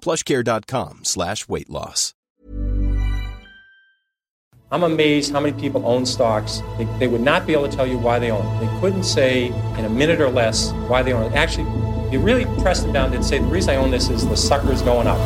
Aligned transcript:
plushcare.com 0.00 1.00
slash 1.04 1.48
weight 1.48 1.70
loss. 1.70 2.14
I'm 4.72 4.84
amazed 4.84 5.32
how 5.32 5.40
many 5.40 5.60
people 5.60 5.84
own 5.84 6.06
stocks. 6.06 6.62
They, 6.78 6.84
they 7.00 7.08
would 7.08 7.22
not 7.22 7.44
be 7.44 7.54
able 7.54 7.68
to 7.68 7.76
tell 7.76 7.88
you 7.88 7.98
why 7.98 8.20
they 8.20 8.30
own 8.30 8.46
it. 8.46 8.60
They 8.66 8.80
couldn't 8.80 9.02
say 9.02 9.46
in 9.46 9.84
a 9.84 9.88
minute 9.88 10.20
or 10.20 10.30
less 10.30 10.70
why 10.86 11.02
they 11.02 11.12
own 11.12 11.24
it. 11.32 11.34
Actually, 11.34 11.64
you 12.12 12.20
really 12.20 12.44
press 12.62 12.80
them 12.82 12.92
down 12.92 13.12
and 13.12 13.24
say, 13.24 13.38
the 13.38 13.44
reason 13.46 13.70
I 13.70 13.76
own 13.76 13.90
this 13.90 14.08
is 14.08 14.26
the 14.28 14.36
sucker's 14.36 14.80
going 14.82 15.08
up. 15.08 15.18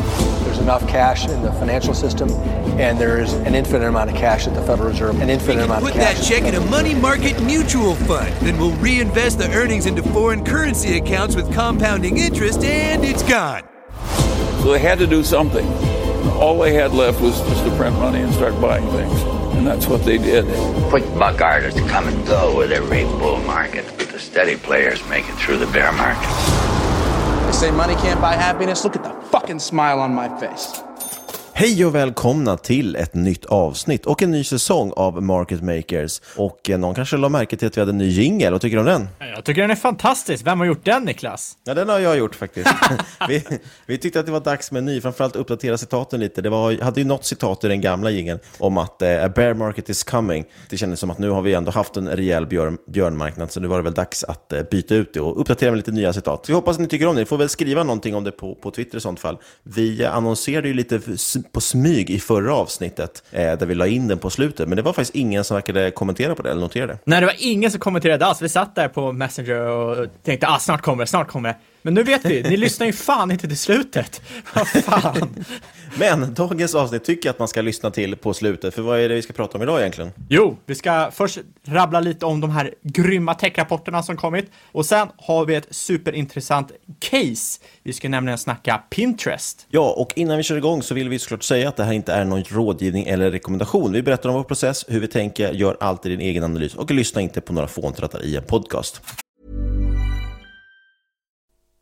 There's 0.45 0.59
enough 0.59 0.87
cash 0.89 1.29
in 1.29 1.43
the 1.43 1.53
financial 1.53 1.93
system, 1.93 2.31
and 2.79 2.99
there's 2.99 3.35
an 3.35 3.55
infinite 3.55 3.87
amount 3.87 4.11
of 4.11 4.17
cash 4.17 4.47
at 4.47 4.55
the 4.55 4.63
Federal 4.63 4.89
Reserve. 4.89 5.21
An 5.21 5.29
infinite 5.29 5.65
amount 5.65 5.83
Put 5.83 5.93
of 5.95 6.01
cash. 6.01 6.19
that 6.19 6.25
check 6.25 6.43
in 6.45 6.55
a 6.55 6.65
money 6.71 6.95
market 6.95 7.43
mutual 7.43 7.95
fund. 7.97 8.33
Then 8.47 8.59
we'll 8.59 8.77
reinvest 8.77 9.39
the 9.39 9.51
earnings 9.53 9.85
into 9.85 10.03
foreign 10.03 10.43
currency 10.45 10.97
accounts 10.97 11.37
with 11.37 11.53
compounding 11.53 12.17
interest, 12.17 12.63
and 12.65 13.05
it's 13.05 13.23
gone. 13.23 13.63
So 14.65 14.73
they 14.73 14.79
had 14.79 14.99
to 15.01 15.07
do 15.07 15.23
something. 15.23 15.67
All 16.41 16.59
they 16.59 16.73
had 16.73 16.93
left 16.93 17.21
was 17.21 17.39
just 17.39 17.65
to 17.67 17.77
print 17.77 17.99
money 17.99 18.23
and 18.23 18.33
start 18.33 18.59
buying 18.63 18.89
things. 18.93 19.23
And 19.55 19.67
that's 19.67 19.87
what 19.87 20.07
they 20.07 20.17
did. 20.17 20.47
Quick 20.89 21.05
buck 21.19 21.43
artists 21.43 21.79
come 21.81 22.09
and 22.09 22.27
go 22.27 22.57
with 22.57 22.73
every 22.73 23.05
bull 23.05 23.43
market, 23.43 23.85
but 23.99 24.09
the 24.09 24.19
steady 24.19 24.57
players 24.57 25.07
make 25.11 25.29
it 25.29 25.35
through 25.35 25.59
the 25.59 25.67
bear 25.67 25.93
market. 25.93 26.27
They 27.45 27.53
say 27.53 27.71
money 27.73 27.95
can't 27.97 28.23
buy 28.23 28.37
happiness. 28.37 28.85
Look 28.85 28.97
at 28.97 29.03
the 29.03 29.13
fucking 29.29 29.59
smile 29.59 30.01
on 30.01 30.15
my 30.15 30.35
face. 30.41 30.81
Hej 31.57 31.87
och 31.87 31.95
välkomna 31.95 32.57
till 32.57 32.97
ett 32.97 33.15
nytt 33.15 33.45
avsnitt 33.45 34.07
och 34.07 34.23
en 34.23 34.31
ny 34.31 34.45
säsong 34.45 34.93
av 34.97 35.23
Market 35.23 35.63
Makers. 35.63 36.21
Och 36.37 36.71
eh, 36.71 36.79
någon 36.79 36.95
kanske 36.95 37.17
la 37.17 37.29
märke 37.29 37.57
till 37.57 37.69
att 37.69 37.77
vi 37.77 37.81
hade 37.81 37.91
en 37.93 37.99
ny 37.99 38.09
jingle. 38.09 38.51
Vad 38.51 38.61
tycker 38.61 38.77
du 38.77 38.81
om 38.81 38.87
den? 38.87 39.09
Jag 39.35 39.45
tycker 39.45 39.61
den 39.61 39.71
är 39.71 39.75
fantastisk. 39.75 40.47
Vem 40.47 40.59
har 40.59 40.67
gjort 40.67 40.85
den 40.85 41.03
Niklas? 41.03 41.57
Ja, 41.65 41.75
den 41.75 41.89
har 41.89 41.99
jag 41.99 42.19
gjort 42.19 42.35
faktiskt. 42.35 42.71
vi, 43.29 43.45
vi 43.87 43.99
tyckte 43.99 44.21
att 44.21 44.27
det 44.27 44.33
var 44.33 44.41
dags 44.41 44.73
med 44.73 44.79
en 44.79 44.85
ny, 44.85 45.01
framförallt 45.01 45.37
uppdatera 45.37 45.79
citaten 45.79 46.21
lite. 46.21 46.43
Det 46.43 46.51
var, 46.51 46.83
hade 46.83 47.01
ju 47.01 47.07
något 47.07 47.25
citat 47.25 47.65
i 47.65 47.69
den 47.69 47.81
gamla 47.81 48.11
jingeln 48.11 48.39
om 48.59 48.79
att 48.79 49.03
eh, 49.03 49.25
a 49.25 49.29
bear 49.29 49.55
market 49.55 49.89
is 49.89 50.05
coming. 50.05 50.45
Det 50.71 50.77
kändes 50.77 51.01
som 51.01 51.11
att 51.11 51.19
nu 51.19 51.31
har 51.31 51.43
vi 51.43 51.55
ändå 51.55 51.71
haft 51.71 51.97
en 51.97 52.09
rejäl 52.09 52.47
björn, 52.47 52.79
björnmarknad, 52.87 53.53
så 53.53 53.61
nu 53.61 53.69
var 53.69 53.77
det 53.77 53.83
väl 53.83 53.95
dags 53.95 54.25
att 54.25 54.53
eh, 54.53 54.63
byta 54.63 54.95
ut 54.95 55.15
det 55.15 55.21
och 55.21 55.41
uppdatera 55.41 55.71
med 55.71 55.77
lite 55.77 55.93
nya 55.93 56.13
citat. 56.13 56.47
Så 56.47 56.53
vi 56.53 56.55
hoppas 56.55 56.77
att 56.77 56.81
ni 56.81 56.89
tycker 56.89 57.07
om 57.07 57.15
det. 57.15 57.21
Ni 57.21 57.27
får 57.27 57.39
väl 57.39 57.49
skriva 57.49 57.83
någonting 57.83 58.15
om 58.15 58.25
det 58.25 58.33
på, 58.33 58.55
på 58.55 58.71
Twitter 58.71 58.99
i 58.99 59.01
sånt 59.01 59.21
fall. 59.21 59.39
Vi 59.63 60.05
annonserade 60.05 60.69
ju 60.69 60.75
lite 60.75 61.01
på 61.53 61.61
smyg 61.61 62.11
i 62.11 62.21
förra 62.21 62.55
avsnittet, 62.55 63.23
eh, 63.31 63.59
där 63.59 63.67
vi 63.67 63.75
la 63.75 63.87
in 63.87 64.09
den 64.09 64.19
på 64.19 64.31
slutet, 64.31 64.69
men 64.69 64.77
det 64.77 64.83
var 64.83 64.93
faktiskt 64.93 65.15
ingen 65.15 65.45
som 65.45 65.55
verkade 65.55 65.91
kommentera 65.91 66.35
på 66.35 66.43
det 66.43 66.51
eller 66.51 66.61
notera 66.61 66.87
det. 66.87 66.99
Nej, 67.05 67.21
det 67.21 67.27
var 67.27 67.37
ingen 67.39 67.71
som 67.71 67.81
kommenterade 67.81 68.27
alls. 68.27 68.43
Vi 68.43 68.49
satt 68.49 68.75
där 68.75 68.89
på 68.89 69.13
Messenger 69.13 69.61
och 69.61 70.07
tänkte 70.23 70.47
ah, 70.49 70.59
snart 70.59 70.83
kommer 70.83 71.03
det, 71.03 71.07
snart 71.07 71.29
kommer 71.29 71.49
det. 71.49 71.57
Men 71.85 71.95
nu 71.95 72.03
vet 72.03 72.25
vi, 72.25 72.43
ni 72.43 72.57
lyssnar 72.57 72.87
ju 72.87 72.93
fan 72.93 73.31
inte 73.31 73.49
till 73.49 73.59
slutet. 73.59 74.23
Vad 74.55 74.69
fan. 74.69 75.45
Men 75.99 76.35
dagens 76.35 76.75
avsnitt 76.75 77.05
tycker 77.05 77.29
jag 77.29 77.33
att 77.33 77.39
man 77.39 77.49
ska 77.49 77.63
lyssna 77.63 77.91
till 77.91 78.17
på 78.17 78.35
slutet, 78.35 78.75
för 78.75 78.83
vad 78.83 79.01
är 79.01 79.09
det 79.09 79.15
vi 79.15 79.23
ska 79.23 79.33
prata 79.33 79.59
om 79.59 79.63
idag 79.63 79.81
egentligen? 79.81 80.13
Jo, 80.29 80.57
vi 80.67 80.75
ska 80.75 81.11
först 81.11 81.39
rabbla 81.67 82.01
lite 82.01 82.27
om 82.27 82.41
de 82.41 82.51
här 82.51 82.75
grymma 82.83 83.35
techrapporterna 83.35 84.03
som 84.03 84.17
kommit 84.17 84.51
och 84.73 84.87
sen 84.87 85.09
har 85.17 85.47
vi 85.47 85.55
ett 85.55 85.67
superintressant 85.71 86.73
case. 86.99 87.61
Vi 87.83 87.93
ska 87.93 88.09
nämligen 88.09 88.39
snacka 88.39 88.83
Pinterest. 88.91 89.67
Ja, 89.71 89.95
och 89.97 90.13
innan 90.17 90.37
vi 90.37 90.43
kör 90.43 90.57
igång 90.57 90.83
så 90.83 90.95
vill 90.95 91.09
vi 91.09 91.19
såklart 91.19 91.43
säga 91.43 91.69
att 91.69 91.77
det 91.77 91.85
här 91.85 91.93
inte 91.93 92.13
är 92.13 92.25
någon 92.25 92.45
rådgivning 92.45 93.07
eller 93.07 93.31
rekommendation. 93.31 93.93
Vi 93.93 94.03
berättar 94.03 94.29
om 94.29 94.35
vår 94.35 94.45
process, 94.45 94.85
hur 94.89 95.01
vi 95.01 95.09
tänker, 95.09 95.53
gör 95.53 95.77
alltid 95.81 96.13
din 96.13 96.21
egen 96.21 96.45
analys 96.45 96.75
och 96.75 96.91
lyssna 96.91 97.21
inte 97.21 97.41
på 97.41 97.53
några 97.53 97.69
fåntrattar 97.69 98.25
i 98.25 98.37
en 98.37 98.43
podcast. 98.43 99.03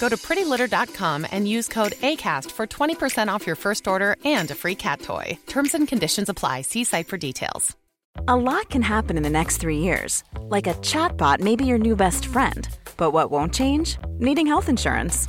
Go 0.00 0.08
to 0.08 0.16
prettylitter.com 0.16 1.26
and 1.30 1.46
use 1.46 1.68
code 1.68 1.92
ACAST 2.00 2.50
for 2.50 2.66
20% 2.66 3.28
off 3.28 3.46
your 3.46 3.56
first 3.56 3.86
order 3.86 4.16
and 4.24 4.50
a 4.50 4.54
free 4.54 4.74
cat 4.74 5.02
toy. 5.02 5.38
Terms 5.46 5.74
and 5.74 5.86
conditions 5.86 6.28
apply. 6.30 6.62
See 6.62 6.84
site 6.84 7.08
for 7.08 7.18
details. 7.18 7.76
A 8.26 8.36
lot 8.36 8.70
can 8.70 8.82
happen 8.82 9.16
in 9.16 9.22
the 9.22 9.30
next 9.30 9.58
three 9.58 9.78
years. 9.78 10.24
Like 10.40 10.66
a 10.66 10.74
chatbot 10.74 11.40
may 11.40 11.54
be 11.54 11.66
your 11.66 11.78
new 11.78 11.94
best 11.94 12.26
friend. 12.26 12.68
But 12.96 13.12
what 13.12 13.30
won't 13.30 13.54
change? 13.54 13.98
Needing 14.18 14.46
health 14.46 14.68
insurance. 14.68 15.28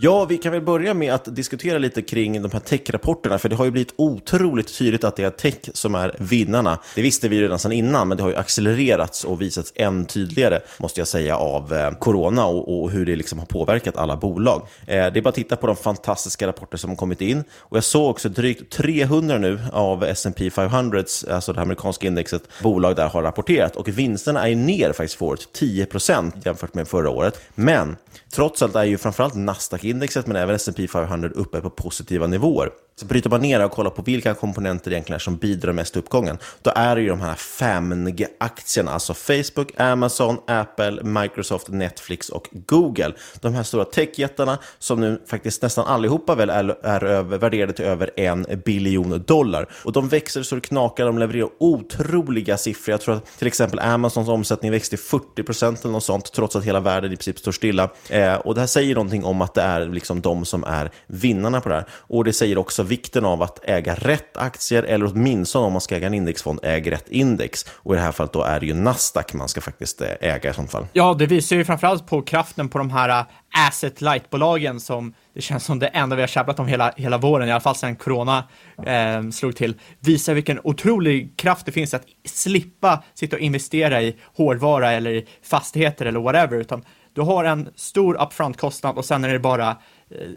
Ja, 0.00 0.24
vi 0.24 0.38
kan 0.38 0.52
väl 0.52 0.62
börja 0.62 0.94
med 0.94 1.14
att 1.14 1.36
diskutera 1.36 1.78
lite 1.78 2.02
kring 2.02 2.42
de 2.42 2.50
här 2.52 2.60
tech-rapporterna, 2.60 3.38
för 3.38 3.48
det 3.48 3.56
har 3.56 3.64
ju 3.64 3.70
blivit 3.70 3.94
otroligt 3.96 4.78
tydligt 4.78 5.04
att 5.04 5.16
det 5.16 5.24
är 5.24 5.30
tech 5.30 5.54
som 5.74 5.94
är 5.94 6.16
vinnarna. 6.18 6.78
Det 6.94 7.02
visste 7.02 7.28
vi 7.28 7.36
ju 7.36 7.42
redan 7.42 7.58
sedan 7.58 7.72
innan, 7.72 8.08
men 8.08 8.16
det 8.16 8.22
har 8.22 8.30
ju 8.30 8.36
accelererats 8.36 9.24
och 9.24 9.42
visats 9.42 9.72
än 9.76 10.04
tydligare, 10.04 10.60
måste 10.78 11.00
jag 11.00 11.08
säga, 11.08 11.36
av 11.36 11.74
eh, 11.74 11.90
corona 11.90 12.46
och, 12.46 12.82
och 12.82 12.90
hur 12.90 13.06
det 13.06 13.16
liksom 13.16 13.38
har 13.38 13.46
påverkat 13.46 13.96
alla 13.96 14.16
bolag. 14.16 14.62
Eh, 14.86 14.86
det 14.86 15.18
är 15.18 15.22
bara 15.22 15.28
att 15.28 15.34
titta 15.34 15.56
på 15.56 15.66
de 15.66 15.76
fantastiska 15.76 16.46
rapporter 16.46 16.78
som 16.78 16.90
har 16.90 16.96
kommit 16.96 17.20
in. 17.20 17.44
Och 17.58 17.76
jag 17.76 17.84
såg 17.84 18.10
också 18.10 18.28
drygt 18.28 18.72
300 18.72 19.38
nu 19.38 19.60
av 19.72 20.04
S&P 20.04 20.50
500, 20.50 21.04
alltså 21.30 21.52
det 21.52 21.60
amerikanska 21.60 22.06
indexet, 22.06 22.42
bolag 22.62 22.96
där 22.96 23.08
har 23.08 23.22
rapporterat. 23.22 23.76
Och 23.76 23.88
vinsterna 23.88 24.48
är 24.48 24.56
ner 24.56 24.92
faktiskt 24.92 25.18
för 25.18 25.26
året, 25.26 25.48
10% 25.58 26.32
jämfört 26.44 26.74
med 26.74 26.88
förra 26.88 27.10
året. 27.10 27.40
Men 27.54 27.96
trots 28.30 28.62
allt 28.62 28.74
är 28.74 28.84
ju 28.84 28.98
framförallt 28.98 29.34
Nasdaq 29.34 29.87
indexet 29.90 30.26
men 30.26 30.36
även 30.36 30.54
S&P 30.54 30.88
500 30.88 31.30
uppe 31.34 31.60
på 31.60 31.70
positiva 31.70 32.26
nivåer. 32.26 32.70
Så 32.98 33.06
bryter 33.06 33.30
man 33.30 33.40
ner 33.40 33.64
och 33.64 33.72
kollar 33.72 33.90
på 33.90 34.02
vilka 34.02 34.34
komponenter 34.34 34.90
egentligen 34.90 35.14
är 35.14 35.18
som 35.18 35.36
bidrar 35.36 35.72
mest 35.72 35.92
till 35.92 36.00
uppgången, 36.02 36.38
då 36.62 36.72
är 36.74 36.96
det 36.96 37.02
ju 37.02 37.08
de 37.08 37.20
här 37.20 37.34
5G-aktierna, 37.34 38.90
alltså 38.90 39.14
Facebook, 39.14 39.80
Amazon, 39.80 40.38
Apple, 40.46 41.02
Microsoft, 41.02 41.68
Netflix 41.68 42.28
och 42.28 42.48
Google. 42.52 43.12
De 43.40 43.54
här 43.54 43.62
stora 43.62 43.84
techjättarna 43.84 44.58
som 44.78 45.00
nu 45.00 45.22
faktiskt 45.26 45.62
nästan 45.62 45.86
allihopa 45.86 46.34
väl 46.34 46.50
är, 46.50 46.86
är 46.86 47.04
över, 47.04 47.38
värderade 47.38 47.72
till 47.72 47.84
över 47.84 48.10
en 48.16 48.46
biljon 48.64 49.24
dollar. 49.26 49.66
Och 49.84 49.92
de 49.92 50.08
växer 50.08 50.42
så 50.42 50.54
det 50.54 50.60
knakar, 50.60 51.06
de 51.06 51.18
levererar 51.18 51.48
otroliga 51.58 52.56
siffror. 52.56 52.92
Jag 52.92 53.00
tror 53.00 53.14
att 53.14 53.38
till 53.38 53.46
exempel 53.46 53.78
Amazons 53.78 54.28
omsättning 54.28 54.70
växte 54.70 54.96
40 54.96 55.42
procent 55.42 55.84
eller 55.84 55.92
något 55.92 56.04
sånt, 56.04 56.32
trots 56.32 56.56
att 56.56 56.64
hela 56.64 56.80
världen 56.80 57.12
i 57.12 57.16
princip 57.16 57.38
står 57.38 57.52
stilla. 57.52 57.90
Eh, 58.08 58.34
och 58.34 58.54
det 58.54 58.60
här 58.60 58.66
säger 58.66 58.94
någonting 58.94 59.24
om 59.24 59.42
att 59.42 59.54
det 59.54 59.62
är 59.62 59.86
liksom 59.86 60.20
de 60.20 60.44
som 60.44 60.64
är 60.64 60.90
vinnarna 61.06 61.60
på 61.60 61.68
det 61.68 61.74
här. 61.74 61.86
Och 61.90 62.24
det 62.24 62.32
säger 62.32 62.58
också 62.58 62.87
vikten 62.88 63.24
av 63.24 63.42
att 63.42 63.64
äga 63.64 63.94
rätt 63.94 64.36
aktier, 64.36 64.82
eller 64.82 65.06
åtminstone 65.06 65.66
om 65.66 65.72
man 65.72 65.80
ska 65.80 65.96
äga 65.96 66.06
en 66.06 66.14
indexfond, 66.14 66.60
äg 66.62 66.92
rätt 66.92 67.08
index. 67.08 67.64
Och 67.68 67.94
i 67.94 67.96
det 67.96 68.02
här 68.02 68.12
fallet 68.12 68.32
då 68.32 68.42
är 68.42 68.60
det 68.60 68.66
ju 68.66 68.74
Nasdaq 68.74 69.34
man 69.34 69.48
ska 69.48 69.60
faktiskt 69.60 70.00
eh, 70.00 70.08
äga 70.20 70.50
i 70.50 70.54
sånt 70.54 70.70
fall. 70.70 70.86
Ja, 70.92 71.14
det 71.14 71.26
visar 71.26 71.56
ju 71.56 71.64
framförallt 71.64 72.06
på 72.06 72.22
kraften 72.22 72.68
på 72.68 72.78
de 72.78 72.90
här 72.90 73.08
eh, 73.08 73.26
asset 73.66 74.00
light-bolagen 74.00 74.80
som 74.80 75.14
det 75.34 75.40
känns 75.40 75.64
som 75.64 75.78
det 75.78 75.86
enda 75.86 76.16
vi 76.16 76.22
har 76.22 76.26
käbblat 76.26 76.60
om 76.60 76.66
hela, 76.66 76.92
hela 76.96 77.18
våren, 77.18 77.48
i 77.48 77.52
alla 77.52 77.60
fall 77.60 77.74
sedan 77.74 77.96
corona 77.96 78.44
eh, 78.86 79.30
slog 79.30 79.56
till, 79.56 79.74
visar 80.00 80.34
vilken 80.34 80.60
otrolig 80.64 81.36
kraft 81.36 81.66
det 81.66 81.72
finns 81.72 81.94
att 81.94 82.04
slippa 82.24 83.02
sitta 83.14 83.36
och 83.36 83.42
investera 83.42 84.02
i 84.02 84.16
hårdvara 84.36 84.92
eller 84.92 85.10
i 85.10 85.26
fastigheter 85.42 86.06
eller 86.06 86.20
whatever, 86.20 86.56
utan 86.56 86.84
du 87.12 87.20
har 87.20 87.44
en 87.44 87.68
stor 87.74 88.14
upfront-kostnad 88.14 88.96
och 88.96 89.04
sen 89.04 89.24
är 89.24 89.32
det 89.32 89.38
bara 89.38 89.70
eh, 89.70 89.76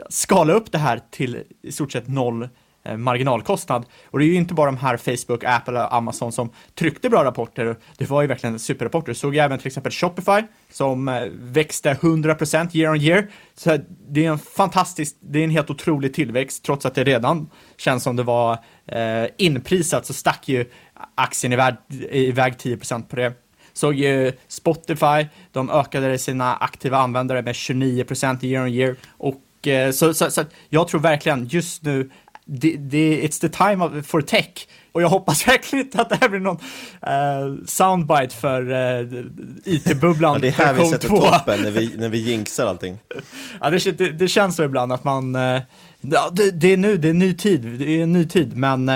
skala 0.10 0.54
upp 0.54 0.72
det 0.72 0.78
här 0.78 1.02
till 1.12 1.44
i 1.62 1.72
stort 1.72 1.92
sett 1.92 2.08
noll 2.08 2.50
eh, 2.84 2.98
marginalkostnad. 2.98 3.86
Och 4.06 4.20
det 4.20 4.26
är 4.26 4.28
ju 4.28 4.36
inte 4.36 4.54
bara 4.54 4.72
de 4.72 4.78
här 4.78 4.98
Facebook, 4.98 5.44
Apple 5.44 5.84
och 5.84 5.94
Amazon 5.94 6.32
som 6.32 6.50
tryckte 6.76 7.10
bra 7.10 7.24
rapporter. 7.24 7.76
Det 7.98 8.10
var 8.10 8.22
ju 8.22 8.28
verkligen 8.28 8.60
superrapporter. 8.60 9.14
Såg 9.14 9.36
jag 9.36 9.46
även 9.46 9.58
till 9.58 9.68
exempel 9.68 9.92
Shopify 9.92 10.42
som 10.72 11.08
eh, 11.08 11.24
växte 11.32 11.94
100% 11.94 12.78
year 12.78 12.92
on 12.92 13.02
year. 13.02 13.28
Så 13.56 13.78
det 14.10 14.26
är 14.26 14.32
en 14.32 14.40
fantastisk, 14.40 15.16
det 15.20 15.40
är 15.40 15.44
en 15.44 15.50
helt 15.50 15.70
otrolig 15.70 16.14
tillväxt 16.14 16.64
trots 16.64 16.86
att 16.86 16.96
det 16.96 17.04
redan 17.04 17.50
känns 17.78 18.04
som 18.04 18.16
det 18.16 18.24
var 18.24 18.58
eh, 18.86 19.26
inprisat 19.38 20.06
så 20.06 20.14
stack 20.14 20.50
ju 20.50 20.66
aktien 21.16 21.54
iväg, 21.54 21.76
iväg 22.12 22.54
10% 22.54 23.08
på 23.08 23.16
det. 23.16 23.34
Såg 23.74 23.96
ju 23.96 24.32
Spotify, 24.48 25.28
de 25.52 25.70
ökade 25.70 26.18
sina 26.18 26.56
aktiva 26.56 26.98
användare 26.98 27.42
med 27.42 27.54
29% 27.54 28.46
year 28.46 28.64
on 28.64 28.70
year. 28.70 28.96
Och 29.18 29.68
eh, 29.68 29.92
så, 29.92 30.14
så, 30.14 30.32
så 30.32 30.44
jag 30.70 30.88
tror 30.88 31.02
verkligen 31.02 31.48
just 31.48 31.84
nu, 31.84 32.10
det, 32.46 32.78
det, 32.78 33.22
it's 33.22 33.42
the 33.42 33.50
time 33.50 33.86
of, 33.86 34.06
for 34.06 34.22
tech. 34.22 34.68
Och 34.92 35.02
jag 35.02 35.10
hoppas 35.10 35.48
verkligen 35.48 35.86
inte 35.86 36.02
att 36.02 36.10
det 36.10 36.18
här 36.22 36.30
blir 36.30 36.40
någon 36.40 36.58
uh, 36.58 37.66
soundbite 37.66 38.36
för 38.36 38.72
uh, 38.72 39.26
IT-bubblan. 39.66 40.34
ja, 40.34 40.40
det 40.40 40.48
är 40.48 40.52
här 40.52 40.74
vi 40.74 40.86
sätter 40.86 41.08
2. 41.08 41.18
toppen, 41.18 41.62
när 41.62 41.72
vi, 41.72 41.94
när 41.98 42.10
vi 42.10 42.18
jinxar 42.18 42.66
allting. 42.66 43.00
ja, 43.62 43.70
det, 43.70 43.98
det, 43.98 44.10
det, 44.10 44.28
känns 44.28 44.56
så 44.56 44.64
ibland 44.64 44.94
att 44.94 45.04
man, 45.04 45.36
uh, 45.36 45.62
det, 46.02 46.52
det, 46.52 46.74
är 46.74 46.78
nu, 46.78 46.98
det 46.98 47.08
är 47.08 47.10
en 47.10 47.20
ny 47.20 47.34
tid, 47.34 47.62
det 47.62 47.90
är 47.90 48.04
en 48.04 48.14
ny 48.14 48.28
tid, 48.28 48.58
men 48.58 48.92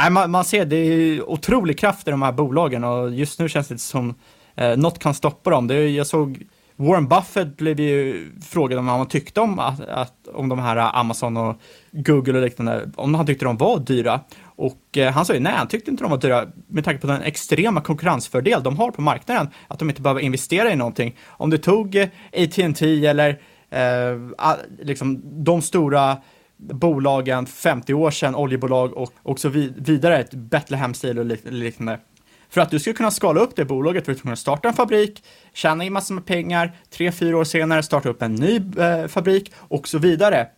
Nej, 0.00 0.10
man, 0.10 0.30
man 0.30 0.44
ser 0.44 0.64
det 0.64 0.76
är 0.76 1.30
otrolig 1.30 1.78
kraft 1.78 2.08
i 2.08 2.10
de 2.10 2.22
här 2.22 2.32
bolagen 2.32 2.84
och 2.84 3.10
just 3.10 3.38
nu 3.38 3.48
känns 3.48 3.68
det 3.68 3.78
som 3.78 4.14
eh, 4.54 4.76
något 4.76 4.98
kan 4.98 5.14
stoppa 5.14 5.50
dem. 5.50 5.66
Det, 5.66 5.88
jag 5.88 6.06
såg 6.06 6.46
Warren 6.76 7.08
Buffett 7.08 7.56
blev 7.56 7.80
ju 7.80 8.30
frågad 8.42 8.78
om 8.78 8.86
vad 8.86 8.96
han 8.96 9.08
tyckte 9.08 9.40
om, 9.40 9.58
att, 9.58 9.80
att, 9.80 10.28
om 10.34 10.48
de 10.48 10.58
här 10.58 10.76
eh, 10.76 10.96
Amazon 10.96 11.36
och 11.36 11.60
Google 11.90 12.38
och 12.38 12.44
liknande, 12.44 12.90
om 12.96 13.14
han 13.14 13.26
tyckte 13.26 13.44
de 13.44 13.56
var 13.56 13.78
dyra. 13.78 14.20
Och 14.44 14.98
eh, 14.98 15.12
han 15.12 15.24
sa 15.24 15.34
ju 15.34 15.40
nej, 15.40 15.52
han 15.56 15.68
tyckte 15.68 15.90
inte 15.90 16.04
de 16.04 16.10
var 16.10 16.18
dyra 16.18 16.46
med 16.68 16.84
tanke 16.84 17.00
på 17.00 17.06
den 17.06 17.22
extrema 17.22 17.80
konkurrensfördel 17.80 18.62
de 18.62 18.76
har 18.76 18.90
på 18.90 19.02
marknaden, 19.02 19.48
att 19.68 19.78
de 19.78 19.88
inte 19.90 20.02
behöver 20.02 20.20
investera 20.20 20.72
i 20.72 20.76
någonting. 20.76 21.16
Om 21.26 21.50
du 21.50 21.58
tog 21.58 21.96
eh, 21.96 22.08
AT&T 22.32 23.06
eller 23.06 23.40
eh, 23.70 24.54
liksom 24.82 25.20
de 25.44 25.62
stora 25.62 26.16
bolagen 26.58 27.46
50 27.46 27.94
år 27.94 28.10
sedan, 28.10 28.34
oljebolag 28.34 28.96
och, 28.96 29.12
och 29.22 29.38
så 29.38 29.48
vidare, 29.48 30.18
ett 30.18 30.34
Betlehem 30.34 30.94
Steel 30.94 31.18
och 31.18 31.26
liknande. 31.52 32.00
För 32.50 32.60
att 32.60 32.70
du 32.70 32.78
ska 32.78 32.92
kunna 32.92 33.10
skala 33.10 33.40
upp 33.40 33.56
det 33.56 33.64
bolaget, 33.64 34.04
för 34.04 34.12
att 34.12 34.22
kunna 34.22 34.36
starta 34.36 34.68
en 34.68 34.74
fabrik, 34.74 35.24
tjäna 35.52 35.84
in 35.84 35.92
massor 35.92 36.14
med 36.14 36.26
pengar, 36.26 36.76
tre, 36.90 37.12
fyra 37.12 37.36
år 37.36 37.44
senare 37.44 37.82
starta 37.82 38.08
upp 38.08 38.22
en 38.22 38.34
ny 38.34 38.56
eh, 38.78 39.06
fabrik 39.06 39.52
och 39.56 39.88
så 39.88 39.98
vidare. 39.98 40.48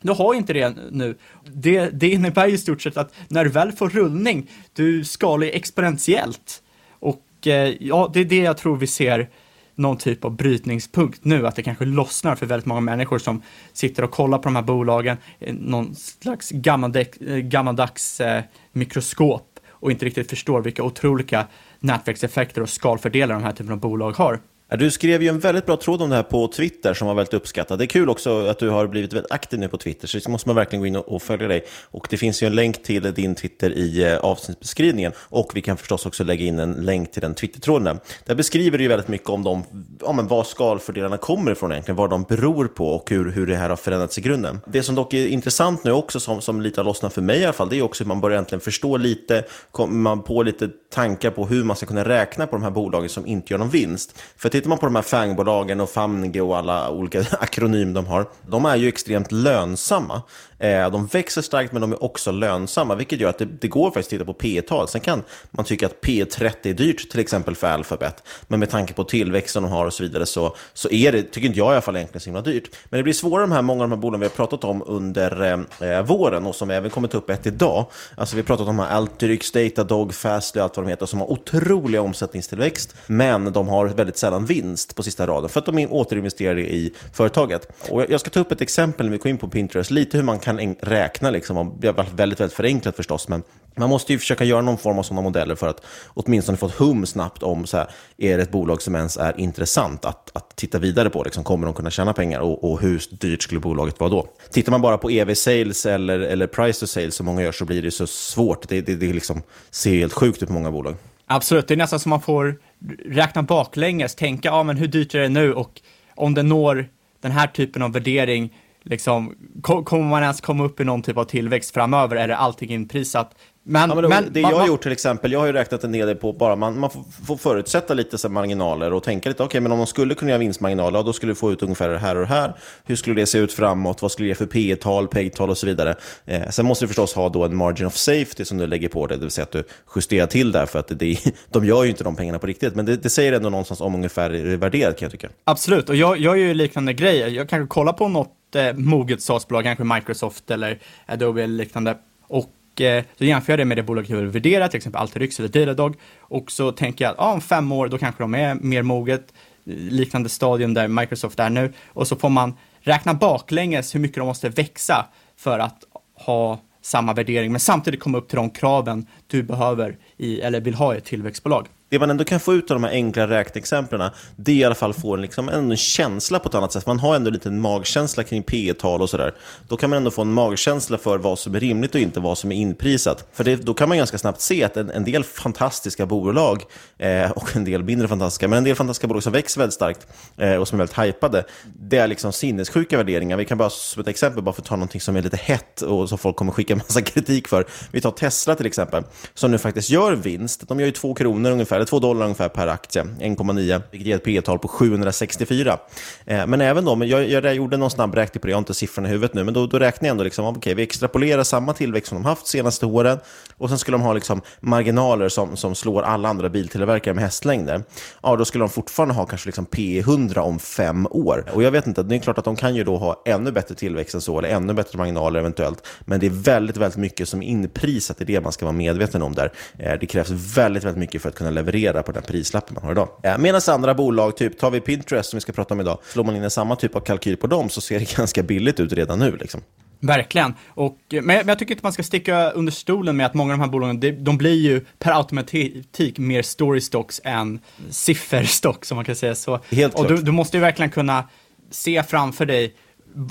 Du 0.00 0.12
har 0.12 0.34
inte 0.34 0.52
det 0.52 0.76
nu. 0.90 1.18
Det, 1.44 1.90
det 1.90 2.08
innebär 2.08 2.46
ju 2.46 2.54
i 2.54 2.58
stort 2.58 2.82
sett 2.82 2.96
att 2.96 3.14
när 3.28 3.44
du 3.44 3.50
väl 3.50 3.72
får 3.72 3.88
rullning, 3.88 4.50
du 4.72 5.04
skalar 5.04 5.46
exponentiellt. 5.46 6.62
Och 6.90 7.46
eh, 7.46 7.74
ja, 7.80 8.10
det 8.14 8.20
är 8.20 8.24
det 8.24 8.38
jag 8.38 8.56
tror 8.56 8.76
vi 8.76 8.86
ser 8.86 9.28
någon 9.78 9.96
typ 9.96 10.24
av 10.24 10.36
brytningspunkt 10.36 11.24
nu, 11.24 11.46
att 11.46 11.56
det 11.56 11.62
kanske 11.62 11.84
lossnar 11.84 12.34
för 12.36 12.46
väldigt 12.46 12.66
många 12.66 12.80
människor 12.80 13.18
som 13.18 13.42
sitter 13.72 14.02
och 14.02 14.10
kollar 14.10 14.38
på 14.38 14.44
de 14.44 14.56
här 14.56 14.62
bolagen, 14.62 15.16
någon 15.40 15.94
slags 15.94 16.50
gammaldags, 16.50 17.18
eh, 17.18 17.36
gammaldags 17.36 18.20
eh, 18.20 18.42
mikroskop 18.72 19.60
och 19.70 19.90
inte 19.90 20.06
riktigt 20.06 20.30
förstår 20.30 20.62
vilka 20.62 20.82
otroliga 20.82 21.46
nätverkseffekter 21.80 22.62
och 22.62 22.68
skalfördelar 22.68 23.34
de 23.34 23.44
här 23.44 23.52
typen 23.52 23.72
av 23.72 23.78
bolag 23.78 24.12
har. 24.12 24.40
Du 24.76 24.90
skrev 24.90 25.22
ju 25.22 25.28
en 25.28 25.38
väldigt 25.38 25.66
bra 25.66 25.76
tråd 25.76 26.02
om 26.02 26.10
det 26.10 26.16
här 26.16 26.22
på 26.22 26.48
Twitter 26.48 26.94
som 26.94 27.08
var 27.08 27.14
väldigt 27.14 27.34
uppskattad. 27.34 27.78
Det 27.78 27.84
är 27.84 27.86
kul 27.86 28.08
också 28.08 28.46
att 28.46 28.58
du 28.58 28.68
har 28.68 28.86
blivit 28.86 29.12
väldigt 29.12 29.32
aktiv 29.32 29.58
nu 29.58 29.68
på 29.68 29.78
Twitter, 29.78 30.08
så 30.08 30.18
det 30.18 30.28
måste 30.28 30.48
man 30.48 30.56
verkligen 30.56 30.80
gå 30.80 30.86
in 30.86 30.96
och 30.96 31.22
följa 31.22 31.48
dig. 31.48 31.64
Och 31.90 32.06
det 32.10 32.16
finns 32.16 32.42
ju 32.42 32.46
en 32.46 32.54
länk 32.54 32.82
till 32.82 33.14
din 33.14 33.34
Twitter 33.34 33.70
i 33.70 34.02
eh, 34.04 34.18
avsnittsbeskrivningen 34.18 35.12
och 35.18 35.50
vi 35.54 35.62
kan 35.62 35.76
förstås 35.76 36.06
också 36.06 36.24
lägga 36.24 36.46
in 36.46 36.58
en 36.58 36.72
länk 36.72 37.12
till 37.12 37.22
den 37.22 37.34
Twitter-tråden. 37.34 38.00
Där 38.24 38.34
beskriver 38.34 38.78
du 38.78 38.84
ju 38.84 38.88
väldigt 38.88 39.08
mycket 39.08 39.28
om 39.28 39.42
de, 39.42 39.64
ja, 40.00 40.12
men 40.12 40.26
var 40.26 40.44
skalfördelarna 40.44 41.16
kommer 41.16 41.52
ifrån 41.52 41.72
egentligen, 41.72 41.96
vad 41.96 42.10
de 42.10 42.22
beror 42.22 42.66
på 42.66 42.88
och 42.88 43.10
hur, 43.10 43.30
hur 43.30 43.46
det 43.46 43.56
här 43.56 43.68
har 43.68 43.76
förändrats 43.76 44.18
i 44.18 44.20
grunden. 44.20 44.60
Det 44.66 44.82
som 44.82 44.94
dock 44.94 45.14
är 45.14 45.26
intressant 45.26 45.84
nu 45.84 45.92
också, 45.92 46.20
som, 46.20 46.40
som 46.40 46.60
lite 46.60 46.80
har 46.80 46.84
lossnat 46.84 47.12
för 47.12 47.22
mig 47.22 47.40
i 47.40 47.44
alla 47.44 47.52
fall, 47.52 47.68
det 47.68 47.78
är 47.78 47.82
också 47.82 48.04
hur 48.04 48.08
man 48.08 48.20
börjar 48.20 48.38
äntligen 48.38 48.60
förstå 48.60 48.96
lite, 48.96 49.44
kommer 49.70 49.94
man 49.94 50.22
på 50.22 50.42
lite 50.42 50.68
tankar 50.90 51.30
på 51.30 51.46
hur 51.46 51.64
man 51.64 51.76
ska 51.76 51.86
kunna 51.86 52.04
räkna 52.04 52.46
på 52.46 52.56
de 52.56 52.62
här 52.62 52.70
bolagen 52.70 53.08
som 53.08 53.26
inte 53.26 53.52
gör 53.52 53.58
någon 53.58 53.70
vinst. 53.70 54.22
För 54.36 54.48
tittar 54.58 54.68
man 54.68 54.78
på 54.78 54.86
de 54.86 54.94
här 54.94 55.02
FANG-bolagen 55.02 55.80
och 55.80 55.90
Famge 55.90 56.40
och 56.40 56.56
alla 56.56 56.90
olika 56.90 57.20
akronym 57.40 57.92
de 57.92 58.06
har, 58.06 58.26
de 58.46 58.64
är 58.64 58.76
ju 58.76 58.88
extremt 58.88 59.32
lönsamma. 59.32 60.22
Eh, 60.58 60.90
de 60.90 61.06
växer 61.06 61.42
starkt 61.42 61.72
men 61.72 61.80
de 61.80 61.92
är 61.92 62.04
också 62.04 62.30
lönsamma, 62.30 62.94
vilket 62.94 63.20
gör 63.20 63.30
att 63.30 63.38
det, 63.38 63.44
det 63.44 63.68
går 63.68 63.90
faktiskt 63.90 64.06
att 64.06 64.10
titta 64.10 64.24
på 64.24 64.34
P-tal. 64.34 64.88
Sen 64.88 65.00
kan 65.00 65.22
man 65.50 65.64
tycka 65.64 65.86
att 65.86 66.00
P30 66.00 66.54
är 66.62 66.74
dyrt, 66.74 67.10
till 67.10 67.20
exempel 67.20 67.54
för 67.54 67.66
Alphabet. 67.66 68.22
Men 68.46 68.60
med 68.60 68.70
tanke 68.70 68.92
på 68.92 69.04
tillväxten 69.04 69.62
de 69.62 69.72
har 69.72 69.86
och 69.86 69.92
så 69.92 70.02
vidare 70.02 70.26
så, 70.26 70.56
så 70.74 70.90
är 70.90 71.12
det, 71.12 71.22
tycker 71.22 71.46
inte 71.46 71.58
jag 71.58 71.68
i 71.68 71.72
alla 71.72 71.80
fall, 71.80 71.96
egentligen 71.96 72.20
så 72.20 72.26
himla 72.26 72.42
dyrt. 72.42 72.70
Men 72.84 72.98
det 72.98 73.02
blir 73.02 73.14
svårare 73.14 73.42
de 73.42 73.52
här, 73.52 73.62
många 73.62 73.82
av 73.82 73.90
de 73.90 73.94
här 73.94 74.00
bolagen 74.00 74.20
vi 74.20 74.26
har 74.26 74.30
pratat 74.30 74.64
om 74.64 74.82
under 74.86 75.42
eh, 75.80 75.90
eh 75.90 76.02
våren 76.02 76.46
och 76.46 76.54
som 76.54 76.68
vi 76.68 76.74
även 76.74 76.90
kommit 76.90 77.14
upp 77.14 77.30
ett 77.30 77.46
idag. 77.46 77.86
Alltså 78.16 78.36
vi 78.36 78.42
har 78.42 78.46
pratat 78.46 78.68
om 78.68 78.76
de 78.76 78.82
här 78.82 78.96
Alteryx, 78.96 79.52
Datadog, 79.52 80.14
Fastly 80.14 80.60
och 80.60 80.64
allt 80.64 80.76
vad 80.76 80.86
de 80.86 80.90
heter 80.90 81.06
som 81.06 81.20
har 81.20 81.32
otroliga 81.32 82.02
omsättningstillväxt. 82.02 82.94
Men 83.06 83.52
de 83.52 83.68
har 83.68 83.86
väldigt 83.86 84.16
sällan 84.16 84.46
vinst 84.46 84.96
på 84.96 85.02
sista 85.02 85.26
raden 85.26 85.48
för 85.48 85.60
att 85.60 85.66
de 85.66 85.86
återinvesterar 85.86 86.58
i 86.58 86.94
företaget. 87.12 87.68
Och 87.88 88.04
jag 88.08 88.20
ska 88.20 88.30
ta 88.30 88.40
upp 88.40 88.52
ett 88.52 88.60
exempel 88.60 89.06
när 89.06 89.12
vi 89.12 89.18
går 89.18 89.30
in 89.30 89.38
på 89.38 89.48
Pinterest, 89.48 89.90
lite 89.90 90.16
hur 90.16 90.24
man 90.24 90.38
kan 90.38 90.47
räkna, 90.80 91.30
liksom. 91.30 91.78
väldigt, 91.80 92.40
väldigt 92.40 92.52
förenklat 92.52 92.96
förstås, 92.96 93.28
men 93.28 93.42
man 93.76 93.90
måste 93.90 94.12
ju 94.12 94.18
försöka 94.18 94.44
göra 94.44 94.60
någon 94.60 94.78
form 94.78 94.98
av 94.98 95.02
sådana 95.02 95.22
modeller 95.22 95.54
för 95.54 95.68
att 95.68 95.84
åtminstone 96.14 96.58
få 96.58 96.66
ett 96.66 96.72
hum 96.72 97.06
snabbt 97.06 97.42
om 97.42 97.66
så 97.66 97.76
här, 97.76 97.90
är 98.16 98.36
det 98.36 98.42
ett 98.42 98.50
bolag 98.50 98.82
som 98.82 98.94
ens 98.94 99.16
är 99.16 99.40
intressant 99.40 100.04
att, 100.04 100.36
att 100.36 100.56
titta 100.56 100.78
vidare 100.78 101.10
på. 101.10 101.22
Liksom, 101.22 101.44
kommer 101.44 101.66
de 101.66 101.74
kunna 101.74 101.90
tjäna 101.90 102.12
pengar 102.12 102.40
och, 102.40 102.70
och 102.70 102.80
hur 102.80 103.02
dyrt 103.10 103.42
skulle 103.42 103.60
bolaget 103.60 104.00
vara 104.00 104.10
då? 104.10 104.26
Tittar 104.50 104.70
man 104.70 104.82
bara 104.82 104.98
på 104.98 105.10
EV-sales 105.10 105.86
eller, 105.86 106.20
eller 106.20 106.46
price 106.46 106.80
to 106.80 106.86
sales 106.86 107.14
som 107.14 107.26
många 107.26 107.42
gör 107.42 107.52
så 107.52 107.64
blir 107.64 107.82
det 107.82 107.90
så 107.90 108.06
svårt. 108.06 108.68
Det, 108.68 108.80
det, 108.80 108.94
det 108.94 109.12
liksom 109.12 109.42
ser 109.70 109.94
helt 109.94 110.12
sjukt 110.12 110.42
ut 110.42 110.48
på 110.48 110.54
många 110.54 110.70
bolag. 110.70 110.96
Absolut, 111.26 111.68
det 111.68 111.74
är 111.74 111.78
nästan 111.78 112.00
som 112.00 112.10
man 112.10 112.20
får 112.20 112.58
räkna 113.06 113.42
baklänges, 113.42 114.14
tänka, 114.14 114.52
ah, 114.52 114.62
men 114.62 114.76
hur 114.76 114.86
dyrt 114.86 115.14
är 115.14 115.18
det 115.18 115.28
nu 115.28 115.54
och 115.54 115.80
om 116.16 116.34
det 116.34 116.42
når 116.42 116.88
den 117.20 117.32
här 117.32 117.46
typen 117.46 117.82
av 117.82 117.92
värdering, 117.92 118.54
liksom, 118.88 119.34
kommer 119.62 120.08
man 120.08 120.22
ens 120.22 120.40
komma 120.40 120.64
upp 120.64 120.80
i 120.80 120.84
någon 120.84 121.02
typ 121.02 121.16
av 121.16 121.24
tillväxt 121.24 121.74
framöver? 121.74 122.16
Är 122.16 122.28
det 122.28 122.36
allting 122.36 122.70
inprisat? 122.70 123.34
Men, 123.70 123.90
ja, 123.90 123.94
men, 124.00 124.10
men 124.10 124.32
det 124.32 124.42
man, 124.42 124.50
jag 124.50 124.58
har 124.58 124.66
gjort 124.66 124.82
till 124.82 124.92
exempel, 124.92 125.32
jag 125.32 125.38
har 125.38 125.46
ju 125.46 125.52
räknat 125.52 125.84
en 125.84 125.92
del 125.92 126.14
på 126.14 126.32
bara, 126.32 126.56
man, 126.56 126.78
man 126.78 126.90
får 127.26 127.36
förutsätta 127.36 127.94
lite 127.94 128.18
så 128.18 128.28
marginaler 128.28 128.92
och 128.92 129.02
tänka 129.02 129.28
lite, 129.28 129.42
okej, 129.42 129.46
okay, 129.46 129.60
men 129.60 129.72
om 129.72 129.78
man 129.78 129.86
skulle 129.86 130.14
kunna 130.14 130.30
göra 130.30 130.38
vinstmarginaler, 130.38 131.02
då 131.02 131.12
skulle 131.12 131.30
du 131.30 131.34
få 131.34 131.52
ut 131.52 131.62
ungefär 131.62 131.88
det 131.88 131.98
här 131.98 132.14
och 132.14 132.20
det 132.20 132.26
här. 132.26 132.56
Hur 132.84 132.96
skulle 132.96 133.20
det 133.20 133.26
se 133.26 133.38
ut 133.38 133.52
framåt? 133.52 134.02
Vad 134.02 134.12
skulle 134.12 134.26
det 134.26 134.28
ge 134.28 134.34
för 134.34 134.46
P 134.46 134.76
tal 134.76 135.08
PEG-tal 135.08 135.50
och 135.50 135.58
så 135.58 135.66
vidare? 135.66 135.94
Eh, 136.26 136.48
sen 136.50 136.66
måste 136.66 136.84
du 136.84 136.88
förstås 136.88 137.14
ha 137.14 137.28
då 137.28 137.44
en 137.44 137.56
margin 137.56 137.86
of 137.86 137.96
safety 137.96 138.44
som 138.44 138.58
du 138.58 138.66
lägger 138.66 138.88
på 138.88 139.06
det, 139.06 139.14
det 139.14 139.20
vill 139.20 139.30
säga 139.30 139.42
att 139.42 139.52
du 139.52 139.64
justerar 139.96 140.26
till 140.26 140.52
där, 140.52 140.66
för 140.66 140.78
att 140.78 140.88
det, 140.88 141.18
de 141.50 141.64
gör 141.64 141.84
ju 141.84 141.90
inte 141.90 142.04
de 142.04 142.16
pengarna 142.16 142.38
på 142.38 142.46
riktigt, 142.46 142.74
men 142.74 142.86
det, 142.86 142.96
det 142.96 143.10
säger 143.10 143.32
ändå 143.32 143.50
någonstans 143.50 143.80
om 143.80 143.94
ungefär 143.94 144.30
det 144.30 144.56
värderat 144.56 144.98
kan 144.98 145.06
jag 145.06 145.12
tycka. 145.12 145.28
Absolut, 145.44 145.88
och 145.88 145.96
jag, 145.96 146.18
jag 146.18 146.38
gör 146.38 146.46
ju 146.46 146.54
liknande 146.54 146.92
grejer. 146.92 147.28
Jag 147.28 147.48
kanske 147.48 147.68
kollar 147.68 147.92
på 147.92 148.08
något 148.08 148.37
eh, 148.56 148.74
moget 148.74 149.22
SaaS-bolag, 149.22 149.64
kanske 149.64 149.84
Microsoft 149.84 150.50
eller 150.50 150.78
Adobe 151.06 151.42
eller 151.42 151.54
liknande, 151.54 151.98
och 152.26 152.52
Eh, 152.80 153.04
så 153.18 153.24
jämför 153.24 153.52
jag 153.52 153.58
det 153.58 153.64
med 153.64 153.76
det 153.76 153.82
bolaget 153.82 154.10
jag 154.10 154.16
vill 154.16 154.26
värdera, 154.26 154.68
till 154.68 154.76
exempel 154.76 155.00
Alteryx 155.00 155.38
eller 155.38 155.48
Datadog. 155.48 155.96
Och 156.18 156.52
så 156.52 156.72
tänker 156.72 157.04
jag 157.04 157.12
att 157.12 157.18
ah, 157.18 157.32
om 157.32 157.40
fem 157.40 157.72
år, 157.72 157.88
då 157.88 157.98
kanske 157.98 158.22
de 158.22 158.34
är 158.34 158.54
mer 158.54 158.82
moget, 158.82 159.32
liknande 159.64 160.28
stadium 160.28 160.74
där 160.74 160.88
Microsoft 160.88 161.38
är 161.38 161.50
nu. 161.50 161.72
Och 161.88 162.08
så 162.08 162.16
får 162.16 162.28
man 162.28 162.54
räkna 162.80 163.14
baklänges 163.14 163.94
hur 163.94 164.00
mycket 164.00 164.16
de 164.16 164.26
måste 164.26 164.48
växa 164.48 165.06
för 165.36 165.58
att 165.58 165.84
ha 166.14 166.60
samma 166.82 167.12
värdering, 167.12 167.52
men 167.52 167.60
samtidigt 167.60 168.00
komma 168.00 168.18
upp 168.18 168.28
till 168.28 168.36
de 168.36 168.50
kraven 168.50 169.06
du 169.26 169.42
behöver 169.42 169.96
i, 170.16 170.40
eller 170.40 170.60
vill 170.60 170.74
ha 170.74 170.94
i 170.94 170.98
ett 170.98 171.04
tillväxtbolag 171.04 171.66
det 171.88 171.98
man 171.98 172.10
ändå 172.10 172.24
kan 172.24 172.40
få 172.40 172.54
ut 172.54 172.70
av 172.70 172.80
de 172.80 172.84
här 172.84 172.90
enkla 172.90 173.28
räkneexemplen, 173.28 174.10
det 174.36 174.52
är 174.52 174.56
i 174.56 174.64
alla 174.64 174.74
fall 174.74 174.94
få 174.94 175.14
en, 175.14 175.22
liksom, 175.22 175.48
en 175.48 175.76
känsla 175.76 176.38
på 176.38 176.48
ett 176.48 176.54
annat 176.54 176.72
sätt. 176.72 176.86
Man 176.86 176.98
har 176.98 177.16
ändå 177.16 177.28
en 177.28 177.34
liten 177.34 177.60
magkänsla 177.60 178.24
kring 178.24 178.42
P 178.42 178.74
tal 178.78 179.02
och 179.02 179.10
sådär. 179.10 179.34
Då 179.68 179.76
kan 179.76 179.90
man 179.90 179.96
ändå 179.96 180.10
få 180.10 180.22
en 180.22 180.32
magkänsla 180.32 180.98
för 180.98 181.18
vad 181.18 181.38
som 181.38 181.54
är 181.54 181.60
rimligt 181.60 181.94
och 181.94 182.00
inte 182.00 182.20
vad 182.20 182.38
som 182.38 182.52
är 182.52 182.56
inprisat. 182.56 183.28
För 183.32 183.44
det, 183.44 183.56
då 183.56 183.74
kan 183.74 183.88
man 183.88 183.98
ganska 183.98 184.18
snabbt 184.18 184.40
se 184.40 184.64
att 184.64 184.76
en, 184.76 184.90
en 184.90 185.04
del 185.04 185.24
fantastiska 185.24 186.06
bolag, 186.06 186.62
eh, 186.98 187.30
och 187.30 187.56
en 187.56 187.64
del 187.64 187.82
mindre 187.82 188.08
fantastiska, 188.08 188.48
men 188.48 188.58
en 188.58 188.64
del 188.64 188.76
fantastiska 188.76 189.06
bolag 189.06 189.22
som 189.22 189.32
växer 189.32 189.60
väldigt 189.60 189.74
starkt 189.74 190.06
eh, 190.36 190.54
och 190.54 190.68
som 190.68 190.80
är 190.80 190.86
väldigt 190.86 190.98
hypade, 190.98 191.44
det 191.80 191.98
är 191.98 192.06
liksom 192.08 192.32
sinnessjuka 192.32 192.96
värderingar. 192.96 193.36
Vi 193.36 193.44
kan 193.44 193.58
bara 193.58 193.70
som 193.70 194.00
ett 194.00 194.08
exempel, 194.08 194.42
bara 194.42 194.52
för 194.52 194.62
att 194.62 194.68
ta 194.68 194.76
någonting 194.76 195.00
som 195.00 195.16
är 195.16 195.22
lite 195.22 195.36
hett 195.36 195.82
och 195.82 196.08
som 196.08 196.18
folk 196.18 196.36
kommer 196.36 196.52
skicka 196.52 196.72
en 196.72 196.78
massa 196.78 197.02
kritik 197.02 197.48
för. 197.48 197.66
Vi 197.92 198.00
tar 198.00 198.10
Tesla 198.10 198.54
till 198.54 198.66
exempel, 198.66 199.02
som 199.34 199.50
nu 199.50 199.58
faktiskt 199.58 199.90
gör 199.90 200.12
vinst. 200.12 200.68
De 200.68 200.80
gör 200.80 200.86
ju 200.86 200.92
två 200.92 201.14
kronor 201.14 201.50
ungefär 201.50 201.77
eller 201.78 201.86
2 201.86 201.98
dollar 201.98 202.24
ungefär 202.24 202.48
per 202.48 202.66
aktie, 202.66 203.02
1,9, 203.02 203.82
vilket 203.90 204.06
ger 204.06 204.16
ett 204.16 204.24
P-tal 204.24 204.58
på 204.58 204.68
764. 204.68 205.78
Eh, 206.26 206.46
men 206.46 206.60
även 206.60 206.84
då, 206.84 207.04
jag, 207.04 207.28
jag 207.28 207.54
gjorde 207.54 207.76
någon 207.76 207.90
snabb 207.90 208.14
räkning 208.14 208.40
på 208.40 208.46
det, 208.46 208.50
jag 208.50 208.56
har 208.56 208.62
inte 208.62 208.74
siffrorna 208.74 209.08
i 209.08 209.10
huvudet 209.10 209.34
nu, 209.34 209.44
men 209.44 209.54
då, 209.54 209.66
då 209.66 209.78
räknade 209.78 210.06
jag 210.06 210.10
ändå, 210.10 210.24
liksom, 210.24 210.44
okay, 210.44 210.74
vi 210.74 210.82
extrapolerar 210.82 211.42
samma 211.42 211.72
tillväxt 211.72 212.08
som 212.08 212.22
de 212.22 212.24
haft 212.24 212.46
senaste 212.46 212.86
åren 212.86 213.18
och 213.56 213.68
sen 213.68 213.78
skulle 213.78 213.94
de 213.94 214.02
ha 214.02 214.12
liksom 214.12 214.40
marginaler 214.60 215.28
som, 215.28 215.56
som 215.56 215.74
slår 215.74 216.02
alla 216.02 216.28
andra 216.28 216.48
biltillverkare 216.48 217.14
med 217.14 217.24
hästlängder. 217.24 217.82
Ja, 218.22 218.36
då 218.36 218.44
skulle 218.44 218.62
de 218.62 218.70
fortfarande 218.70 219.14
ha 219.14 219.26
kanske 219.26 219.48
liksom 219.48 219.66
P100 219.66 220.38
om 220.38 220.58
fem 220.58 221.06
år. 221.10 221.44
Och 221.52 221.62
jag 221.62 221.70
vet 221.70 221.86
inte, 221.86 222.02
det 222.02 222.16
är 222.16 222.18
klart 222.18 222.38
att 222.38 222.44
de 222.44 222.56
kan 222.56 222.74
ju 222.74 222.84
då 222.84 222.96
ha 222.96 223.22
ännu 223.26 223.52
bättre 223.52 223.74
tillväxt 223.74 224.14
än 224.14 224.20
så, 224.20 224.38
eller 224.38 224.48
ännu 224.48 224.72
bättre 224.74 224.98
marginaler 224.98 225.40
eventuellt, 225.40 225.86
men 226.00 226.20
det 226.20 226.26
är 226.26 226.30
väldigt, 226.30 226.76
väldigt 226.76 226.98
mycket 226.98 227.28
som 227.28 227.42
är 227.42 227.46
inprisat 227.46 228.20
i 228.20 228.24
det 228.24 228.40
man 228.40 228.52
ska 228.52 228.64
vara 228.64 228.76
medveten 228.76 229.22
om 229.22 229.34
där. 229.34 229.52
Eh, 229.78 229.92
det 230.00 230.06
krävs 230.06 230.30
väldigt, 230.30 230.84
väldigt 230.84 230.98
mycket 230.98 231.22
för 231.22 231.28
att 231.28 231.34
kunna 231.34 231.50
leverera 231.50 231.67
leverera 231.72 232.02
på 232.02 232.12
den 232.12 232.22
prislappen 232.22 232.74
man 232.74 232.84
har 232.84 232.92
idag. 232.92 233.40
Medan 233.40 233.60
andra 233.68 233.94
bolag, 233.94 234.36
typ 234.36 234.58
tar 234.58 234.70
vi 234.70 234.80
Pinterest 234.80 235.30
som 235.30 235.36
vi 235.36 235.40
ska 235.40 235.52
prata 235.52 235.74
om 235.74 235.80
idag, 235.80 235.98
slår 236.04 236.24
man 236.24 236.36
in 236.36 236.42
en 236.42 236.50
samma 236.50 236.76
typ 236.76 236.96
av 236.96 237.00
kalkyl 237.00 237.36
på 237.36 237.46
dem 237.46 237.68
så 237.68 237.80
ser 237.80 237.98
det 237.98 238.16
ganska 238.16 238.42
billigt 238.42 238.80
ut 238.80 238.92
redan 238.92 239.18
nu. 239.18 239.36
Liksom. 239.36 239.60
Verkligen. 240.00 240.54
Och, 240.68 240.98
men, 241.10 241.24
men 241.24 241.48
jag 241.48 241.58
tycker 241.58 241.74
inte 241.74 241.84
man 241.84 241.92
ska 241.92 242.02
sticka 242.02 242.50
under 242.50 242.72
stolen 242.72 243.16
med 243.16 243.26
att 243.26 243.34
många 243.34 243.52
av 243.52 243.58
de 243.58 243.64
här 243.64 243.70
bolagen, 243.70 244.00
de, 244.00 244.12
de 244.12 244.38
blir 244.38 244.54
ju 244.54 244.84
per 244.98 245.12
automatik 245.18 246.18
mer 246.18 246.42
story 246.42 246.80
stocks 246.80 247.20
än 247.24 247.60
sifferstocks, 247.90 248.90
om 248.90 248.96
man 248.96 249.04
kan 249.04 249.16
säga 249.16 249.34
så. 249.34 249.60
Helt 249.70 249.94
och 249.94 250.08
du, 250.08 250.16
du, 250.16 250.32
måste 250.32 250.56
ju 250.56 250.60
verkligen 250.60 250.90
kunna 250.90 251.28
se 251.70 252.02
framför 252.02 252.46
dig 252.46 252.74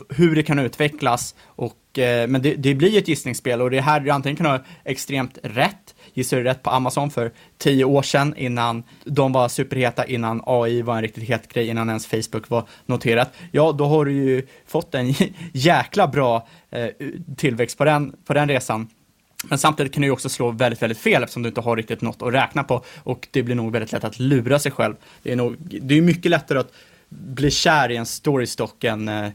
hur 0.10 0.36
det 0.36 0.44
kan 0.44 0.60
utvecklas. 0.60 1.36
Och, 1.46 2.00
eh, 2.00 2.28
men 2.28 2.42
det, 2.42 2.56
det 2.56 2.76
blir 2.76 2.98
ett 2.98 3.08
gissningsspel 3.08 3.62
och 3.62 3.72
det 3.72 3.82
här 3.82 4.00
du 4.00 4.10
antingen 4.10 4.36
kan 4.36 4.46
ha 4.46 4.64
extremt 4.86 5.38
rätt 5.44 5.96
gissade 6.18 6.44
rätt 6.44 6.64
på 6.64 6.70
Amazon 6.70 7.12
för 7.12 7.32
tio 7.58 7.86
år 7.86 8.02
sedan 8.02 8.34
innan 8.38 8.84
de 9.04 9.32
var 9.32 9.50
superheta, 9.50 10.06
innan 10.06 10.42
AI 10.46 10.82
var 10.82 10.96
en 10.96 11.02
riktigt 11.02 11.30
het 11.30 11.48
grej, 11.48 11.68
innan 11.68 11.90
ens 11.90 12.08
Facebook 12.08 12.50
var 12.50 12.64
noterat. 12.86 13.34
Ja, 13.52 13.72
då 13.72 13.86
har 13.86 14.06
du 14.06 14.12
ju 14.12 14.48
fått 14.68 14.96
en 14.96 15.14
jäkla 15.54 16.08
bra 16.08 16.48
eh, 16.70 16.88
tillväxt 17.38 17.78
på 17.78 17.86
den, 17.86 18.16
på 18.26 18.34
den 18.34 18.48
resan. 18.48 18.88
Men 19.50 19.58
samtidigt 19.58 19.94
kan 19.94 20.02
du 20.02 20.08
ju 20.08 20.12
också 20.12 20.30
slå 20.30 20.52
väldigt, 20.52 20.82
väldigt 20.82 20.98
fel 20.98 21.24
eftersom 21.24 21.44
du 21.44 21.50
inte 21.50 21.62
har 21.62 21.76
riktigt 21.76 22.02
något 22.02 22.22
att 22.22 22.34
räkna 22.34 22.64
på 22.64 22.84
och 23.04 23.28
det 23.32 23.44
blir 23.44 23.56
nog 23.56 23.72
väldigt 23.72 23.92
lätt 23.92 24.04
att 24.04 24.20
lura 24.20 24.60
sig 24.60 24.72
själv. 24.72 24.96
Det 25.24 25.32
är, 25.32 25.36
nog, 25.36 25.56
det 25.60 25.98
är 25.98 26.02
mycket 26.02 26.32
lättare 26.32 26.60
att 26.60 26.72
bli 27.10 27.52
kär 27.52 27.92
i 27.92 27.96
en 27.96 28.06
storystock 28.06 28.84
än, 28.84 29.08
eh, 29.08 29.30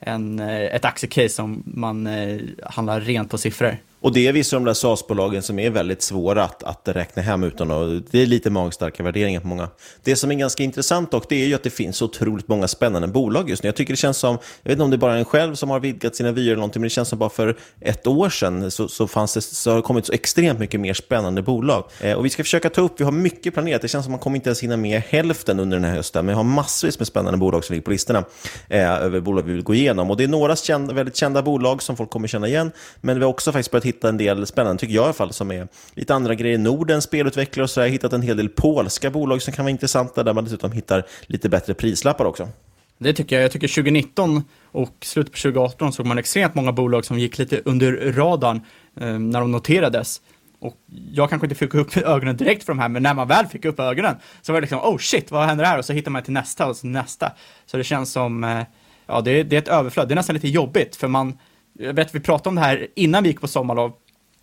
än 0.00 0.38
eh, 0.38 0.60
ett 0.60 0.84
aktiecase 0.84 1.28
som 1.28 1.62
man 1.66 2.06
eh, 2.06 2.40
handlar 2.62 3.00
rent 3.00 3.30
på 3.30 3.38
siffror. 3.38 3.76
Och 4.00 4.12
det 4.12 4.26
är 4.26 4.32
vissa 4.32 4.56
av 4.56 4.62
de 4.62 4.66
där 4.66 4.74
SAS-bolagen 4.74 5.42
som 5.42 5.58
är 5.58 5.70
väldigt 5.70 6.02
svåra 6.02 6.44
att, 6.44 6.62
att 6.62 6.88
räkna 6.88 7.22
hem 7.22 7.44
utan 7.44 7.70
att, 7.70 8.12
det 8.12 8.22
är 8.22 8.26
lite 8.26 8.50
magstarka 8.50 9.02
värderingar 9.02 9.40
på 9.40 9.46
många. 9.46 9.68
Det 10.04 10.16
som 10.16 10.30
är 10.30 10.34
ganska 10.34 10.62
intressant 10.62 11.10
dock, 11.10 11.28
det 11.28 11.42
är 11.42 11.46
ju 11.46 11.54
att 11.54 11.62
det 11.62 11.70
finns 11.70 12.02
otroligt 12.02 12.48
många 12.48 12.68
spännande 12.68 13.08
bolag 13.08 13.50
just 13.50 13.62
nu. 13.62 13.68
Jag 13.68 13.76
tycker 13.76 13.92
det 13.92 13.96
känns 13.96 14.18
som, 14.18 14.38
jag 14.62 14.70
vet 14.70 14.72
inte 14.72 14.84
om 14.84 14.90
det 14.90 14.96
är 14.96 14.98
bara 14.98 15.18
en 15.18 15.24
själv 15.24 15.54
som 15.54 15.70
har 15.70 15.80
vidgat 15.80 16.16
sina 16.16 16.32
vyer 16.32 16.46
eller 16.46 16.56
någonting, 16.56 16.80
men 16.80 16.86
det 16.86 16.90
känns 16.90 17.08
som 17.08 17.18
bara 17.18 17.30
för 17.30 17.56
ett 17.80 18.06
år 18.06 18.30
sedan 18.30 18.70
så, 18.70 18.88
så, 18.88 19.08
fanns 19.08 19.34
det, 19.34 19.40
så 19.40 19.70
har 19.70 19.76
det 19.76 19.82
kommit 19.82 20.06
så 20.06 20.12
extremt 20.12 20.58
mycket 20.58 20.80
mer 20.80 20.94
spännande 20.94 21.42
bolag. 21.42 21.84
Eh, 22.00 22.12
och 22.12 22.24
vi 22.24 22.30
ska 22.30 22.42
försöka 22.42 22.70
ta 22.70 22.80
upp, 22.80 23.00
vi 23.00 23.04
har 23.04 23.12
mycket 23.12 23.54
planerat, 23.54 23.82
det 23.82 23.88
känns 23.88 24.04
som 24.04 24.14
att 24.14 24.18
man 24.18 24.22
kommer 24.22 24.36
inte 24.36 24.48
ens 24.48 24.62
hinna 24.62 24.76
med 24.76 25.02
hälften 25.08 25.60
under 25.60 25.76
den 25.76 25.84
här 25.84 25.94
hösten, 25.94 26.26
men 26.26 26.32
vi 26.32 26.36
har 26.36 26.44
massvis 26.44 26.98
med 26.98 27.08
spännande 27.08 27.38
bolag 27.38 27.64
som 27.64 27.72
ligger 27.72 27.84
på 27.84 27.90
listorna 27.90 28.24
eh, 28.68 28.92
över 28.92 29.20
bolag 29.20 29.42
vi 29.42 29.52
vill 29.52 29.62
gå 29.62 29.74
igenom. 29.74 30.10
Och 30.10 30.16
det 30.16 30.24
är 30.24 30.28
några 30.28 30.56
kända, 30.56 30.94
väldigt 30.94 31.16
kända 31.16 31.42
bolag 31.42 31.82
som 31.82 31.96
folk 31.96 32.10
kommer 32.10 32.28
känna 32.28 32.48
igen, 32.48 32.72
men 33.00 33.18
vi 33.18 33.24
har 33.24 33.30
också 33.30 33.52
faktiskt 33.52 33.70
börjat 33.70 33.85
hitta 33.86 34.08
en 34.08 34.16
del 34.16 34.46
spännande, 34.46 34.80
tycker 34.80 34.94
jag 34.94 35.02
i 35.02 35.04
alla 35.04 35.12
fall, 35.12 35.32
som 35.32 35.50
är 35.50 35.68
lite 35.94 36.14
andra 36.14 36.34
grejer. 36.34 36.58
Norden, 36.58 37.02
spelutvecklare 37.02 37.64
och 37.64 37.70
så. 37.70 37.80
Jag 37.80 37.84
har 37.84 37.90
hittat 37.90 38.12
en 38.12 38.22
hel 38.22 38.36
del 38.36 38.48
polska 38.48 39.10
bolag 39.10 39.42
som 39.42 39.52
kan 39.52 39.64
vara 39.64 39.70
intressanta, 39.70 40.22
där 40.22 40.34
man 40.34 40.44
dessutom 40.44 40.72
hittar 40.72 41.06
lite 41.26 41.48
bättre 41.48 41.74
prislappar 41.74 42.24
också. 42.24 42.48
Det 42.98 43.12
tycker 43.12 43.36
jag. 43.36 43.44
Jag 43.44 43.52
tycker 43.52 43.68
2019 43.68 44.44
och 44.72 44.96
slutet 45.00 45.32
på 45.32 45.38
2018 45.38 45.92
såg 45.92 46.06
man 46.06 46.18
extremt 46.18 46.54
många 46.54 46.72
bolag 46.72 47.04
som 47.04 47.18
gick 47.18 47.38
lite 47.38 47.62
under 47.64 48.12
radarn 48.12 48.60
eh, 49.00 49.18
när 49.18 49.40
de 49.40 49.52
noterades. 49.52 50.20
Och 50.58 50.76
jag 51.12 51.30
kanske 51.30 51.46
inte 51.46 51.54
fick 51.54 51.74
upp 51.74 51.96
ögonen 51.96 52.36
direkt 52.36 52.64
för 52.64 52.72
de 52.72 52.78
här, 52.78 52.88
men 52.88 53.02
när 53.02 53.14
man 53.14 53.28
väl 53.28 53.46
fick 53.46 53.64
upp 53.64 53.80
ögonen 53.80 54.16
så 54.42 54.52
var 54.52 54.60
det 54.60 54.64
liksom, 54.64 54.80
oh 54.80 54.98
shit, 54.98 55.30
vad 55.30 55.46
händer 55.46 55.64
här? 55.64 55.78
Och 55.78 55.84
så 55.84 55.92
hittar 55.92 56.10
man 56.10 56.22
till 56.22 56.32
nästa 56.32 56.66
och 56.66 56.76
så 56.76 56.86
nästa. 56.86 57.32
Så 57.66 57.76
det 57.76 57.84
känns 57.84 58.12
som, 58.12 58.44
eh, 58.44 58.62
ja, 59.06 59.20
det, 59.20 59.42
det 59.42 59.56
är 59.56 59.58
ett 59.58 59.68
överflöd. 59.68 60.08
Det 60.08 60.14
är 60.14 60.16
nästan 60.16 60.34
lite 60.34 60.48
jobbigt, 60.48 60.96
för 60.96 61.08
man, 61.08 61.38
jag 61.78 61.94
vet 61.94 62.14
vi 62.14 62.20
pratade 62.20 62.48
om 62.48 62.54
det 62.54 62.60
här 62.60 62.86
innan 62.96 63.22
vi 63.22 63.28
gick 63.28 63.40
på 63.40 63.48
sommarlov, 63.48 63.92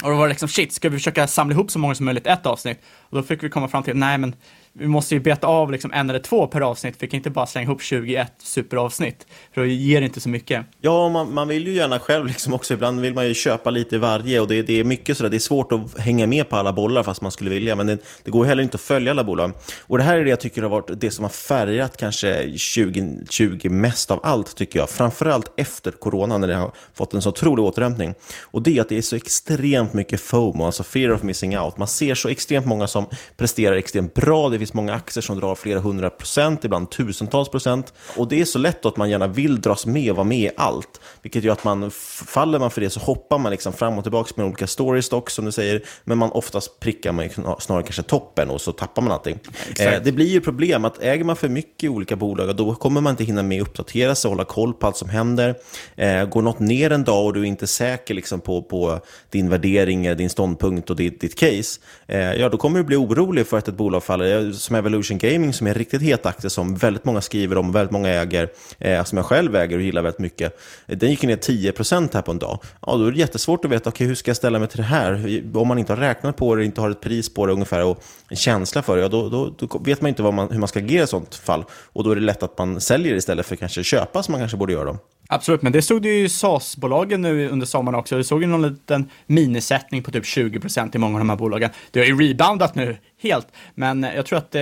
och 0.03 0.09
då 0.09 0.15
var 0.15 0.27
det 0.27 0.29
liksom 0.29 0.49
shit, 0.49 0.73
ska 0.73 0.89
vi 0.89 0.97
försöka 0.97 1.27
samla 1.27 1.53
ihop 1.53 1.71
så 1.71 1.79
många 1.79 1.95
som 1.95 2.05
möjligt 2.05 2.27
ett 2.27 2.45
avsnitt? 2.45 2.79
Och 2.85 3.17
då 3.17 3.23
fick 3.23 3.43
vi 3.43 3.49
komma 3.49 3.67
fram 3.67 3.83
till, 3.83 3.95
nej 3.95 4.17
men 4.17 4.35
vi 4.75 4.87
måste 4.87 5.15
ju 5.15 5.19
beta 5.19 5.47
av 5.47 5.71
liksom 5.71 5.91
en 5.93 6.09
eller 6.09 6.19
två 6.19 6.47
per 6.47 6.61
avsnitt, 6.61 6.95
vi 6.99 7.07
kan 7.07 7.17
inte 7.17 7.29
bara 7.29 7.45
slänga 7.45 7.63
ihop 7.63 7.81
21 7.81 8.33
superavsnitt, 8.37 9.27
för 9.53 9.61
då 9.61 9.67
ger 9.67 10.01
det 10.01 10.05
inte 10.05 10.21
så 10.21 10.29
mycket. 10.29 10.65
Ja, 10.81 11.09
man, 11.09 11.33
man 11.33 11.47
vill 11.47 11.67
ju 11.67 11.73
gärna 11.73 11.99
själv 11.99 12.25
liksom 12.25 12.53
också, 12.53 12.73
ibland 12.73 13.01
vill 13.01 13.13
man 13.13 13.27
ju 13.27 13.33
köpa 13.33 13.69
lite 13.69 13.95
i 13.95 13.99
varje 13.99 14.39
och 14.39 14.47
det, 14.47 14.61
det 14.61 14.79
är 14.79 14.83
mycket 14.83 15.17
sådär, 15.17 15.29
det 15.29 15.37
är 15.37 15.39
svårt 15.39 15.71
att 15.71 15.99
hänga 15.99 16.27
med 16.27 16.49
på 16.49 16.55
alla 16.55 16.73
bollar 16.73 17.03
fast 17.03 17.21
man 17.21 17.31
skulle 17.31 17.49
vilja, 17.49 17.75
men 17.75 17.87
det, 17.87 17.97
det 18.23 18.31
går 18.31 18.45
heller 18.45 18.63
inte 18.63 18.75
att 18.75 18.81
följa 18.81 19.11
alla 19.11 19.23
bolag. 19.23 19.51
Och 19.81 19.97
det 19.97 20.03
här 20.03 20.17
är 20.17 20.23
det 20.23 20.29
jag 20.29 20.39
tycker 20.39 20.61
har 20.61 20.69
varit 20.69 21.01
det 21.01 21.11
som 21.11 21.23
har 21.23 21.29
färgat 21.29 21.97
kanske 21.97 22.43
2020 22.43 23.69
mest 23.69 24.11
av 24.11 24.19
allt, 24.23 24.55
tycker 24.55 24.79
jag, 24.79 24.89
framförallt 24.89 25.53
efter 25.57 25.91
corona 25.91 26.37
när 26.37 26.47
det 26.47 26.55
har 26.55 26.71
fått 26.93 27.13
en 27.13 27.21
så 27.21 27.29
otrolig 27.29 27.65
återhämtning. 27.65 28.13
Och 28.41 28.61
det 28.61 28.77
är 28.77 28.81
att 28.81 28.89
det 28.89 28.97
är 28.97 29.01
så 29.01 29.15
extremt 29.15 29.93
mycket 29.93 30.21
FOMO, 30.21 30.65
alltså 30.65 30.83
fear 30.83 31.11
of 31.11 31.23
missing 31.23 31.59
out. 31.59 31.77
Man 31.77 31.87
ser 31.87 32.15
så 32.15 32.29
extremt 32.29 32.65
många 32.65 32.87
som 32.87 33.05
presterar 33.37 33.75
extremt 33.75 34.13
bra, 34.13 34.49
det 34.49 34.62
finns 34.63 34.73
många 34.73 34.93
aktier 34.93 35.21
som 35.21 35.39
drar 35.39 35.55
flera 35.55 35.79
hundra 35.79 36.09
procent, 36.09 36.65
ibland 36.65 36.89
tusentals 36.89 37.49
procent. 37.49 37.93
Och 38.17 38.27
det 38.27 38.41
är 38.41 38.45
så 38.45 38.59
lätt 38.59 38.85
att 38.85 38.97
man 38.97 39.09
gärna 39.09 39.27
vill 39.27 39.61
dras 39.61 39.85
med 39.85 40.11
och 40.11 40.17
vara 40.17 40.27
med 40.27 40.39
i 40.39 40.49
allt. 40.57 41.01
Vilket 41.21 41.43
gör 41.43 41.53
att 41.53 41.63
man, 41.63 41.91
faller 42.27 42.59
man 42.59 42.71
för 42.71 42.81
det 42.81 42.89
så 42.89 42.99
hoppar 42.99 43.39
man 43.39 43.51
liksom 43.51 43.73
fram 43.73 43.97
och 43.97 44.03
tillbaka 44.03 44.33
med 44.35 44.45
olika 44.45 44.67
story 44.67 45.01
stocks 45.01 45.33
som 45.33 45.45
du 45.45 45.51
säger. 45.51 45.83
Men 46.03 46.17
man 46.17 46.31
oftast 46.31 46.79
prickar 46.79 47.11
man 47.11 47.29
snarare 47.59 47.83
kanske 47.83 48.03
toppen 48.03 48.49
och 48.49 48.61
så 48.61 48.71
tappar 48.71 49.01
man 49.01 49.11
allting. 49.11 49.39
Eh, 49.79 50.01
det 50.03 50.11
blir 50.11 50.27
ju 50.27 50.41
problem 50.41 50.85
att 50.85 51.03
äger 51.03 51.23
man 51.23 51.35
för 51.35 51.49
mycket 51.49 51.83
i 51.83 51.89
olika 51.89 52.15
bolag, 52.15 52.55
då 52.55 52.75
kommer 52.75 53.01
man 53.01 53.11
inte 53.11 53.23
hinna 53.23 53.43
med 53.43 53.61
att 53.61 53.67
uppdatera 53.67 54.15
sig 54.15 54.29
och 54.29 54.35
hålla 54.35 54.45
koll 54.45 54.73
på 54.73 54.87
allt 54.87 54.97
som 54.97 55.09
händer. 55.09 55.55
Eh, 55.95 56.25
går 56.25 56.41
något 56.41 56.59
ner 56.59 56.91
en 56.91 57.03
dag 57.03 57.25
och 57.25 57.33
du 57.33 57.39
är 57.39 57.45
inte 57.45 57.67
säker 57.67 58.13
liksom 58.13 58.39
på, 58.39 58.61
på 58.61 58.99
din 59.29 59.49
värdering, 59.49 60.17
din 60.17 60.29
ståndpunkt 60.29 60.89
och 60.89 60.95
ditt, 60.95 61.21
ditt 61.21 61.35
case, 61.35 61.79
eh, 62.07 62.33
ja 62.33 62.49
då 62.49 62.57
kommer 62.57 62.79
du 62.79 62.85
bli 62.85 62.95
orolig 62.95 63.47
för 63.47 63.57
att 63.57 63.67
ett 63.67 63.75
bolag 63.75 64.03
faller 64.03 64.51
som 64.53 64.75
Evolution 64.75 65.17
Gaming 65.17 65.53
som 65.53 65.67
är 65.67 65.71
en 65.71 65.77
riktigt 65.77 66.01
het 66.01 66.25
aktie 66.25 66.49
som 66.49 66.75
väldigt 66.75 67.05
många 67.05 67.21
skriver 67.21 67.57
om 67.57 67.69
och 67.69 67.75
väldigt 67.75 67.91
många 67.91 68.09
äger, 68.09 68.49
eh, 68.79 69.03
som 69.03 69.17
jag 69.17 69.25
själv 69.25 69.55
äger 69.55 69.77
och 69.77 69.83
gillar 69.83 70.01
väldigt 70.01 70.19
mycket. 70.19 70.59
Eh, 70.87 70.97
den 70.97 71.09
gick 71.09 71.23
ner 71.23 71.35
10% 71.35 72.13
här 72.13 72.21
på 72.21 72.31
en 72.31 72.39
dag. 72.39 72.59
Ja, 72.81 72.95
då 72.97 73.05
är 73.05 73.11
det 73.11 73.19
jättesvårt 73.19 73.65
att 73.65 73.71
veta, 73.71 73.89
okay, 73.89 74.07
hur 74.07 74.15
ska 74.15 74.29
jag 74.29 74.37
ställa 74.37 74.59
mig 74.59 74.67
till 74.67 74.77
det 74.77 74.83
här? 74.83 75.43
Om 75.53 75.67
man 75.67 75.79
inte 75.79 75.93
har 75.93 75.97
räknat 75.97 76.37
på 76.37 76.55
det, 76.55 76.65
inte 76.65 76.81
har 76.81 76.89
ett 76.89 77.01
pris 77.01 77.33
på 77.33 77.45
det 77.45 77.53
ungefär 77.53 77.83
och 77.83 78.03
en 78.29 78.37
känsla 78.37 78.81
för 78.81 78.95
det, 78.97 79.01
ja, 79.01 79.09
då, 79.09 79.29
då, 79.29 79.53
då 79.57 79.79
vet 79.79 80.01
man 80.01 80.09
inte 80.09 80.23
man, 80.23 80.51
hur 80.51 80.59
man 80.59 80.67
ska 80.67 80.79
agera 80.79 81.03
i 81.03 81.07
sånt 81.07 81.35
fall. 81.35 81.65
Och 81.93 82.03
då 82.03 82.11
är 82.11 82.15
det 82.15 82.21
lätt 82.21 82.43
att 82.43 82.57
man 82.57 82.81
säljer 82.81 83.15
istället 83.15 83.45
för 83.45 83.55
kanske 83.55 83.83
köpa 83.83 84.23
som 84.23 84.31
man 84.31 84.41
kanske 84.41 84.57
borde 84.57 84.73
göra. 84.73 84.85
Då. 84.85 84.97
Absolut, 85.27 85.61
men 85.61 85.71
det 85.71 85.81
stod 85.81 86.01
du 86.01 86.13
ju 86.13 86.25
i 86.25 86.29
SAS-bolagen 86.29 87.21
nu 87.21 87.49
under 87.49 87.65
sommaren 87.65 87.99
också. 87.99 88.17
Du 88.17 88.23
såg 88.23 88.41
ju 88.41 88.47
någon 88.47 88.61
liten 88.61 89.09
minisättning 89.25 90.03
på 90.03 90.11
typ 90.11 90.23
20% 90.23 90.95
i 90.95 90.97
många 90.97 91.15
av 91.15 91.19
de 91.19 91.29
här 91.29 91.37
bolagen. 91.37 91.69
Det 91.91 91.99
har 91.99 92.05
ju 92.05 92.29
reboundat 92.29 92.75
nu 92.75 92.97
helt, 93.21 93.47
men 93.75 94.03
jag 94.03 94.25
tror 94.25 94.37
att 94.37 94.51
det, 94.51 94.59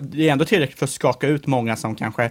det 0.00 0.28
är 0.28 0.32
ändå 0.32 0.44
tillräckligt 0.44 0.78
för 0.78 0.86
att 0.86 0.90
skaka 0.90 1.26
ut 1.26 1.46
många 1.46 1.76
som 1.76 1.94
kanske 1.94 2.30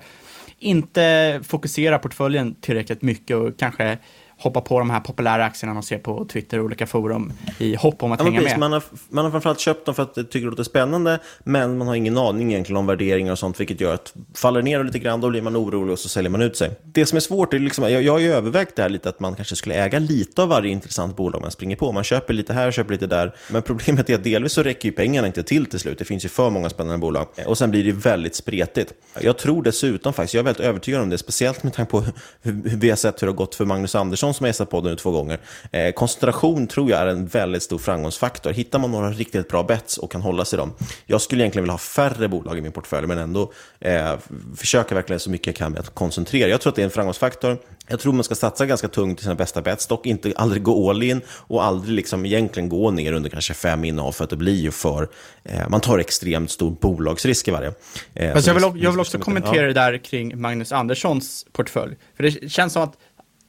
inte 0.59 1.39
fokuserar 1.43 1.97
portföljen 1.97 2.55
tillräckligt 2.55 3.01
mycket 3.01 3.37
och 3.37 3.59
kanske 3.59 3.97
hoppa 4.39 4.61
på 4.61 4.79
de 4.79 4.89
här 4.89 4.99
populära 4.99 5.45
aktierna 5.45 5.73
man 5.73 5.83
ser 5.83 5.97
på 5.97 6.25
Twitter 6.25 6.59
och 6.59 6.65
olika 6.65 6.87
forum 6.87 7.33
i 7.57 7.75
hopp 7.75 8.03
om 8.03 8.11
att 8.11 8.19
ja, 8.19 8.25
hänga 8.25 8.39
precis, 8.39 8.51
med. 8.51 8.59
Man 8.59 8.71
har, 8.71 8.83
man 9.09 9.25
har 9.25 9.31
framförallt 9.31 9.59
köpt 9.59 9.85
dem 9.85 9.95
för 9.95 10.03
att 10.03 10.15
det 10.15 10.23
tycker 10.23 10.39
det 10.39 10.49
låter 10.49 10.63
spännande, 10.63 11.19
men 11.43 11.77
man 11.77 11.87
har 11.87 11.95
ingen 11.95 12.17
aning 12.17 12.51
egentligen 12.51 12.77
om 12.77 12.85
värderingar 12.85 13.31
och 13.31 13.39
sånt, 13.39 13.59
vilket 13.59 13.81
gör 13.81 13.93
att 13.93 14.13
faller 14.35 14.61
ner 14.61 14.83
lite 14.83 14.99
grann, 14.99 15.21
då 15.21 15.29
blir 15.29 15.41
man 15.41 15.57
orolig 15.57 15.93
och 15.93 15.99
så 15.99 16.09
säljer 16.09 16.29
man 16.29 16.41
ut 16.41 16.57
sig. 16.57 16.71
Det 16.83 17.05
som 17.05 17.15
är 17.15 17.19
svårt 17.19 17.53
är 17.53 17.59
liksom, 17.59 17.91
jag, 17.91 18.03
jag 18.03 18.13
har 18.13 18.19
ju 18.19 18.33
övervägt 18.33 18.75
det 18.75 18.81
här 18.81 18.89
lite, 18.89 19.09
att 19.09 19.19
man 19.19 19.35
kanske 19.35 19.55
skulle 19.55 19.75
äga 19.75 19.99
lite 19.99 20.41
av 20.41 20.49
varje 20.49 20.71
intressant 20.71 21.15
bolag 21.15 21.41
man 21.41 21.51
springer 21.51 21.75
på. 21.75 21.91
Man 21.91 22.03
köper 22.03 22.33
lite 22.33 22.53
här, 22.53 22.71
köper 22.71 22.91
lite 22.91 23.07
där, 23.07 23.35
men 23.51 23.61
problemet 23.61 24.09
är 24.09 24.15
att 24.15 24.23
delvis 24.23 24.53
så 24.53 24.63
räcker 24.63 24.89
ju 24.89 24.95
pengarna 24.95 25.27
inte 25.27 25.43
till 25.43 25.65
till 25.65 25.79
slut. 25.79 25.99
Det 25.99 26.05
finns 26.05 26.25
ju 26.25 26.29
för 26.29 26.49
många 26.49 26.69
spännande 26.69 26.97
bolag 26.97 27.27
och 27.45 27.57
sen 27.57 27.71
blir 27.71 27.83
det 27.83 27.91
väldigt 27.91 28.35
spretigt. 28.35 28.93
Jag 29.21 29.37
tror 29.37 29.63
dessutom 29.63 30.13
faktiskt, 30.13 30.33
jag 30.33 30.41
är 30.41 30.45
väldigt 30.45 30.65
övertygad 30.65 31.01
om 31.01 31.09
det, 31.09 31.17
speciellt 31.17 31.63
med 31.63 31.73
tanke 31.73 31.91
på 31.91 32.03
hur, 32.41 32.77
vi 32.77 32.89
har 32.89 32.97
sett 32.97 33.21
hur 33.21 33.27
det 33.27 33.31
har 33.31 33.37
gått 33.37 33.55
för 33.55 33.65
Magnus 33.65 33.95
Andersson 33.95 34.26
Andersson 34.27 34.33
som 34.33 34.43
har 34.43 34.49
gästat 34.49 34.69
podden 34.69 34.91
nu 34.91 34.95
två 34.95 35.11
gånger. 35.11 35.39
Eh, 35.71 35.91
koncentration 35.91 36.67
tror 36.67 36.89
jag 36.89 36.99
är 36.99 37.07
en 37.07 37.27
väldigt 37.27 37.63
stor 37.63 37.77
framgångsfaktor. 37.77 38.51
Hittar 38.51 38.79
man 38.79 38.91
några 38.91 39.11
riktigt 39.11 39.47
bra 39.49 39.63
bets 39.63 39.97
och 39.97 40.11
kan 40.11 40.21
hålla 40.21 40.45
sig 40.45 40.57
dem. 40.57 40.73
Jag 41.05 41.21
skulle 41.21 41.43
egentligen 41.43 41.63
vilja 41.63 41.73
ha 41.73 41.77
färre 41.77 42.27
bolag 42.27 42.57
i 42.57 42.61
min 42.61 42.71
portfölj, 42.71 43.07
men 43.07 43.17
ändå 43.17 43.51
eh, 43.79 44.15
försöka 44.55 44.95
verkligen 44.95 45.19
så 45.19 45.29
mycket 45.29 45.47
jag 45.47 45.55
kan 45.55 45.71
med 45.71 45.81
att 45.81 45.95
koncentrera. 45.95 46.49
Jag 46.49 46.61
tror 46.61 46.71
att 46.71 46.75
det 46.75 46.81
är 46.81 46.85
en 46.85 46.91
framgångsfaktor. 46.91 47.57
Jag 47.89 47.99
tror 47.99 48.13
man 48.13 48.23
ska 48.23 48.35
satsa 48.35 48.65
ganska 48.65 48.87
tungt 48.87 49.19
i 49.19 49.23
sina 49.23 49.35
bästa 49.35 49.61
bets, 49.61 49.87
dock 49.87 50.05
inte 50.05 50.33
aldrig 50.35 50.63
gå 50.63 50.89
all 50.89 51.03
in 51.03 51.21
och 51.29 51.63
aldrig 51.63 51.95
liksom 51.95 52.25
egentligen 52.25 52.69
gå 52.69 52.91
ner 52.91 53.13
under 53.13 53.29
kanske 53.29 53.53
fem 53.53 53.83
innehav 53.83 54.11
för 54.11 54.23
att 54.23 54.29
det 54.29 54.35
blir 54.35 54.61
ju 54.61 54.71
för, 54.71 55.07
eh, 55.43 55.69
man 55.69 55.81
tar 55.81 55.99
extremt 55.99 56.51
stor 56.51 56.71
bolagsrisk 56.71 57.47
i 57.47 57.51
varje. 57.51 57.73
Eh, 58.13 58.37
jag 58.45 58.53
vill, 58.53 58.83
jag 58.83 58.91
vill 58.91 58.99
också 58.99 59.19
kommentera 59.19 59.55
ja. 59.55 59.67
det 59.67 59.73
där 59.73 59.97
kring 59.97 60.41
Magnus 60.41 60.71
Anderssons 60.71 61.45
portfölj. 61.51 61.95
För 62.15 62.23
det 62.23 62.51
känns 62.51 62.73
som 62.73 62.83
att 62.83 62.97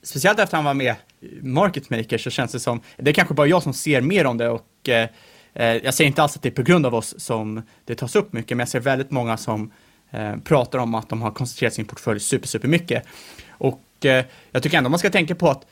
speciellt 0.09 0.38
efter 0.38 0.57
han 0.57 0.64
var 0.64 0.75
med 0.75 0.94
i 1.21 1.42
Market 1.42 1.90
Maker 1.90 2.18
så 2.18 2.31
känns 2.31 2.53
det 2.53 2.61
som, 2.61 2.81
det 2.97 3.11
är 3.11 3.14
kanske 3.14 3.35
bara 3.35 3.47
jag 3.47 3.62
som 3.62 3.73
ser 3.73 4.01
mer 4.01 4.27
om 4.27 4.38
det 4.38 4.49
och 4.49 4.88
eh, 4.88 5.09
eh, 5.55 5.77
jag 5.77 5.94
säger 5.94 6.09
inte 6.09 6.23
alls 6.23 6.37
att 6.37 6.42
det 6.42 6.49
är 6.49 6.51
på 6.51 6.62
grund 6.62 6.87
av 6.87 6.94
oss 6.94 7.14
som 7.18 7.62
det 7.85 7.94
tas 7.94 8.16
upp 8.16 8.33
mycket, 8.33 8.57
men 8.57 8.59
jag 8.59 8.68
ser 8.68 8.81
väldigt 8.81 9.11
många 9.11 9.37
som 9.37 9.73
eh, 10.11 10.37
pratar 10.37 10.79
om 10.79 10.94
att 10.94 11.09
de 11.09 11.23
har 11.23 11.31
koncentrerat 11.31 11.75
sin 11.75 11.85
portfölj 11.85 12.21
super, 12.21 12.49
super 12.49 12.68
mycket. 12.68 13.05
Och 13.51 13.83
eh, 14.05 14.25
jag 14.51 14.62
tycker 14.62 14.79
ändå 14.79 14.90
man 14.90 14.99
ska 14.99 15.11
tänka 15.11 15.35
på 15.35 15.49
att 15.49 15.66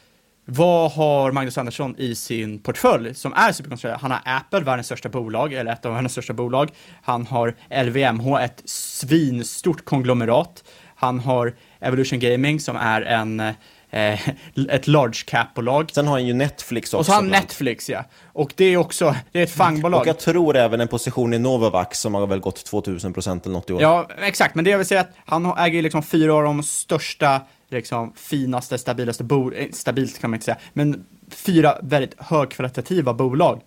vad 0.49 0.92
har 0.92 1.33
Magnus 1.33 1.59
Andersson 1.59 1.94
i 1.99 2.14
sin 2.14 2.59
portfölj 2.59 3.14
som 3.14 3.33
är 3.33 3.53
superkoncentrerad? 3.53 4.01
Han 4.01 4.11
har 4.11 4.20
Apple, 4.25 4.61
världens 4.61 4.87
största 4.87 5.09
bolag, 5.09 5.53
eller 5.53 5.72
ett 5.72 5.87
av 5.87 5.92
världens 5.92 6.12
största 6.12 6.33
bolag. 6.33 6.70
Han 7.03 7.27
har 7.27 7.55
LVMH, 7.85 8.42
ett 8.42 8.62
svinstort 8.64 9.85
konglomerat. 9.85 10.64
Han 10.94 11.20
har 11.20 11.55
Evolution 11.81 12.18
Gaming 12.18 12.61
som 12.61 12.77
är 12.77 13.03
en 13.03 13.40
eh, 13.40 13.55
eh, 13.96 14.28
ett 14.68 14.87
large 14.87 15.22
cap-bolag. 15.26 15.90
Sen 15.90 16.06
har 16.06 16.12
han 16.12 16.26
ju 16.26 16.35
Netflix 16.35 16.94
också. 16.94 16.96
Och 16.98 17.06
så 17.06 17.12
har 17.12 17.16
han 17.16 17.28
Netflix, 17.28 17.88
ja. 17.90 18.04
Och 18.32 18.52
det 18.56 18.64
är 18.64 18.76
också, 18.76 19.16
det 19.32 19.38
är 19.38 19.42
ett 19.42 19.50
fangbolag. 19.50 20.00
Och 20.00 20.06
jag 20.06 20.18
tror 20.18 20.56
även 20.56 20.80
en 20.80 20.88
position 20.88 21.35
i 21.35 21.38
Novavax 21.38 22.00
som 22.00 22.14
har 22.14 22.26
väl 22.26 22.40
gått 22.40 22.64
2000 22.64 23.12
procent 23.12 23.46
eller 23.46 23.52
något 23.52 23.70
i 23.70 23.72
år. 23.72 23.82
Ja, 23.82 24.09
exakt. 24.22 24.54
Men 24.54 24.64
det 24.64 24.70
jag 24.70 24.78
vill 24.78 24.87
säga 24.87 25.00
att 25.00 25.12
han 25.24 25.59
äger 25.59 25.82
liksom 25.82 26.02
fyra 26.02 26.35
av 26.35 26.42
de 26.42 26.62
största, 26.62 27.40
liksom 27.70 28.12
finaste, 28.16 28.78
stabilaste 28.78 29.24
bolag, 29.24 29.59
eh, 29.59 29.66
stabilt 29.72 30.18
kan 30.18 30.30
man 30.30 30.37
inte 30.37 30.44
säga, 30.44 30.59
men 30.72 31.06
fyra 31.30 31.78
väldigt 31.82 32.14
högkvalitativa 32.18 33.14
bolag. 33.14 33.61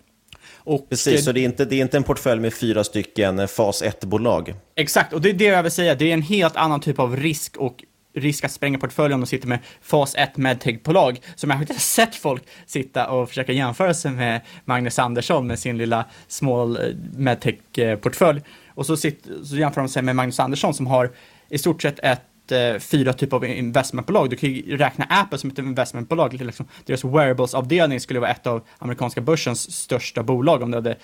Och 0.54 0.88
Precis, 0.88 1.24
så 1.24 1.32
det 1.32 1.40
är, 1.40 1.44
inte, 1.44 1.64
det 1.64 1.76
är 1.76 1.80
inte 1.80 1.96
en 1.96 2.02
portfölj 2.02 2.40
med 2.40 2.54
fyra 2.54 2.84
stycken 2.84 3.38
eh, 3.38 3.46
fas 3.46 3.82
1-bolag. 3.82 4.54
Exakt, 4.76 5.12
och 5.12 5.20
det 5.20 5.30
är 5.30 5.34
det 5.34 5.44
jag 5.44 5.62
vill 5.62 5.72
säga. 5.72 5.94
Det 5.94 6.10
är 6.10 6.14
en 6.14 6.22
helt 6.22 6.56
annan 6.56 6.80
typ 6.80 6.98
av 6.98 7.16
risk 7.16 7.56
och 7.56 7.84
risk 8.14 8.44
att 8.44 8.52
spränga 8.52 8.78
portföljen 8.78 9.14
om 9.14 9.20
de 9.20 9.26
sitter 9.26 9.48
med 9.48 9.58
fas 9.80 10.14
1 10.14 10.36
medtech-bolag. 10.36 11.20
Som 11.34 11.50
jag 11.50 11.60
inte 11.60 11.72
har 11.72 11.80
sett 11.80 12.14
folk 12.14 12.42
sitta 12.66 13.10
och 13.10 13.28
försöka 13.28 13.52
jämföra 13.52 13.94
sig 13.94 14.10
med 14.10 14.40
Magnus 14.64 14.98
Andersson 14.98 15.46
med 15.46 15.58
sin 15.58 15.78
lilla 15.78 16.04
small 16.28 16.76
eh, 16.76 16.82
medtech-portfölj. 17.16 18.42
Och 18.68 18.86
så, 18.86 18.96
sitter, 18.96 19.44
så 19.44 19.56
jämför 19.56 19.80
de 19.80 19.88
sig 19.88 20.02
med 20.02 20.16
Magnus 20.16 20.40
Andersson 20.40 20.74
som 20.74 20.86
har 20.86 21.10
i 21.48 21.58
stort 21.58 21.82
sett 21.82 21.98
ett 21.98 22.52
eh, 22.52 22.78
fyra 22.78 23.12
typer 23.12 23.36
av 23.36 23.44
investmentbolag. 23.44 24.30
Du 24.30 24.36
kan 24.36 24.50
ju 24.50 24.76
räkna 24.76 25.04
Apple 25.04 25.38
som 25.38 25.50
ett 25.50 25.58
investmentbolag. 25.58 26.34
Liksom, 26.34 26.66
deras 26.84 27.04
wearables-avdelning 27.04 28.00
skulle 28.00 28.20
vara 28.20 28.30
ett 28.30 28.46
av 28.46 28.62
amerikanska 28.78 29.20
börsens 29.20 29.72
största 29.72 30.22
bolag 30.22 30.62
om 30.62 30.70
det 30.70 30.76
hade 30.76 30.96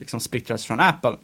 liksom, 0.00 0.20
splittrats 0.20 0.66
från 0.66 0.80
Apple. 0.80 1.16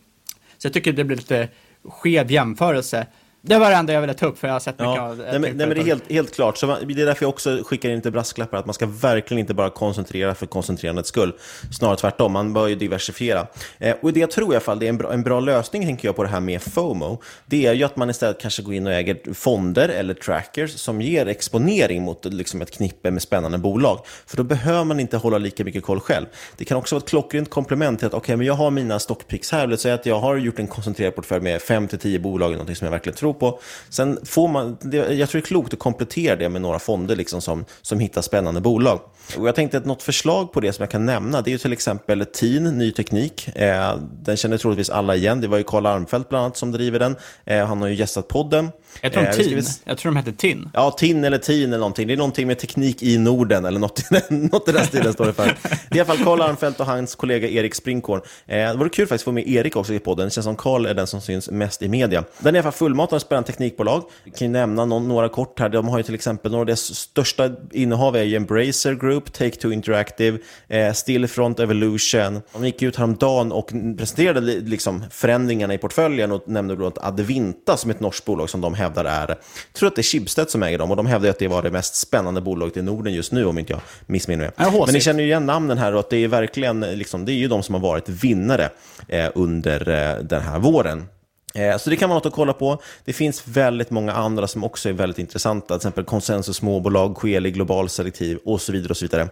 Så 0.59 0.67
jag 0.67 0.73
tycker 0.73 0.93
det 0.93 1.05
blir 1.05 1.17
lite 1.17 1.49
skev 1.85 2.31
jämförelse. 2.31 3.07
Det 3.43 3.59
var 3.59 3.71
det 3.71 3.77
enda 3.77 3.93
jag 3.93 4.01
ville 4.01 4.15
ta 4.15 4.27
upp, 4.27 4.39
för 4.39 4.49
jag 4.49 4.55
har 4.55 4.61
sett 4.61 4.79
mycket 4.79 4.95
Ja, 4.95 5.09
av 5.09 5.19
nej, 5.19 5.41
nej, 5.41 5.41
men 5.41 5.69
det 5.69 5.81
är 5.81 5.85
helt, 5.85 6.13
helt 6.13 6.35
klart. 6.35 6.57
Så 6.57 6.67
man, 6.67 6.79
det 6.89 7.03
är 7.03 7.07
därför 7.07 7.25
jag 7.25 7.31
också 7.31 7.63
skickar 7.65 7.89
in 7.89 7.97
lite 7.97 8.11
brasklappar, 8.11 8.59
att 8.59 8.67
man 8.67 8.75
ska 8.75 8.87
verkligen 8.87 9.39
inte 9.39 9.55
bara 9.55 9.71
koncentrera 9.71 10.35
för 10.35 10.47
koncentrerandets 10.47 11.09
skull. 11.09 11.33
Snarare 11.73 11.97
tvärtom, 11.97 12.33
man 12.33 12.53
bör 12.53 12.67
ju 12.67 12.75
diversifiera. 12.75 13.47
Eh, 13.79 13.97
och 14.03 14.13
det 14.13 14.21
jag 14.21 14.31
tror 14.31 14.53
i 14.53 14.57
alla 14.57 14.61
fall, 14.61 14.79
det 14.79 14.87
är 14.87 14.89
en 14.89 14.99
bra, 14.99 15.13
en 15.13 15.23
bra 15.23 15.41
lösning, 15.41 15.87
tänker 15.87 16.09
jag, 16.09 16.17
på 16.17 16.23
det 16.23 16.29
här 16.29 16.41
med 16.41 16.63
FOMO. 16.63 17.23
Det 17.47 17.67
är 17.67 17.73
ju 17.73 17.85
att 17.85 17.97
man 17.97 18.11
istället 18.11 18.41
kanske 18.41 18.63
går 18.63 18.75
in 18.75 18.87
och 18.87 18.93
äger 18.93 19.35
fonder 19.35 19.89
eller 19.89 20.15
trackers 20.15 20.71
som 20.71 21.01
ger 21.01 21.27
exponering 21.27 22.03
mot 22.03 22.25
liksom, 22.25 22.63
ett 22.63 22.71
knippe 22.71 23.11
med 23.11 23.23
spännande 23.23 23.59
bolag. 23.59 24.01
För 24.27 24.37
då 24.37 24.43
behöver 24.43 24.85
man 24.85 25.01
inte 25.01 25.17
hålla 25.17 25.39
lika 25.39 25.65
mycket 25.65 25.83
koll 25.83 26.01
själv. 26.01 26.27
Det 26.57 26.65
kan 26.65 26.79
också 26.79 26.95
vara 26.95 27.03
ett 27.03 27.09
klockrent 27.09 27.51
komplement 27.51 27.99
till 27.99 28.07
att 28.07 28.15
okej, 28.15 28.37
men 28.37 28.47
jag 28.47 28.55
har 28.55 28.71
mina 28.71 28.99
stockpicks 28.99 29.53
här. 29.53 29.67
Låt 29.67 29.81
säga 29.81 29.95
att 29.95 30.07
jag 30.07 30.19
har 30.19 30.37
gjort 30.37 30.59
en 30.59 30.67
koncentrerad 30.67 31.15
portfölj 31.15 31.43
med 31.43 31.61
5-10 31.61 32.19
bolag, 32.19 32.51
någonting 32.51 32.77
som 32.77 32.85
jag 32.85 32.93
verkligen 32.93 33.17
tror 33.17 33.28
på. 33.35 33.61
Sen 33.89 34.19
får 34.25 34.49
man, 34.49 34.79
jag 34.93 35.29
tror 35.29 35.33
det 35.33 35.39
är 35.39 35.41
klokt 35.41 35.73
att 35.73 35.79
komplettera 35.79 36.37
det 36.37 36.49
med 36.49 36.63
några 36.63 36.79
fonder 36.79 37.17
liksom 37.17 37.41
som, 37.41 37.65
som 37.83 37.99
hittar 37.99 38.23
spännande 38.23 38.61
bolag. 38.61 39.01
Och 39.37 39.49
jag 39.49 39.55
tänkte 39.55 39.79
att 39.79 39.85
något 39.85 40.03
förslag 40.03 40.53
på 40.53 40.61
det 40.61 40.73
som 40.73 40.83
jag 40.83 40.91
kan 40.91 41.07
nämna, 41.07 41.43
det 41.43 41.51
är 41.51 41.53
ju 41.53 41.59
till 41.59 41.73
exempel 41.73 42.27
TIN, 42.27 42.65
Ny 42.65 42.93
Teknik. 42.93 43.49
Eh, 43.57 43.97
den 44.23 44.37
känner 44.37 44.59
troligtvis 44.59 44.91
alla 44.91 45.17
igen. 45.17 45.41
Det 45.41 45.49
var 45.49 45.59
ju 45.59 45.65
Karl 45.65 45.87
Armfelt 45.87 46.29
bland 46.29 46.45
annat 46.45 46.57
som 46.57 46.73
driver 46.73 46.99
den. 46.99 47.17
Eh, 47.45 47.67
han 47.67 47.81
har 47.81 47.89
ju 47.89 47.95
gästat 47.95 48.29
podden. 48.29 48.69
Jag 49.01 49.13
tror 49.13 49.23
de 49.23 49.29
Eh, 49.29 49.37
vi 49.37 49.45
TIN, 49.45 49.55
väl- 49.55 49.65
jag 49.85 49.99
tror 49.99 50.13
de 50.13 50.17
hette 50.17 50.33
TIN. 50.33 50.71
Ja, 50.75 50.91
TIN 50.91 51.25
eller 51.25 51.39
TIN 51.39 51.69
eller 51.69 51.79
någonting. 51.79 52.07
Det 52.07 52.13
är 52.15 52.17
någonting 52.17 52.47
med 52.47 52.59
teknik 52.59 53.03
i 53.03 53.19
Norden 53.19 53.65
eller 53.65 53.81
något, 53.81 54.03
något 54.31 54.69
i 54.69 54.73
den 54.73 54.85
stilen 54.87 55.13
står 55.13 55.27
det 55.27 55.33
för. 55.33 55.47
Det 55.47 55.51
är 55.91 55.97
i 55.97 56.01
alla 56.01 56.07
fall 56.07 56.25
Karl 56.25 56.41
Armfelt 56.43 56.81
och 56.81 56.87
hans 56.87 57.15
kollega 57.15 57.49
Erik 57.49 57.75
Sprinkorn. 57.75 58.21
Eh, 58.47 58.57
det 58.57 58.75
vore 58.77 58.89
kul 58.89 59.07
faktiskt 59.07 59.23
att 59.23 59.25
få 59.25 59.33
med 59.33 59.49
Erik 59.49 59.77
också 59.77 59.93
i 59.95 59.99
podden. 59.99 60.25
Det 60.29 60.31
känns 60.31 60.45
som 60.45 60.57
Karl 60.57 60.87
är 60.87 60.95
den 60.95 61.07
som 61.07 61.21
syns 61.21 61.51
mest 61.51 61.83
i 61.83 61.89
media. 61.89 62.25
Den 62.39 62.55
är 62.55 62.59
i 62.59 62.59
alla 62.59 62.63
fall 62.63 62.73
fullmatad 62.79 63.15
av 63.17 63.21
spännande 63.21 63.47
teknikbolag. 63.47 64.05
Jag 64.25 64.35
kan 64.35 64.47
ju 64.49 64.53
nämna 64.53 64.85
någon, 64.85 65.09
några 65.09 65.29
kort 65.29 65.61
här. 65.61 65.69
De 65.69 65.89
har 65.89 65.99
ju 65.99 66.03
till 66.03 66.15
exempel, 66.15 66.51
några 66.51 66.61
av 66.63 66.67
deras 66.67 66.95
största 66.95 67.51
innehav 67.73 68.17
är 68.17 68.23
ju 68.23 68.37
Embracer 68.37 68.95
Group, 68.95 69.31
Take-Two 69.39 69.73
Interactive, 69.73 70.39
eh, 70.69 70.93
Stillfront 70.93 71.61
Evolution. 71.61 72.41
De 72.53 72.65
gick 72.65 72.83
ut 72.83 72.97
häromdagen 72.97 73.53
och 73.53 73.73
presenterade 73.99 74.41
li- 74.41 74.61
liksom 74.61 75.05
förändringarna 75.11 75.75
i 75.75 75.79
portföljen 75.79 76.33
och 76.33 76.43
nämnde 76.47 76.77
då 76.77 76.87
att 76.87 76.99
Advinta 77.05 77.77
som 77.77 77.91
ett 77.91 78.01
norskt 78.01 78.25
bolag 78.25 78.51
som 78.51 78.61
de 78.61 78.75
hävdar 78.79 79.05
är, 79.05 79.29
jag 79.29 79.39
tror 79.73 79.87
att 79.87 79.95
det 79.95 80.01
är 80.01 80.03
Schibsted 80.03 80.51
som 80.51 80.63
äger 80.63 80.79
dem 80.79 80.91
och 80.91 80.97
de 80.97 81.07
hävdar 81.07 81.31
att 81.31 81.39
det 81.39 81.49
var 81.49 81.63
det 81.63 81.71
mest 81.71 81.95
spännande 81.95 82.41
bolaget 82.41 82.77
i 82.77 82.83
Norden 82.83 83.13
just 83.13 83.33
nu 83.33 83.45
om 83.45 83.59
inte 83.59 83.73
jag 83.73 83.81
missminner 84.07 84.45
mig. 84.45 84.53
Ja. 84.57 84.85
Men 84.87 84.95
ni 84.95 85.01
känner 85.01 85.21
ju 85.21 85.27
igen 85.27 85.47
namnen 85.47 85.79
här 85.79 85.93
och 85.93 86.01
att 86.01 86.11
det 86.11 86.17
är 86.17 86.29
verkligen, 86.29 86.81
liksom, 86.81 87.25
det 87.25 87.33
är 87.33 87.35
ju 87.35 87.49
de 87.49 87.63
som 87.63 87.75
har 87.75 87.83
varit 87.83 88.09
vinnare 88.09 88.71
eh, 89.09 89.31
under 89.35 89.89
eh, 89.89 90.23
den 90.25 90.43
här 90.43 90.59
våren. 90.59 91.07
Eh, 91.59 91.77
Så 91.79 91.91
det 91.91 91.97
kan 91.97 92.09
vara 92.09 92.19
något 92.19 92.27
att 92.27 92.33
kolla 92.33 92.53
på. 92.53 92.83
Det 93.05 93.13
finns 93.13 93.43
väldigt 93.49 93.91
många 93.91 94.13
andra 94.13 94.47
som 94.47 94.65
också 94.65 94.89
är 94.89 94.93
väldigt 94.93 95.19
intressanta, 95.19 95.67
till 95.67 95.77
exempel 95.77 96.05
Consensus 96.05 96.57
småbolag, 96.57 97.15
Coeli 97.17 97.51
Global 97.51 97.89
Selektiv 97.89 98.39
och 98.45 98.61
så 98.61 98.73
vidare. 98.73 98.91
och 98.91 98.97
så 98.97 99.05
vidare. 99.05 99.29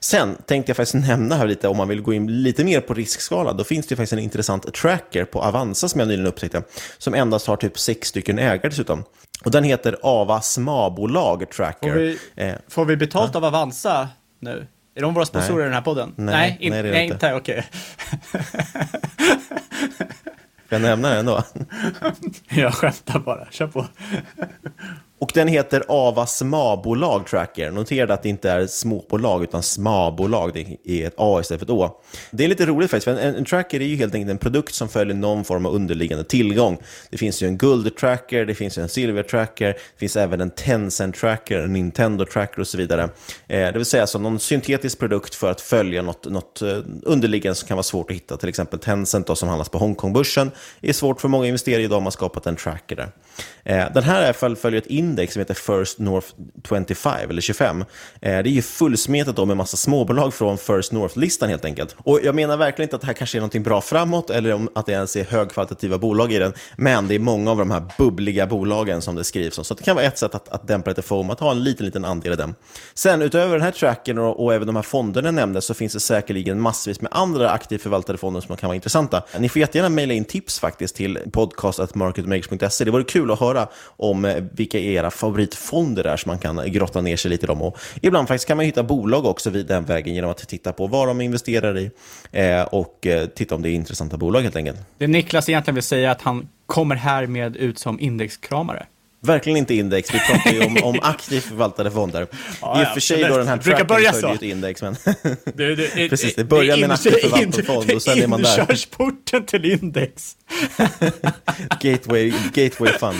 Sen 0.00 0.36
tänkte 0.46 0.70
jag 0.70 0.76
faktiskt 0.76 0.94
nämna 1.08 1.34
här 1.36 1.46
lite, 1.46 1.68
om 1.68 1.76
man 1.76 1.88
vill 1.88 2.00
gå 2.02 2.12
in 2.14 2.42
lite 2.42 2.64
mer 2.64 2.80
på 2.80 2.94
riskskala, 2.94 3.52
då 3.52 3.64
finns 3.64 3.86
det 3.86 3.96
faktiskt 3.96 4.12
en 4.12 4.18
intressant 4.18 4.74
tracker 4.74 5.24
på 5.24 5.42
Avanza 5.42 5.88
som 5.88 5.98
jag 6.00 6.08
nyligen 6.08 6.26
upptäckte, 6.26 6.62
som 6.98 7.14
endast 7.14 7.46
har 7.46 7.56
typ 7.56 7.78
sex 7.78 8.08
stycken 8.08 8.38
ägare 8.38 8.68
dessutom. 8.68 9.04
Och 9.44 9.50
den 9.50 9.64
heter 9.64 9.96
Ava 10.02 10.40
Småbolag 10.40 11.50
Tracker. 11.50 11.88
Får 11.92 11.98
vi, 11.98 12.18
Eh, 12.36 12.54
får 12.68 12.84
vi 12.84 12.96
betalt 12.96 13.36
av 13.36 13.44
Avanza 13.44 14.08
nu? 14.40 14.66
Är 14.94 15.02
de 15.02 15.14
våra 15.14 15.24
sponsorer 15.26 15.56
Nej. 15.56 15.62
i 15.62 15.68
den 15.68 15.74
här 15.74 15.80
podden? 15.82 16.12
Nej, 16.16 16.56
in, 16.60 16.70
nej, 16.70 16.78
är 16.78 16.82
det 16.82 16.90
nej 16.90 17.06
inte. 17.06 17.34
Okej. 17.34 17.66
Ska 20.66 20.74
jag 20.74 20.82
nämna 20.82 21.08
det 21.10 21.18
ändå? 21.18 21.42
Jag 22.48 22.74
skämtar 22.74 23.18
bara, 23.18 23.46
kör 23.50 23.66
på. 23.66 23.86
Och 25.18 25.30
den 25.34 25.48
heter 25.48 25.84
Ava 25.88 26.26
Smabolag 26.26 27.26
Tracker. 27.26 27.70
Notera 27.70 28.14
att 28.14 28.22
det 28.22 28.28
inte 28.28 28.50
är 28.50 28.66
småbolag 28.66 29.42
utan 29.42 29.62
smabolag. 29.62 30.52
Det 30.54 31.02
är 31.02 31.06
ett 31.06 31.14
A 31.16 31.38
istället 31.40 31.60
för 31.60 31.66
ett 31.66 31.70
Å. 31.70 32.00
Det 32.30 32.44
är 32.44 32.48
lite 32.48 32.66
roligt 32.66 32.90
faktiskt, 32.90 33.04
för 33.04 33.26
en, 33.26 33.34
en 33.34 33.44
tracker 33.44 33.80
är 33.80 33.84
ju 33.84 33.96
helt 33.96 34.14
enkelt 34.14 34.30
en 34.30 34.38
produkt 34.38 34.74
som 34.74 34.88
följer 34.88 35.14
någon 35.14 35.44
form 35.44 35.66
av 35.66 35.74
underliggande 35.74 36.24
tillgång. 36.24 36.78
Det 37.10 37.18
finns 37.18 37.42
ju 37.42 37.46
en 37.46 37.58
guld-tracker, 37.58 38.46
det 38.46 38.54
finns 38.54 38.78
ju 38.78 38.82
en 38.82 38.88
silver-tracker, 38.88 39.66
det 39.66 39.98
finns 39.98 40.16
även 40.16 40.40
en 40.40 40.50
Tencent-tracker, 40.50 41.58
en 41.58 41.72
Nintendo-tracker 41.72 42.60
och 42.60 42.66
så 42.66 42.78
vidare. 42.78 43.02
Eh, 43.02 43.08
det 43.48 43.72
vill 43.72 43.84
säga 43.84 44.02
alltså 44.02 44.18
någon 44.18 44.40
syntetisk 44.40 44.98
produkt 44.98 45.34
för 45.34 45.50
att 45.50 45.60
följa 45.60 46.02
något, 46.02 46.26
något 46.26 46.62
eh, 46.62 46.78
underliggande 47.02 47.54
som 47.54 47.68
kan 47.68 47.76
vara 47.76 47.82
svårt 47.82 48.10
att 48.10 48.16
hitta. 48.16 48.36
Till 48.36 48.48
exempel 48.48 48.78
Tencent 48.78 49.26
då, 49.26 49.36
som 49.36 49.48
handlas 49.48 49.68
på 49.68 49.78
Hongkongbörsen. 49.78 50.50
Det 50.80 50.88
är 50.88 50.92
svårt 50.92 51.20
för 51.20 51.28
många 51.28 51.46
investerare 51.46 51.82
idag, 51.82 51.96
man 51.96 52.04
har 52.04 52.10
skapat 52.10 52.46
en 52.46 52.56
tracker 52.56 52.96
där. 52.96 53.10
Eh, 53.64 53.92
den 53.94 54.02
här 54.02 54.32
följer 54.32 54.80
ett 54.80 54.86
index 55.06 55.32
som 55.32 55.40
heter 55.40 55.54
First 55.54 55.98
North 55.98 56.26
25, 56.68 57.30
eller 57.30 57.40
25. 57.40 57.80
Eh, 57.80 57.86
det 58.20 58.28
är 58.28 58.44
ju 58.44 58.62
fullsmetat 58.62 59.36
då 59.36 59.44
med 59.44 59.56
massa 59.56 59.76
småbolag 59.76 60.34
från 60.34 60.58
First 60.58 60.92
North-listan 60.92 61.48
helt 61.48 61.64
enkelt. 61.64 61.96
Och 61.98 62.20
jag 62.22 62.34
menar 62.34 62.56
verkligen 62.56 62.86
inte 62.86 62.96
att 62.96 63.02
det 63.02 63.06
här 63.06 63.14
kanske 63.14 63.38
är 63.38 63.40
någonting 63.40 63.62
bra 63.62 63.80
framåt, 63.80 64.30
eller 64.30 64.52
om 64.52 64.68
att 64.74 64.86
det 64.86 64.92
ens 64.92 65.16
är 65.16 65.24
högkvalitativa 65.24 65.98
bolag 65.98 66.32
i 66.32 66.38
den, 66.38 66.52
men 66.76 67.08
det 67.08 67.14
är 67.14 67.18
många 67.18 67.50
av 67.50 67.58
de 67.58 67.70
här 67.70 67.82
bubbliga 67.98 68.46
bolagen 68.46 69.02
som 69.02 69.14
det 69.14 69.24
skrivs 69.24 69.58
om. 69.58 69.64
Så 69.64 69.74
det 69.74 69.82
kan 69.82 69.96
vara 69.96 70.04
ett 70.06 70.18
sätt 70.18 70.34
att, 70.34 70.48
att 70.48 70.68
dämpa 70.68 70.90
lite 70.90 71.02
FOMO, 71.02 71.32
att 71.32 71.40
ha 71.40 71.50
en 71.50 71.64
liten, 71.64 71.86
liten 71.86 72.04
andel 72.04 72.32
i 72.32 72.36
den. 72.36 72.54
Sen 72.94 73.22
utöver 73.22 73.52
den 73.52 73.62
här 73.62 73.70
tracken 73.70 74.18
och, 74.18 74.44
och 74.44 74.54
även 74.54 74.66
de 74.66 74.76
här 74.76 74.82
fonderna 74.82 75.28
jag 75.28 75.34
nämnde, 75.34 75.60
så 75.60 75.74
finns 75.74 75.92
det 75.92 76.00
säkerligen 76.00 76.60
massvis 76.60 77.00
med 77.00 77.12
andra 77.14 77.50
aktivt 77.50 77.82
förvaltade 77.82 78.18
fonder 78.18 78.40
som 78.40 78.56
kan 78.56 78.68
vara 78.68 78.74
intressanta. 78.74 79.22
Ni 79.38 79.48
får 79.48 79.60
jättegärna 79.60 79.88
mejla 79.88 80.14
in 80.14 80.24
tips 80.24 80.60
faktiskt 80.60 80.96
till 80.96 81.18
podcast.marketmakers.se. 81.32 82.84
Det 82.84 82.90
vore 82.90 83.04
kul 83.04 83.30
att 83.30 83.40
höra 83.40 83.68
om 83.96 84.24
eh, 84.24 84.44
vilka 84.52 84.78
är 84.78 84.95
era 84.96 85.10
favoritfonder 85.10 86.04
är 86.04 86.16
som 86.16 86.30
man 86.30 86.38
kan 86.38 86.72
grotta 86.72 87.00
ner 87.00 87.16
sig 87.16 87.30
lite 87.30 87.46
i 87.46 87.46
dem. 87.46 87.62
Och 87.62 87.78
ibland 88.00 88.28
faktiskt 88.28 88.48
kan 88.48 88.56
man 88.56 88.66
hitta 88.66 88.82
bolag 88.82 89.26
också 89.26 89.50
vid 89.50 89.66
den 89.66 89.84
vägen 89.84 90.14
genom 90.14 90.30
att 90.30 90.48
titta 90.48 90.72
på 90.72 90.86
vad 90.86 91.08
de 91.08 91.20
investerar 91.20 91.78
i 91.78 91.90
eh, 92.32 92.62
och 92.62 93.06
eh, 93.06 93.26
titta 93.26 93.54
om 93.54 93.62
det 93.62 93.70
är 93.70 93.72
intressanta 93.72 94.16
bolag 94.16 94.40
helt 94.40 94.56
enkelt. 94.56 94.78
Det 94.98 95.06
Niklas 95.06 95.48
egentligen 95.48 95.74
vill 95.74 95.82
säga 95.82 96.08
är 96.08 96.12
att 96.12 96.22
han 96.22 96.48
kommer 96.66 96.96
härmed 96.96 97.56
ut 97.56 97.78
som 97.78 98.00
indexkramare. 98.00 98.86
Verkligen 99.20 99.56
inte 99.56 99.74
index, 99.74 100.14
vi 100.14 100.18
pratar 100.18 100.50
ju 100.50 100.64
om, 100.64 100.76
om 100.82 100.98
aktivt 101.02 101.44
förvaltade 101.44 101.90
fonder. 101.90 102.26
Ja, 102.60 102.82
I 102.82 102.84
och 102.84 102.88
för 102.88 103.00
sig 103.00 103.24
då 103.24 103.38
den 103.38 103.48
här 103.48 103.58
tracken 103.58 103.86
börja 103.86 104.12
följer 104.12 104.28
ju 104.28 104.34
ett 104.34 104.42
index, 104.42 104.82
men 104.82 104.96
Det, 105.54 105.74
det, 105.74 106.08
precis, 106.10 106.34
det 106.34 106.44
börjar 106.44 106.76
med 106.76 106.84
en 106.84 106.90
aktiv 106.90 107.10
förvaltad 107.10 107.62
fond 107.62 107.92
och 107.92 108.02
sen 108.02 108.22
är 108.22 108.26
man 108.26 108.42
där. 108.42 108.60
Inkörsporten 108.60 109.44
till 109.44 109.64
index. 109.64 110.36
Gateway, 111.80 112.32
gateway 112.54 112.92
fund. 112.92 113.18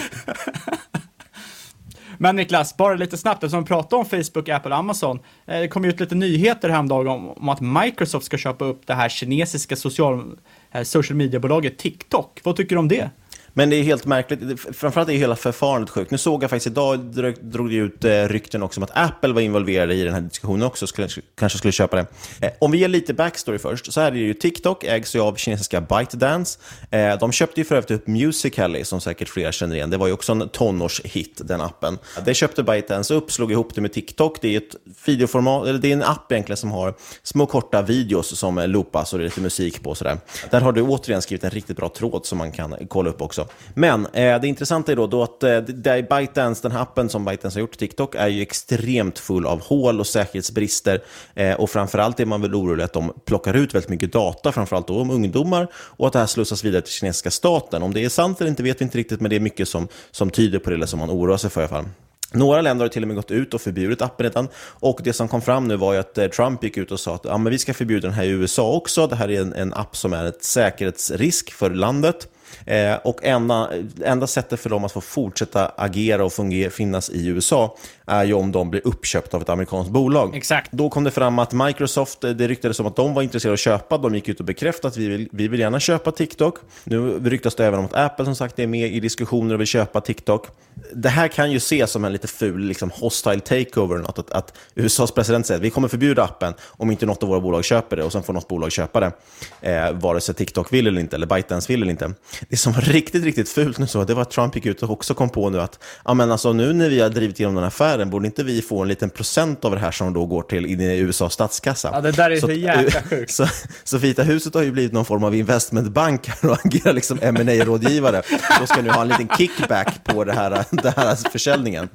Men 2.19 2.37
Niklas, 2.37 2.77
bara 2.77 2.95
lite 2.95 3.17
snabbt, 3.17 3.45
eftersom 3.45 3.61
vi 3.61 3.69
pratar 3.69 3.97
om 3.97 4.05
Facebook, 4.05 4.49
Apple 4.49 4.71
och 4.71 4.79
Amazon. 4.79 5.19
Eh, 5.47 5.61
det 5.61 5.69
kom 5.69 5.85
ju 5.85 5.91
ut 5.91 6.01
lite 6.01 6.15
nyheter 6.15 6.69
häromdagen 6.69 7.09
om, 7.09 7.31
om 7.31 7.49
att 7.49 7.61
Microsoft 7.61 8.27
ska 8.27 8.39
köpa 8.39 8.65
upp 8.65 8.87
det 8.87 8.95
här 8.95 9.09
kinesiska 9.09 9.77
social, 9.77 10.39
eh, 10.73 10.83
social 10.83 11.17
media-bolaget 11.17 11.79
TikTok. 11.79 12.41
Vad 12.43 12.57
tycker 12.57 12.77
du 12.77 12.79
om 12.79 12.89
det? 12.89 13.11
Men 13.59 13.71
det 13.71 13.77
är 13.77 13.83
helt 13.83 14.07
märkligt. 14.07 14.61
Framförallt 14.61 15.09
är 15.09 15.13
hela 15.13 15.37
förfarandet 15.37 15.91
sjukt. 15.91 16.11
Nu 16.11 16.19
såg 16.19 16.43
jag 16.43 16.51
faktiskt 16.51 16.67
idag, 16.67 16.99
drog, 17.41 17.71
det 17.71 17.75
ut 17.75 18.05
eh, 18.05 18.11
rykten 18.11 18.63
också 18.63 18.81
om 18.81 18.85
att 18.85 18.91
Apple 18.95 19.33
var 19.33 19.41
involverade 19.41 19.95
i 19.95 20.05
den 20.05 20.15
här 20.15 20.21
diskussionen 20.21 20.63
också, 20.63 20.87
skulle, 20.87 21.09
kanske 21.39 21.59
skulle 21.59 21.73
köpa 21.73 21.97
det. 21.97 22.07
Eh, 22.41 22.53
om 22.59 22.71
vi 22.71 22.79
ger 22.79 22.89
lite 22.89 23.15
backstory 23.15 23.59
först, 23.59 23.93
så 23.93 24.01
är 24.01 24.11
det 24.11 24.19
ju 24.19 24.35
TikTok, 24.35 24.85
ägs 24.85 25.17
ju 25.17 25.21
av 25.21 25.35
kinesiska 25.35 25.81
ByteDance. 25.81 26.59
Eh, 26.91 27.19
de 27.19 27.33
köpte 27.33 27.61
ju 27.61 27.65
för 27.65 27.75
övrigt 27.75 27.91
upp 27.91 28.07
Musical.ly, 28.07 28.85
som 28.85 29.01
säkert 29.01 29.29
flera 29.29 29.53
känner 29.53 29.77
igen. 29.77 29.91
Det 29.91 29.97
var 29.97 30.07
ju 30.07 30.13
också 30.13 30.33
en 30.33 30.49
tonårshit, 30.49 31.41
den 31.45 31.61
appen. 31.61 31.99
Det 32.25 32.35
köpte 32.35 32.63
ByteDance 32.63 33.15
upp, 33.15 33.33
slog 33.33 33.53
ihop 33.53 33.75
det 33.75 33.81
med 33.81 33.93
TikTok. 33.93 34.41
Det 34.41 34.55
är 34.55 34.57
ett 34.57 34.77
videoformat, 35.07 35.67
eller 35.67 35.79
det 35.79 35.89
är 35.89 35.93
en 35.93 36.03
app 36.03 36.33
egentligen 36.33 36.57
som 36.57 36.71
har 36.71 36.95
små 37.23 37.47
korta 37.47 37.83
videos 37.83 38.39
som 38.39 38.59
loopas 38.67 39.13
och 39.13 39.19
det 39.19 39.25
är 39.25 39.27
lite 39.27 39.41
musik 39.41 39.83
på 39.83 39.91
och 39.91 39.97
sådär. 39.97 40.19
Där 40.51 40.61
har 40.61 40.73
du 40.73 40.83
återigen 40.83 41.23
skrivit 41.23 41.45
en 41.45 41.51
riktigt 41.51 41.77
bra 41.77 41.89
tråd 41.89 42.27
som 42.27 42.39
man 42.39 42.53
kan 42.53 42.77
kolla 42.89 43.11
upp 43.11 43.23
också. 43.23 43.46
Men 43.75 44.07
eh, 44.07 44.41
det 44.41 44.47
intressanta 44.47 44.93
är 44.93 44.97
då, 44.97 45.07
då 45.07 45.23
att 45.23 45.43
eh, 45.43 45.59
det 45.59 45.91
är 45.91 46.19
ByteDance, 46.19 46.63
den 46.63 46.73
här 46.73 46.83
appen 46.83 47.09
som 47.09 47.25
ByteDance 47.25 47.59
har 47.59 47.61
gjort, 47.61 47.79
TikTok, 47.79 48.15
är 48.15 48.29
ju 48.29 48.43
extremt 48.43 49.19
full 49.19 49.47
av 49.47 49.61
hål 49.61 50.01
och 50.01 50.07
säkerhetsbrister. 50.07 51.03
Eh, 51.35 51.55
och 51.55 51.71
framförallt 51.71 52.21
är 52.21 52.25
man 52.25 52.43
väl 52.43 52.55
orolig 52.55 52.85
att 52.85 52.93
de 52.93 53.13
plockar 53.25 53.55
ut 53.55 53.75
väldigt 53.75 53.91
mycket 53.91 54.13
data, 54.13 54.53
framförallt 54.53 54.89
då 54.89 55.01
om 55.01 55.11
ungdomar, 55.11 55.69
och 55.75 56.07
att 56.07 56.13
det 56.13 56.19
här 56.19 56.27
slussas 56.27 56.65
vidare 56.65 56.83
till 56.83 56.93
kinesiska 56.93 57.31
staten. 57.31 57.83
Om 57.83 57.95
det 57.95 58.05
är 58.05 58.09
sant 58.09 58.41
eller 58.41 58.51
inte 58.51 58.63
vet 58.63 58.81
vi 58.81 58.85
inte 58.85 58.99
riktigt, 58.99 59.21
men 59.21 59.31
det 59.31 59.37
är 59.37 59.41
mycket 59.41 59.69
som, 59.69 59.89
som 60.11 60.31
tyder 60.31 60.59
på 60.59 60.71
det, 60.71 60.77
eller 60.77 60.87
som 60.87 60.99
man 60.99 61.11
oroar 61.11 61.37
sig 61.37 61.51
för 61.51 61.61
i 61.61 61.65
alla 61.65 61.69
fall. 61.69 61.87
Några 62.33 62.61
länder 62.61 62.85
har 62.85 62.89
till 62.89 63.03
och 63.03 63.09
med 63.09 63.17
gått 63.17 63.31
ut 63.31 63.55
och 63.55 63.61
förbjudit 63.61 64.03
appen 64.03 64.25
redan. 64.25 64.49
Och 64.59 65.01
det 65.05 65.13
som 65.13 65.29
kom 65.29 65.43
fram 65.43 65.69
nu 65.69 65.77
var 65.77 65.93
ju 65.93 65.99
att 65.99 66.19
eh, 66.19 66.29
Trump 66.29 66.65
gick 66.65 66.77
ut 66.77 66.93
och 66.93 67.01
sa 67.01 67.15
att 67.15 67.25
ja, 67.25 67.39
men 67.39 67.53
vi 67.53 67.59
ska 67.59 67.75
förbjuda 67.75 68.09
den 68.09 68.17
här 68.17 68.25
i 68.25 68.29
USA 68.29 68.73
också. 68.73 69.07
Det 69.07 69.17
här 69.17 69.31
är 69.31 69.41
en, 69.41 69.53
en 69.53 69.75
app 69.75 69.97
som 69.97 70.13
är 70.13 70.25
ett 70.25 70.45
säkerhetsrisk 70.45 71.53
för 71.53 71.71
landet. 71.71 72.29
Eh, 72.67 72.95
och 72.95 73.25
enda, 73.25 73.71
enda 74.05 74.27
sättet 74.27 74.61
för 74.61 74.71
dem 74.71 74.85
att 74.85 74.93
få 74.93 75.01
fortsätta 75.01 75.73
agera 75.77 76.25
och 76.25 76.33
fungera, 76.33 76.71
finnas 76.71 77.11
i 77.11 77.27
USA 77.27 77.77
är 78.07 78.25
ju 78.25 78.35
om 78.35 78.53
de 78.53 78.71
blir 78.71 78.87
uppköpta 78.87 79.37
av 79.37 79.43
ett 79.43 79.49
amerikanskt 79.49 79.93
bolag. 79.93 80.37
Exakt. 80.37 80.73
Då 80.73 80.91
kom 80.91 81.05
det 81.05 81.11
fram 81.11 81.39
att 81.39 81.53
Microsoft, 81.53 82.25
eh, 82.25 82.31
det 82.31 82.49
ryktades 82.49 82.81
om 82.81 82.87
att 82.87 82.97
de 82.97 83.15
var 83.15 83.23
intresserade 83.23 83.53
av 83.53 83.55
att 83.55 83.61
köpa, 83.61 83.99
de 83.99 84.15
gick 84.15 84.29
ut 84.29 84.41
och 84.41 84.47
bekräftade 84.47 84.89
att 84.89 84.97
vi 84.97 85.09
vill, 85.09 85.29
vi 85.33 85.49
vill 85.49 85.61
gärna 85.61 85.81
köpa 85.81 86.13
TikTok. 86.13 86.59
Nu 86.85 87.21
ryktas 87.25 87.55
det 87.55 87.67
även 87.67 87.79
om 87.79 87.85
att 87.85 87.95
Apple 87.95 88.25
som 88.25 88.37
sagt 88.37 88.59
är 88.59 88.67
med 88.67 88.93
i 88.93 89.01
diskussioner 89.01 89.55
och 89.55 89.61
vill 89.61 89.67
köpa 89.67 90.01
TikTok. 90.01 90.47
Det 90.95 91.09
här 91.09 91.29
kan 91.29 91.53
ju 91.53 91.57
ses 91.57 91.91
som 91.91 92.05
en 92.05 92.13
lite 92.13 92.29
ful 92.29 92.61
liksom, 92.61 92.91
hostile 92.91 93.41
takeover, 93.41 93.99
något, 93.99 94.19
att, 94.19 94.31
att 94.31 94.59
USAs 94.75 95.13
president 95.13 95.47
säger 95.47 95.59
att 95.59 95.65
vi 95.65 95.71
kommer 95.71 95.89
förbjuda 95.89 96.25
appen 96.25 96.55
om 96.69 96.91
inte 96.91 97.07
något 97.07 97.23
av 97.23 97.29
våra 97.29 97.41
bolag 97.41 97.65
köper 97.65 97.97
det 97.97 98.03
och 98.03 98.13
sen 98.13 98.23
får 98.23 98.33
något 98.33 98.49
bolag 98.49 98.73
köpa 98.73 99.01
det, 99.01 99.13
eh, 99.61 99.93
vare 99.93 100.21
sig 100.21 100.35
TikTok 100.35 100.73
vill 100.73 100.87
eller 100.87 101.01
inte, 101.01 101.17
eller 101.17 101.27
ByteDance 101.27 101.73
vill 101.73 101.83
eller 101.83 101.91
inte. 101.91 102.13
Det 102.49 102.57
som 102.57 102.73
var 102.73 102.81
riktigt, 102.81 103.25
riktigt 103.25 103.49
fult 103.49 103.79
nu 103.79 103.87
så, 103.87 104.05
det 104.05 104.15
var 104.15 104.23
att 104.23 104.31
Trump 104.31 104.55
gick 104.55 104.67
ut 104.67 104.83
och 104.83 104.91
också 104.91 105.15
kom 105.15 105.29
på 105.29 105.51
nu 105.51 105.61
att 105.61 105.79
ja, 106.05 106.15
men 106.15 106.33
alltså, 106.33 106.53
nu 106.53 106.73
när 106.73 106.89
vi 106.89 107.01
har 107.01 107.09
drivit 107.09 107.41
igenom 107.41 107.55
den 107.55 107.65
här 107.65 107.69
affären, 107.69 107.96
borde 108.05 108.27
inte 108.27 108.45
vi 108.45 108.63
få 108.63 108.83
en 108.83 108.89
liten 108.89 109.11
procent 109.11 109.65
av 109.65 109.71
det 109.71 109.79
här 109.79 109.91
som 109.91 110.13
då 110.13 110.27
går 110.27 110.43
till 110.43 110.67
in 110.67 110.81
i 110.81 110.99
USAs 110.99 111.33
statskassa? 111.33 111.91
Ja, 111.93 112.01
det 112.01 112.11
där 112.11 112.31
är 112.31 112.37
så, 112.37 112.47
så 112.47 112.53
jäkla 112.53 113.03
sjukt. 113.11 113.33
Så, 113.33 113.47
så 113.85 113.99
Vita 113.99 114.23
huset 114.23 114.55
har 114.55 114.63
ju 114.63 114.73
blivit 114.73 114.93
någon 114.93 115.05
form 115.05 115.25
av 115.25 115.35
investmentbank 115.35 116.31
och 116.43 116.67
agerar 116.67 116.93
liksom 116.93 117.19
ma 117.23 117.65
rådgivare 117.65 118.23
Då 118.61 118.67
ska 118.67 118.83
nu 118.83 118.91
ha 118.91 119.03
en 119.03 119.09
liten 119.09 119.29
kickback 119.39 120.05
på 120.05 120.25
det 120.25 120.33
här, 120.33 120.65
det 120.71 120.95
här 120.97 121.31
försäljningen. 121.31 121.89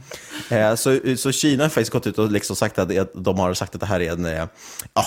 Eh, 0.49 0.75
så, 0.75 0.99
så 1.17 1.31
Kina 1.31 1.63
har 1.63 1.69
faktiskt 1.69 1.91
gått 1.91 2.07
ut 2.07 2.19
och 2.19 2.31
liksom 2.31 2.55
sagt 2.55 2.79
att 2.79 2.89
de 3.13 3.39
har 3.39 3.53
sagt 3.53 3.75
att 3.75 3.81
det 3.81 3.87
här 3.87 3.99
är 3.99 4.11
en, 4.11 4.25
eh, 4.25 4.45
ja, 4.93 5.05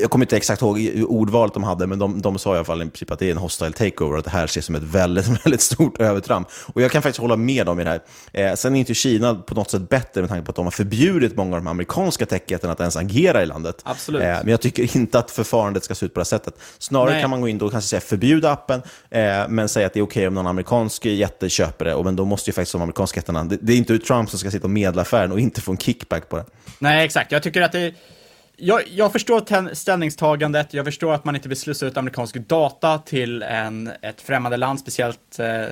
jag 0.00 0.10
kommer 0.10 0.24
inte 0.24 0.36
exakt 0.36 0.62
ihåg 0.62 1.04
ordvalet 1.08 1.54
de 1.54 1.64
hade, 1.64 1.86
men 1.86 1.98
de, 1.98 2.22
de 2.22 2.38
sa 2.38 2.54
i 2.54 2.56
alla 2.56 2.64
fall 2.64 2.82
i 2.82 2.84
princip 2.84 3.10
att 3.10 3.18
det 3.18 3.26
är 3.26 3.30
en 3.30 3.36
hostile 3.36 3.72
takeover, 3.72 4.18
att 4.18 4.24
det 4.24 4.30
här 4.30 4.44
ses 4.44 4.64
som 4.64 4.74
ett 4.74 4.82
väldigt, 4.82 5.28
väldigt 5.46 5.60
stort 5.60 6.00
övertramp. 6.00 6.48
Och 6.74 6.82
jag 6.82 6.90
kan 6.90 7.02
faktiskt 7.02 7.20
hålla 7.20 7.36
med 7.36 7.66
dem 7.66 7.80
i 7.80 7.84
det 7.84 7.90
här. 7.90 8.00
Eh, 8.32 8.54
sen 8.54 8.76
är 8.76 8.80
inte 8.80 8.94
Kina 8.94 9.34
på 9.34 9.54
något 9.54 9.70
sätt 9.70 9.88
bättre 9.88 10.20
med 10.20 10.30
tanke 10.36 10.46
på 10.46 10.50
att 10.50 10.56
de 10.56 10.66
har 10.66 10.70
förbjudit 10.70 11.36
många 11.36 11.56
av 11.56 11.62
de 11.62 11.68
amerikanska 11.68 12.26
techjättarna 12.26 12.72
att 12.72 12.80
ens 12.80 12.96
agera 12.96 13.42
i 13.42 13.46
landet. 13.46 13.82
Absolut. 13.82 14.22
Eh, 14.22 14.28
men 14.28 14.48
jag 14.48 14.60
tycker 14.60 14.96
inte 14.96 15.18
att 15.18 15.30
förfarandet 15.30 15.84
ska 15.84 15.94
se 15.94 16.06
ut 16.06 16.14
på 16.14 16.20
det 16.20 16.24
här 16.24 16.38
sättet. 16.38 16.54
Snarare 16.78 17.12
Nej. 17.12 17.20
kan 17.20 17.30
man 17.30 17.40
gå 17.40 17.48
in 17.48 17.60
och 17.60 17.70
kanske 17.70 17.88
säga 17.88 18.00
förbjuda 18.00 18.50
appen, 18.50 18.82
eh, 19.10 19.48
men 19.48 19.68
säga 19.68 19.86
att 19.86 19.92
det 19.92 20.00
är 20.00 20.04
okej 20.04 20.28
om 20.28 20.34
någon 20.34 20.46
amerikansk 20.46 21.06
jätte 21.06 21.48
köper 21.48 21.84
det. 21.84 21.94
Och, 21.94 22.04
men 22.04 22.16
då 22.16 22.24
måste 22.24 22.50
ju 22.50 22.54
faktiskt 22.54 22.72
de 22.72 22.82
amerikanska 22.82 23.18
jättarna, 23.18 23.44
det, 23.44 23.58
det 23.60 23.72
är 23.72 23.76
inte 23.76 23.98
Trump 23.98 24.30
som 24.30 24.38
ska 24.38 24.50
sitta 24.50 24.64
och 24.64 24.70
medla 24.70 25.02
affären 25.02 25.32
och 25.32 25.40
inte 25.40 25.60
få 25.60 25.72
en 25.72 25.78
kickback 25.78 26.28
på 26.28 26.36
det. 26.36 26.44
Nej, 26.78 27.04
exakt. 27.04 27.32
Jag 27.32 27.42
tycker 27.42 27.62
att 27.62 27.72
det 27.72 27.94
jag, 28.58 28.82
jag 28.88 29.12
förstår 29.12 29.74
ställningstagandet, 29.74 30.74
jag 30.74 30.84
förstår 30.84 31.14
att 31.14 31.24
man 31.24 31.36
inte 31.36 31.48
vill 31.48 31.58
slussa 31.58 31.86
ut 31.86 31.96
amerikansk 31.96 32.36
data 32.36 32.98
till 32.98 33.42
en, 33.42 33.90
ett 34.02 34.20
främmande 34.20 34.56
land, 34.56 34.80
speciellt 34.80 35.38
eh, 35.38 35.64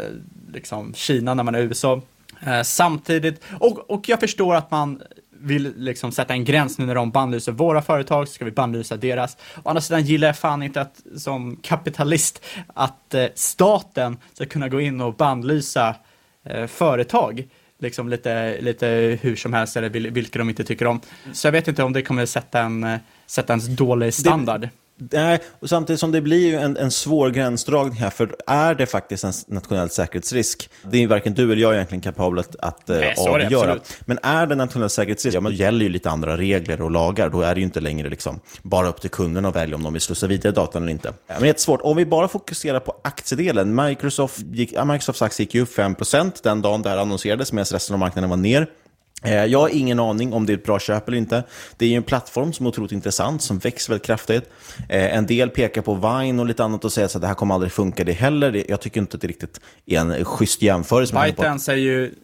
liksom 0.52 0.94
Kina 0.94 1.34
när 1.34 1.42
man 1.42 1.54
är 1.54 1.58
i 1.58 1.62
USA. 1.62 2.02
Eh, 2.46 2.62
samtidigt, 2.62 3.40
och, 3.60 3.90
och 3.90 4.08
jag 4.08 4.20
förstår 4.20 4.54
att 4.54 4.70
man 4.70 5.02
vill 5.40 5.72
liksom 5.76 6.12
sätta 6.12 6.32
en 6.34 6.44
gräns 6.44 6.78
nu 6.78 6.86
när 6.86 6.94
de 6.94 7.10
bannlyser 7.10 7.52
våra 7.52 7.82
företag, 7.82 8.28
så 8.28 8.34
ska 8.34 8.44
vi 8.44 8.50
bannlysa 8.50 8.96
deras. 8.96 9.36
Å 9.62 9.68
andra 9.68 9.80
sidan 9.80 10.04
gillar 10.04 10.28
jag 10.28 10.38
fan 10.38 10.62
inte 10.62 10.80
att, 10.80 11.00
som 11.16 11.56
kapitalist, 11.62 12.44
att 12.74 13.14
eh, 13.14 13.26
staten 13.34 14.16
ska 14.32 14.46
kunna 14.46 14.68
gå 14.68 14.80
in 14.80 15.00
och 15.00 15.14
bannlysa 15.14 15.94
eh, 16.44 16.66
företag 16.66 17.48
liksom 17.78 18.08
lite, 18.08 18.60
lite 18.60 19.18
hur 19.22 19.36
som 19.36 19.52
helst 19.52 19.76
eller 19.76 19.90
vil- 19.90 20.10
vilka 20.10 20.38
de 20.38 20.48
inte 20.48 20.64
tycker 20.64 20.86
om. 20.86 21.00
Så 21.32 21.46
jag 21.46 21.52
vet 21.52 21.68
inte 21.68 21.82
om 21.82 21.92
det 21.92 22.02
kommer 22.02 22.26
sätta 22.26 22.60
en, 22.60 22.98
sätta 23.26 23.52
en 23.52 23.76
dålig 23.76 24.14
standard. 24.14 24.68
Nej, 24.96 25.38
och 25.60 25.68
samtidigt 25.68 26.00
som 26.00 26.12
det 26.12 26.20
blir 26.20 26.46
ju 26.46 26.56
en, 26.56 26.76
en 26.76 26.90
svår 26.90 27.30
gränsdragning 27.30 27.98
här, 27.98 28.10
för 28.10 28.36
är 28.46 28.74
det 28.74 28.86
faktiskt 28.86 29.24
en 29.24 29.32
nationell 29.46 29.90
säkerhetsrisk? 29.90 30.70
Det 30.90 30.96
är 30.96 31.00
ju 31.00 31.06
varken 31.06 31.34
du 31.34 31.52
eller 31.52 31.62
jag 31.62 31.74
egentligen 31.74 32.02
kapabel 32.02 32.38
att, 32.38 32.56
att 32.56 32.90
eh, 32.90 32.96
Nej, 32.96 33.14
avgöra. 33.18 33.78
Men 34.00 34.18
är 34.22 34.46
det 34.46 34.54
en 34.54 34.58
nationell 34.58 34.90
säkerhetsrisk, 34.90 35.36
ja, 35.36 35.40
men 35.40 35.52
då 35.52 35.56
gäller 35.56 35.84
ju 35.84 35.88
lite 35.88 36.10
andra 36.10 36.36
regler 36.36 36.82
och 36.82 36.90
lagar. 36.90 37.28
Då 37.28 37.40
är 37.40 37.54
det 37.54 37.60
ju 37.60 37.64
inte 37.64 37.80
längre 37.80 38.08
liksom 38.08 38.40
bara 38.62 38.88
upp 38.88 39.00
till 39.00 39.10
kunderna 39.10 39.48
att 39.48 39.56
välja 39.56 39.76
om 39.76 39.82
de 39.82 39.92
vill 39.92 40.02
slussa 40.02 40.26
vidare 40.26 40.52
datan 40.52 40.82
eller 40.82 40.92
inte. 40.92 41.12
Men 41.26 41.38
det 41.38 41.44
är 41.44 41.46
jättesvårt. 41.46 41.80
Om 41.82 41.96
vi 41.96 42.06
bara 42.06 42.28
fokuserar 42.28 42.80
på 42.80 42.96
aktiedelen. 43.04 43.74
Microsoft 43.74 44.38
gick, 44.38 44.72
ja, 44.72 44.84
Microsofts 44.84 45.22
aktie 45.22 45.44
gick 45.44 45.54
ju 45.54 45.62
upp 45.62 45.76
5% 45.76 46.32
den 46.42 46.62
dagen 46.62 46.82
det 46.82 46.88
här 46.88 46.98
annonserades, 46.98 47.52
medan 47.52 47.64
resten 47.64 47.94
av 47.94 48.00
marknaden 48.00 48.30
var 48.30 48.36
ner. 48.36 48.68
Eh, 49.24 49.44
Jag 49.44 49.60
har 49.60 49.68
ingen 49.68 50.00
aning 50.00 50.32
om 50.32 50.46
det 50.46 50.52
är 50.52 50.56
ett 50.56 50.64
bra 50.64 50.78
köp 50.78 51.08
eller 51.08 51.18
inte. 51.18 51.42
Det 51.76 51.84
är 51.84 51.88
ju 51.88 51.96
en 51.96 52.02
plattform 52.02 52.52
som 52.52 52.66
är 52.66 52.70
otroligt 52.70 52.92
intressant, 52.92 53.42
som 53.42 53.58
växer 53.58 53.90
väldigt 53.92 54.06
kraftigt. 54.06 54.50
Eh, 54.88 55.16
En 55.16 55.26
del 55.26 55.50
pekar 55.50 55.82
på 55.82 55.94
Vine 55.94 56.40
och 56.40 56.46
lite 56.46 56.64
annat 56.64 56.84
och 56.84 56.92
säger 56.92 57.06
att 57.16 57.20
det 57.20 57.26
här 57.26 57.34
kommer 57.34 57.54
aldrig 57.54 57.72
funka 57.72 58.04
det 58.04 58.12
heller. 58.12 58.64
Jag 58.68 58.80
tycker 58.80 59.00
inte 59.00 59.14
att 59.16 59.20
det 59.20 59.28
riktigt 59.28 59.60
är 59.86 59.98
en 59.98 60.24
schysst 60.24 60.62
jämförelse. 60.62 61.22
ByteDance 61.24 61.72
är 61.72 61.76
ju, 61.76 62.14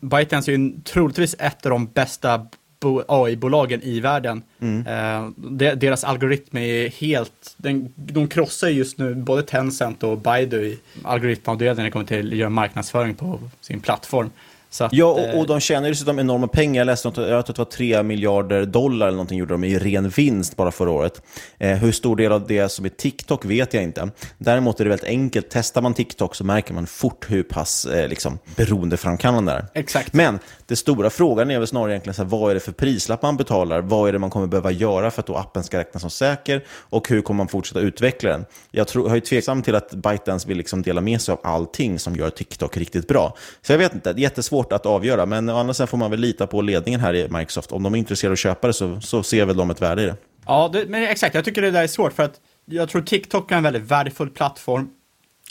ByteDance 0.00 0.50
är 0.52 0.56
ju 0.58 0.72
troligtvis 0.84 1.36
ett 1.38 1.66
av 1.66 1.70
de 1.70 1.86
bästa 1.86 2.46
bo- 2.80 3.02
AI-bolagen 3.08 3.82
i 3.82 4.00
världen. 4.00 4.42
Mm. 4.60 4.86
Eh, 4.86 5.30
de, 5.36 5.74
deras 5.74 6.04
algoritm 6.04 6.56
är 6.56 6.88
helt, 6.88 7.54
den, 7.56 7.92
de 7.96 8.28
krossar 8.28 8.68
just 8.68 8.98
nu 8.98 9.14
både 9.14 9.42
Tencent 9.42 10.02
och 10.02 10.18
Baidu 10.18 10.62
i 10.66 10.78
algoritmavdelningen 11.02 11.76
när 11.76 11.84
det 11.84 11.90
kommer 11.90 12.04
till 12.04 12.32
att 12.32 12.38
göra 12.38 12.50
marknadsföring 12.50 13.14
på 13.14 13.40
sin 13.60 13.80
plattform. 13.80 14.30
Att, 14.78 14.92
Ja, 14.92 15.18
eh, 15.18 15.30
och, 15.30 15.40
och 15.40 15.46
de 15.46 15.60
tjänar 15.60 15.86
ju 15.86 15.92
dessutom 15.92 16.18
enorma 16.18 16.48
pengar. 16.48 16.80
Jag 16.80 16.86
läste 16.86 17.08
något, 17.08 17.16
jag 17.16 17.26
tror 17.26 17.38
att 17.38 17.46
det 17.46 17.58
var 17.58 17.64
3 17.64 18.02
miljarder 18.02 18.66
dollar 18.66 19.06
eller 19.06 19.16
någonting 19.16 19.38
gjorde 19.38 19.54
de 19.54 19.64
i 19.64 19.78
ren 19.78 20.08
vinst 20.08 20.56
bara 20.56 20.72
förra 20.72 20.90
året. 20.90 21.22
Eh, 21.58 21.76
hur 21.76 21.92
stor 21.92 22.16
del 22.16 22.32
av 22.32 22.46
det 22.46 22.68
som 22.68 22.84
är 22.84 22.88
TikTok 22.88 23.44
vet 23.44 23.74
jag 23.74 23.82
inte. 23.82 24.10
Däremot 24.38 24.80
är 24.80 24.84
det 24.84 24.90
väldigt 24.90 25.08
enkelt. 25.08 25.46
Testar 25.50 25.82
man 25.82 25.94
TikTok 25.94 26.34
så 26.34 26.44
märker 26.44 26.74
man 26.74 26.86
fort 26.86 27.26
hur 27.30 27.42
pass 27.42 27.84
eh, 27.84 28.08
liksom, 28.08 28.38
beroendeframkallande 28.56 29.52
det 29.52 29.58
är. 29.58 29.80
Exakt. 29.80 30.12
Men 30.12 30.38
den 30.66 30.76
stora 30.76 31.10
frågan 31.10 31.50
är 31.50 31.58
väl 31.58 31.68
snarare 31.68 31.92
egentligen 31.92 32.14
så 32.14 32.22
här, 32.22 32.28
vad 32.28 32.50
är 32.50 32.54
det 32.54 32.60
för 32.60 32.72
prislapp 32.72 33.22
man 33.22 33.36
betalar? 33.36 33.80
Vad 33.80 34.08
är 34.08 34.12
det 34.12 34.18
man 34.18 34.30
kommer 34.30 34.46
behöva 34.46 34.70
göra 34.70 35.10
för 35.10 35.22
att 35.22 35.30
appen 35.30 35.64
ska 35.64 35.78
räknas 35.78 36.00
som 36.00 36.10
säker? 36.10 36.64
Och 36.70 37.08
hur 37.08 37.22
kommer 37.22 37.38
man 37.38 37.48
fortsätta 37.48 37.80
utveckla 37.80 38.30
den? 38.30 38.44
Jag, 38.70 38.88
tror, 38.88 39.08
jag 39.08 39.16
är 39.16 39.20
tveksam 39.20 39.62
till 39.62 39.74
att 39.74 39.90
ByteDance 39.90 40.48
vill 40.48 40.56
liksom 40.56 40.82
dela 40.82 41.00
med 41.00 41.20
sig 41.20 41.32
av 41.32 41.40
allting 41.42 41.98
som 41.98 42.16
gör 42.16 42.30
TikTok 42.30 42.76
riktigt 42.76 43.08
bra. 43.08 43.36
Så 43.62 43.72
jag 43.72 43.78
vet 43.78 43.94
inte, 43.94 44.12
det 44.12 44.20
svårt 44.60 44.72
att 44.72 44.86
avgöra. 44.86 45.26
Men 45.26 45.48
å 45.48 45.56
andra 45.56 45.74
sidan 45.74 45.88
får 45.88 45.98
man 45.98 46.10
väl 46.10 46.20
lita 46.20 46.46
på 46.46 46.62
ledningen 46.62 47.00
här 47.00 47.14
i 47.14 47.28
Microsoft. 47.28 47.72
Om 47.72 47.82
de 47.82 47.94
är 47.94 47.98
intresserade 47.98 48.30
av 48.30 48.32
att 48.32 48.38
köpa 48.38 48.66
det 48.66 48.72
så, 48.72 49.00
så 49.00 49.22
ser 49.22 49.46
väl 49.46 49.56
de 49.56 49.70
ett 49.70 49.82
värde 49.82 50.02
i 50.02 50.06
det. 50.06 50.16
Ja, 50.46 50.70
det, 50.72 50.86
men 50.88 51.02
exakt. 51.02 51.34
Jag 51.34 51.44
tycker 51.44 51.62
det 51.62 51.70
där 51.70 51.82
är 51.82 51.86
svårt 51.86 52.12
för 52.12 52.22
att 52.22 52.40
jag 52.66 52.88
tror 52.88 53.02
TikTok 53.02 53.52
är 53.52 53.56
en 53.56 53.62
väldigt 53.62 53.82
värdefull 53.82 54.30
plattform. 54.30 54.88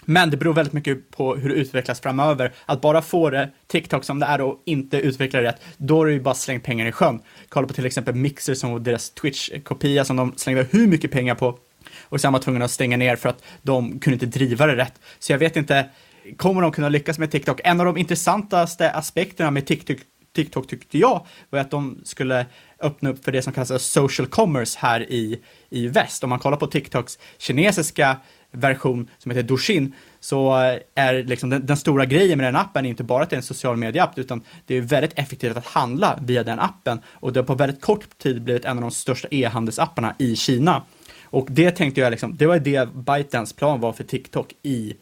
Men 0.05 0.29
det 0.29 0.37
beror 0.37 0.53
väldigt 0.53 0.73
mycket 0.73 1.11
på 1.11 1.35
hur 1.35 1.49
det 1.49 1.55
utvecklas 1.55 1.99
framöver. 1.99 2.53
Att 2.65 2.81
bara 2.81 3.01
få 3.01 3.29
det 3.29 3.49
TikTok 3.67 4.03
som 4.03 4.19
det 4.19 4.25
är 4.25 4.41
och 4.41 4.61
inte 4.65 4.97
utveckla 4.97 5.41
det 5.41 5.47
rätt, 5.47 5.61
då 5.77 6.01
är 6.01 6.05
det 6.07 6.13
ju 6.13 6.21
bara 6.21 6.35
slängt 6.35 6.63
pengar 6.63 6.85
i 6.85 6.91
sjön. 6.91 7.19
Kolla 7.49 7.67
på 7.67 7.73
till 7.73 7.85
exempel 7.85 8.15
Mixer 8.15 8.53
som 8.53 8.71
var 8.71 8.79
deras 8.79 9.13
Twitch-kopia 9.13 10.03
som 10.03 10.15
de 10.15 10.33
slängde 10.37 10.67
hur 10.71 10.87
mycket 10.87 11.11
pengar 11.11 11.35
på 11.35 11.59
och 12.01 12.21
sen 12.21 12.33
var 12.33 12.39
tvungna 12.39 12.65
att 12.65 12.71
stänga 12.71 12.97
ner 12.97 13.15
för 13.15 13.29
att 13.29 13.43
de 13.61 13.99
kunde 13.99 14.25
inte 14.25 14.39
driva 14.39 14.65
det 14.65 14.75
rätt. 14.75 14.93
Så 15.19 15.31
jag 15.31 15.39
vet 15.39 15.55
inte, 15.55 15.85
kommer 16.37 16.61
de 16.61 16.71
kunna 16.71 16.89
lyckas 16.89 17.19
med 17.19 17.31
TikTok? 17.31 17.61
En 17.63 17.79
av 17.79 17.85
de 17.85 17.97
intressantaste 17.97 18.91
aspekterna 18.91 19.51
med 19.51 19.67
TikTok, 19.67 19.97
TikTok 20.35 20.67
tyckte 20.67 20.97
jag 20.97 21.25
var 21.49 21.59
att 21.59 21.71
de 21.71 22.01
skulle 22.03 22.45
öppna 22.79 23.09
upp 23.09 23.23
för 23.23 23.31
det 23.31 23.41
som 23.41 23.53
kallas 23.53 23.83
social 23.83 24.27
commerce 24.27 24.77
här 24.81 25.11
i, 25.11 25.41
i 25.69 25.87
väst. 25.87 26.23
Om 26.23 26.29
man 26.29 26.39
kollar 26.39 26.57
på 26.57 26.67
TikToks 26.67 27.19
kinesiska 27.37 28.17
version 28.51 29.09
som 29.17 29.31
heter 29.31 29.43
Douyin 29.43 29.93
så 30.19 30.53
är 30.95 31.23
liksom 31.23 31.49
den, 31.49 31.65
den 31.65 31.77
stora 31.77 32.05
grejen 32.05 32.37
med 32.37 32.47
den 32.47 32.55
appen 32.55 32.85
inte 32.85 33.03
bara 33.03 33.23
att 33.23 33.29
det 33.29 33.33
är 33.33 33.37
en 33.37 33.43
social 33.43 33.77
media-app 33.77 34.17
utan 34.19 34.41
det 34.65 34.75
är 34.75 34.81
väldigt 34.81 35.19
effektivt 35.19 35.57
att 35.57 35.65
handla 35.65 36.19
via 36.21 36.43
den 36.43 36.59
appen 36.59 37.01
och 37.11 37.33
det 37.33 37.39
har 37.39 37.45
på 37.45 37.55
väldigt 37.55 37.81
kort 37.81 38.17
tid 38.17 38.43
blivit 38.43 38.65
en 38.65 38.77
av 38.77 38.81
de 38.81 38.91
största 38.91 39.27
e-handelsapparna 39.31 40.15
i 40.19 40.35
Kina. 40.35 40.83
Och 41.23 41.47
det 41.49 41.71
tänkte 41.71 42.01
jag 42.01 42.11
liksom, 42.11 42.37
det 42.37 42.45
var 42.45 42.59
det 42.59 42.93
ByteDance 42.93 43.55
plan 43.55 43.79
var 43.79 43.93
för 43.93 44.03
TikTok 44.03 44.53
i 44.63 44.93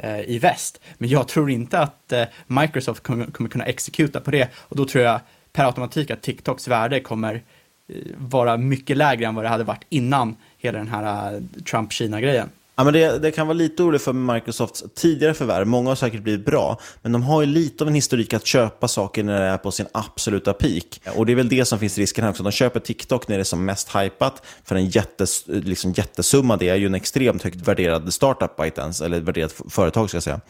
Eh, 0.00 0.20
i 0.20 0.38
väst. 0.38 0.80
Men 0.98 1.08
jag 1.08 1.28
tror 1.28 1.50
inte 1.50 1.78
att 1.78 2.12
eh, 2.12 2.24
Microsoft 2.46 3.02
kommer, 3.02 3.26
kommer 3.26 3.50
kunna 3.50 3.64
exekuta 3.64 4.20
på 4.20 4.30
det 4.30 4.48
och 4.54 4.76
då 4.76 4.84
tror 4.84 5.04
jag 5.04 5.20
per 5.52 5.64
automatik 5.64 6.10
att 6.10 6.22
TikToks 6.22 6.68
värde 6.68 7.00
kommer 7.00 7.34
eh, 7.34 7.94
vara 8.16 8.56
mycket 8.56 8.96
lägre 8.96 9.26
än 9.26 9.34
vad 9.34 9.44
det 9.44 9.48
hade 9.48 9.64
varit 9.64 9.84
innan 9.88 10.36
hela 10.58 10.78
den 10.78 10.88
här 10.88 11.42
Trump-Kina-grejen. 11.70 12.48
Ja, 12.78 12.84
men 12.84 12.92
det, 12.92 13.18
det 13.18 13.30
kan 13.30 13.46
vara 13.46 13.54
lite 13.54 13.82
oroligt 13.82 14.02
för 14.02 14.12
Microsofts 14.12 14.84
tidigare 14.94 15.34
förvärv. 15.34 15.66
Många 15.66 15.90
har 15.90 15.96
säkert 15.96 16.22
blivit 16.22 16.46
bra, 16.46 16.80
men 17.02 17.12
de 17.12 17.22
har 17.22 17.40
ju 17.40 17.46
lite 17.46 17.84
av 17.84 17.88
en 17.88 17.94
historik 17.94 18.34
att 18.34 18.46
köpa 18.46 18.88
saker 18.88 19.22
när 19.22 19.40
det 19.40 19.46
är 19.46 19.58
på 19.58 19.70
sin 19.70 19.86
absoluta 19.92 20.52
peak. 20.52 21.00
Och 21.16 21.26
det 21.26 21.32
är 21.32 21.36
väl 21.36 21.48
det 21.48 21.64
som 21.64 21.78
finns 21.78 21.98
risken 21.98 22.24
här 22.24 22.30
också. 22.30 22.42
De 22.42 22.52
köper 22.52 22.80
TikTok 22.80 23.28
när 23.28 23.36
det 23.36 23.42
är 23.42 23.44
som 23.44 23.64
mest 23.64 23.96
hypat 23.96 24.42
för 24.64 24.76
en 24.76 24.88
jättes, 24.88 25.44
liksom 25.46 25.92
jättesumma. 25.92 26.56
Det 26.56 26.68
är 26.68 26.76
ju 26.76 26.86
en 26.86 26.94
extremt 26.94 27.42
högt 27.42 27.68
värderad 27.68 28.12
startup 28.12 28.56
ByteDance, 28.56 29.04
eller 29.04 29.20
värderat 29.20 29.54
företag 29.68 30.08
ska 30.08 30.16
jag 30.16 30.22
säga. 30.22 30.40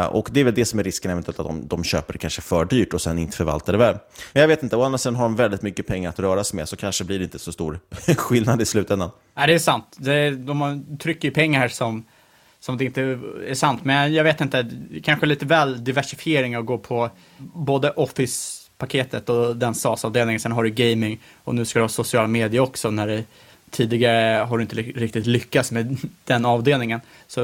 Eh, 0.00 0.06
och 0.06 0.28
det 0.32 0.40
är 0.40 0.44
väl 0.44 0.54
det 0.54 0.64
som 0.64 0.78
är 0.78 0.84
risken 0.84 1.10
eventuellt 1.10 1.40
att 1.40 1.46
de, 1.46 1.66
de 1.68 1.84
köper 1.84 2.12
det 2.12 2.18
kanske 2.18 2.42
för 2.42 2.64
dyrt 2.64 2.94
och 2.94 3.02
sen 3.02 3.18
inte 3.18 3.36
förvaltar 3.36 3.72
det 3.72 3.78
väl. 3.78 3.96
Men 4.32 4.40
jag 4.40 4.48
vet 4.48 4.62
inte, 4.62 4.76
å 4.76 4.82
andra 4.82 4.98
sidan 4.98 5.16
har 5.16 5.24
de 5.24 5.36
väldigt 5.36 5.62
mycket 5.62 5.86
pengar 5.86 6.10
att 6.10 6.18
röra 6.18 6.44
sig 6.44 6.56
med, 6.56 6.68
så 6.68 6.76
kanske 6.76 7.04
blir 7.04 7.18
det 7.18 7.24
inte 7.24 7.38
så 7.38 7.52
stor 7.52 7.80
skillnad 8.16 8.62
i 8.62 8.64
slutändan. 8.64 9.10
Ja, 9.34 9.46
det 9.46 9.54
är 9.54 9.58
sant. 9.58 9.96
Det, 9.96 10.30
de 10.30 10.84
trycker 11.00 11.28
ju 11.28 11.34
pengar 11.34 11.68
som, 11.68 12.04
som 12.60 12.76
det 12.76 12.84
inte 12.84 13.02
är 13.46 13.54
sant. 13.54 13.84
Men 13.84 14.14
jag 14.14 14.24
vet 14.24 14.40
inte, 14.40 14.70
kanske 15.02 15.26
lite 15.26 15.46
väl 15.46 15.84
diversifiering 15.84 16.54
att 16.54 16.66
gå 16.66 16.78
på 16.78 17.10
både 17.38 17.90
Office-paketet 17.90 19.28
och 19.28 19.56
den 19.56 19.74
SAS-avdelningen. 19.74 20.40
Sen 20.40 20.52
har 20.52 20.64
du 20.64 20.70
gaming 20.70 21.20
och 21.44 21.54
nu 21.54 21.64
ska 21.64 21.78
du 21.78 21.82
ha 21.82 21.88
sociala 21.88 22.28
medier 22.28 22.60
också 22.60 22.90
när 22.90 23.06
det 23.06 23.24
tidigare 23.70 24.44
har 24.44 24.58
du 24.58 24.62
inte 24.62 24.76
riktigt 24.76 25.26
lyckats 25.26 25.72
med 25.72 25.96
den 26.24 26.44
avdelningen. 26.44 27.00
Så 27.26 27.40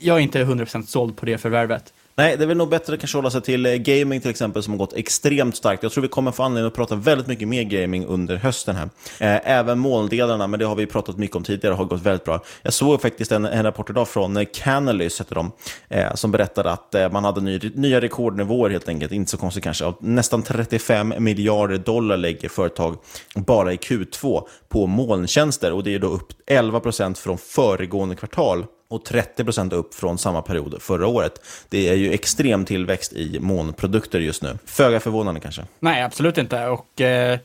jag 0.00 0.16
är 0.16 0.20
inte 0.20 0.44
100% 0.44 0.82
såld 0.82 1.16
på 1.16 1.26
det 1.26 1.38
förvärvet. 1.38 1.92
Nej, 2.14 2.36
det 2.36 2.44
är 2.44 2.46
väl 2.46 2.56
nog 2.56 2.68
bättre 2.68 2.94
att 2.94 3.00
kanske 3.00 3.18
hålla 3.18 3.30
sig 3.30 3.42
till 3.42 3.66
eh, 3.66 3.74
gaming 3.74 4.20
till 4.20 4.30
exempel 4.30 4.62
som 4.62 4.72
har 4.72 4.78
gått 4.78 4.92
extremt 4.92 5.56
starkt. 5.56 5.82
Jag 5.82 5.92
tror 5.92 6.02
vi 6.02 6.08
kommer 6.08 6.32
få 6.32 6.42
anledning 6.42 6.68
att 6.68 6.74
prata 6.74 6.94
väldigt 6.94 7.26
mycket 7.26 7.48
mer 7.48 7.62
gaming 7.62 8.06
under 8.06 8.36
hösten 8.36 8.76
här. 8.76 8.90
Eh, 9.20 9.50
även 9.50 9.78
molndelarna, 9.78 10.46
men 10.46 10.60
det 10.60 10.66
har 10.66 10.74
vi 10.74 10.86
pratat 10.86 11.16
mycket 11.16 11.36
om 11.36 11.44
tidigare, 11.44 11.74
har 11.74 11.84
gått 11.84 12.02
väldigt 12.02 12.24
bra. 12.24 12.40
Jag 12.62 12.72
såg 12.72 13.02
faktiskt 13.02 13.32
en, 13.32 13.44
en 13.44 13.62
rapport 13.62 13.90
idag 13.90 14.08
från 14.08 14.36
eh, 14.36 14.44
Canalys, 14.54 15.20
heter 15.20 15.34
de, 15.34 15.52
eh, 15.88 16.14
som 16.14 16.30
berättade 16.30 16.70
att 16.70 17.12
man 17.12 17.24
hade 17.24 17.40
ny, 17.40 17.60
nya 17.74 18.00
rekordnivåer 18.00 18.70
helt 18.70 18.88
enkelt, 18.88 19.12
inte 19.12 19.30
så 19.30 19.36
konstigt 19.36 19.64
kanske. 19.64 19.92
Nästan 20.00 20.42
35 20.42 21.14
miljarder 21.18 21.78
dollar 21.78 22.16
lägger 22.16 22.48
företag 22.48 22.96
bara 23.34 23.72
i 23.72 23.76
Q2 23.76 24.42
på 24.68 24.86
molntjänster 24.86 25.72
och 25.72 25.84
det 25.84 25.94
är 25.94 25.98
då 25.98 26.08
upp 26.08 26.28
11 26.46 26.80
procent 26.80 27.18
från 27.18 27.38
föregående 27.38 28.14
kvartal 28.14 28.66
och 28.92 29.06
30% 29.06 29.74
upp 29.74 29.94
från 29.94 30.18
samma 30.18 30.42
period 30.42 30.82
förra 30.82 31.06
året. 31.06 31.32
Det 31.68 31.88
är 31.88 31.94
ju 31.94 32.12
extrem 32.12 32.64
tillväxt 32.64 33.12
i 33.12 33.38
molnprodukter 33.40 34.20
just 34.20 34.42
nu. 34.42 34.58
Föga 34.64 35.00
förvånande 35.00 35.40
kanske. 35.40 35.62
Nej, 35.80 36.02
absolut 36.02 36.38
inte. 36.38 36.66
Och 36.66 37.00
eh, 37.00 37.38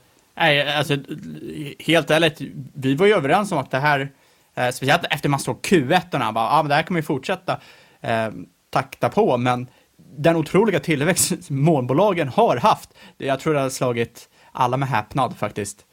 alltså, 0.78 0.98
helt 1.80 2.12
ärligt, 2.12 2.42
vi 2.74 2.96
var 2.96 3.06
ju 3.06 3.14
överens 3.14 3.52
om 3.52 3.58
att 3.58 3.72
det 3.72 3.80
här, 3.80 4.12
eh, 4.56 4.70
speciellt 4.70 5.06
efter 5.10 5.30
man 5.30 5.40
såg 5.40 5.62
Q1, 5.62 6.34
bara, 6.34 6.50
ah, 6.50 6.64
men 6.64 6.70
det 6.70 6.76
här 6.76 6.84
kommer 6.84 7.00
ju 7.00 7.06
fortsätta 7.06 7.60
eh, 8.02 8.30
takta 8.70 9.10
på, 9.10 9.38
men 9.38 9.68
den 10.18 10.36
otroliga 10.36 10.80
tillväxt 10.80 11.32
molnbolagen 11.50 12.28
har 12.28 12.58
haft, 12.58 12.90
jag 13.18 13.40
tror 13.40 13.54
det 13.54 13.60
har 13.60 13.70
slagit 13.70 14.30
alla 14.52 14.78
med 14.78 14.90
häpnad 14.90 15.38
faktiskt. 15.38 15.86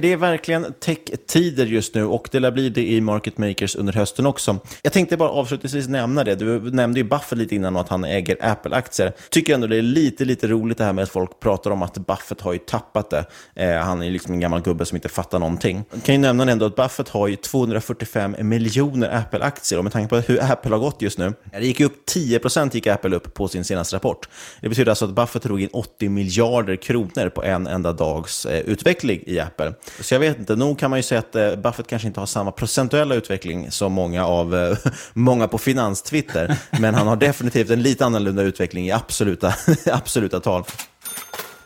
Det 0.00 0.12
är 0.12 0.16
verkligen 0.16 0.72
tech-tider 0.80 1.66
just 1.66 1.94
nu 1.94 2.04
och 2.04 2.28
det 2.32 2.40
lär 2.40 2.50
bli 2.50 2.68
det 2.68 2.92
i 2.92 3.00
market 3.00 3.38
makers 3.38 3.76
under 3.76 3.92
hösten 3.92 4.26
också. 4.26 4.58
Jag 4.82 4.92
tänkte 4.92 5.16
bara 5.16 5.28
avslutningsvis 5.28 5.88
nämna 5.88 6.24
det. 6.24 6.34
Du 6.34 6.70
nämnde 6.70 7.00
ju 7.00 7.04
Buffett 7.04 7.38
lite 7.38 7.54
innan 7.54 7.74
och 7.74 7.80
att 7.80 7.88
han 7.88 8.04
äger 8.04 8.36
Apple-aktier. 8.40 9.12
Tycker 9.30 9.54
ändå 9.54 9.66
det 9.66 9.76
är 9.76 9.82
lite, 9.82 10.24
lite 10.24 10.46
roligt 10.46 10.78
det 10.78 10.84
här 10.84 10.92
med 10.92 11.02
att 11.02 11.10
folk 11.10 11.40
pratar 11.40 11.70
om 11.70 11.82
att 11.82 11.98
Buffett 11.98 12.40
har 12.40 12.52
ju 12.52 12.58
tappat 12.58 13.10
det. 13.10 13.24
Eh, 13.54 13.76
han 13.76 14.02
är 14.02 14.10
liksom 14.10 14.34
en 14.34 14.40
gammal 14.40 14.62
gubbe 14.62 14.84
som 14.84 14.96
inte 14.96 15.08
fattar 15.08 15.38
någonting. 15.38 15.84
Jag 15.92 16.02
kan 16.02 16.14
ju 16.14 16.20
nämna 16.20 16.52
ändå 16.52 16.66
att 16.66 16.76
Buffett 16.76 17.08
har 17.08 17.28
ju 17.28 17.36
245 17.36 18.36
miljoner 18.38 19.16
Apple-aktier 19.16 19.78
och 19.78 19.84
med 19.84 19.92
tanke 19.92 20.08
på 20.08 20.16
hur 20.16 20.42
Apple 20.52 20.70
har 20.70 20.78
gått 20.78 21.02
just 21.02 21.18
nu. 21.18 21.32
Det 21.52 21.66
gick 21.66 21.80
upp 21.80 22.08
10% 22.14 22.74
gick 22.74 22.86
Apple 22.86 23.16
upp 23.16 23.34
på 23.34 23.48
sin 23.48 23.64
senaste 23.64 23.96
rapport. 23.96 24.28
Det 24.60 24.68
betyder 24.68 24.90
alltså 24.90 25.04
att 25.04 25.14
Buffett 25.14 25.42
drog 25.42 25.62
in 25.62 25.68
80 25.72 26.08
miljarder 26.08 26.76
kronor 26.76 27.28
på 27.28 27.42
en 27.42 27.66
enda 27.66 27.92
dags 27.92 28.46
eh, 28.46 28.60
utveckling 28.60 29.22
i 29.26 29.40
Apple. 29.40 29.71
Så 30.00 30.14
jag 30.14 30.20
vet 30.20 30.38
inte, 30.38 30.56
nog 30.56 30.78
kan 30.78 30.90
man 30.90 30.98
ju 30.98 31.02
säga 31.02 31.18
att 31.18 31.36
eh, 31.36 31.56
Buffett 31.56 31.86
kanske 31.86 32.08
inte 32.08 32.20
har 32.20 32.26
samma 32.26 32.52
procentuella 32.52 33.14
utveckling 33.14 33.70
som 33.70 33.92
många, 33.92 34.26
av, 34.26 34.54
eh, 34.54 34.76
många 35.12 35.48
på 35.48 35.58
finanstwitter, 35.58 36.56
men 36.70 36.94
han 36.94 37.06
har 37.06 37.16
definitivt 37.16 37.70
en 37.70 37.82
lite 37.82 38.06
annorlunda 38.06 38.42
utveckling 38.42 38.86
i 38.86 38.92
absoluta, 38.92 39.54
absoluta 39.92 40.40
tal. 40.40 40.64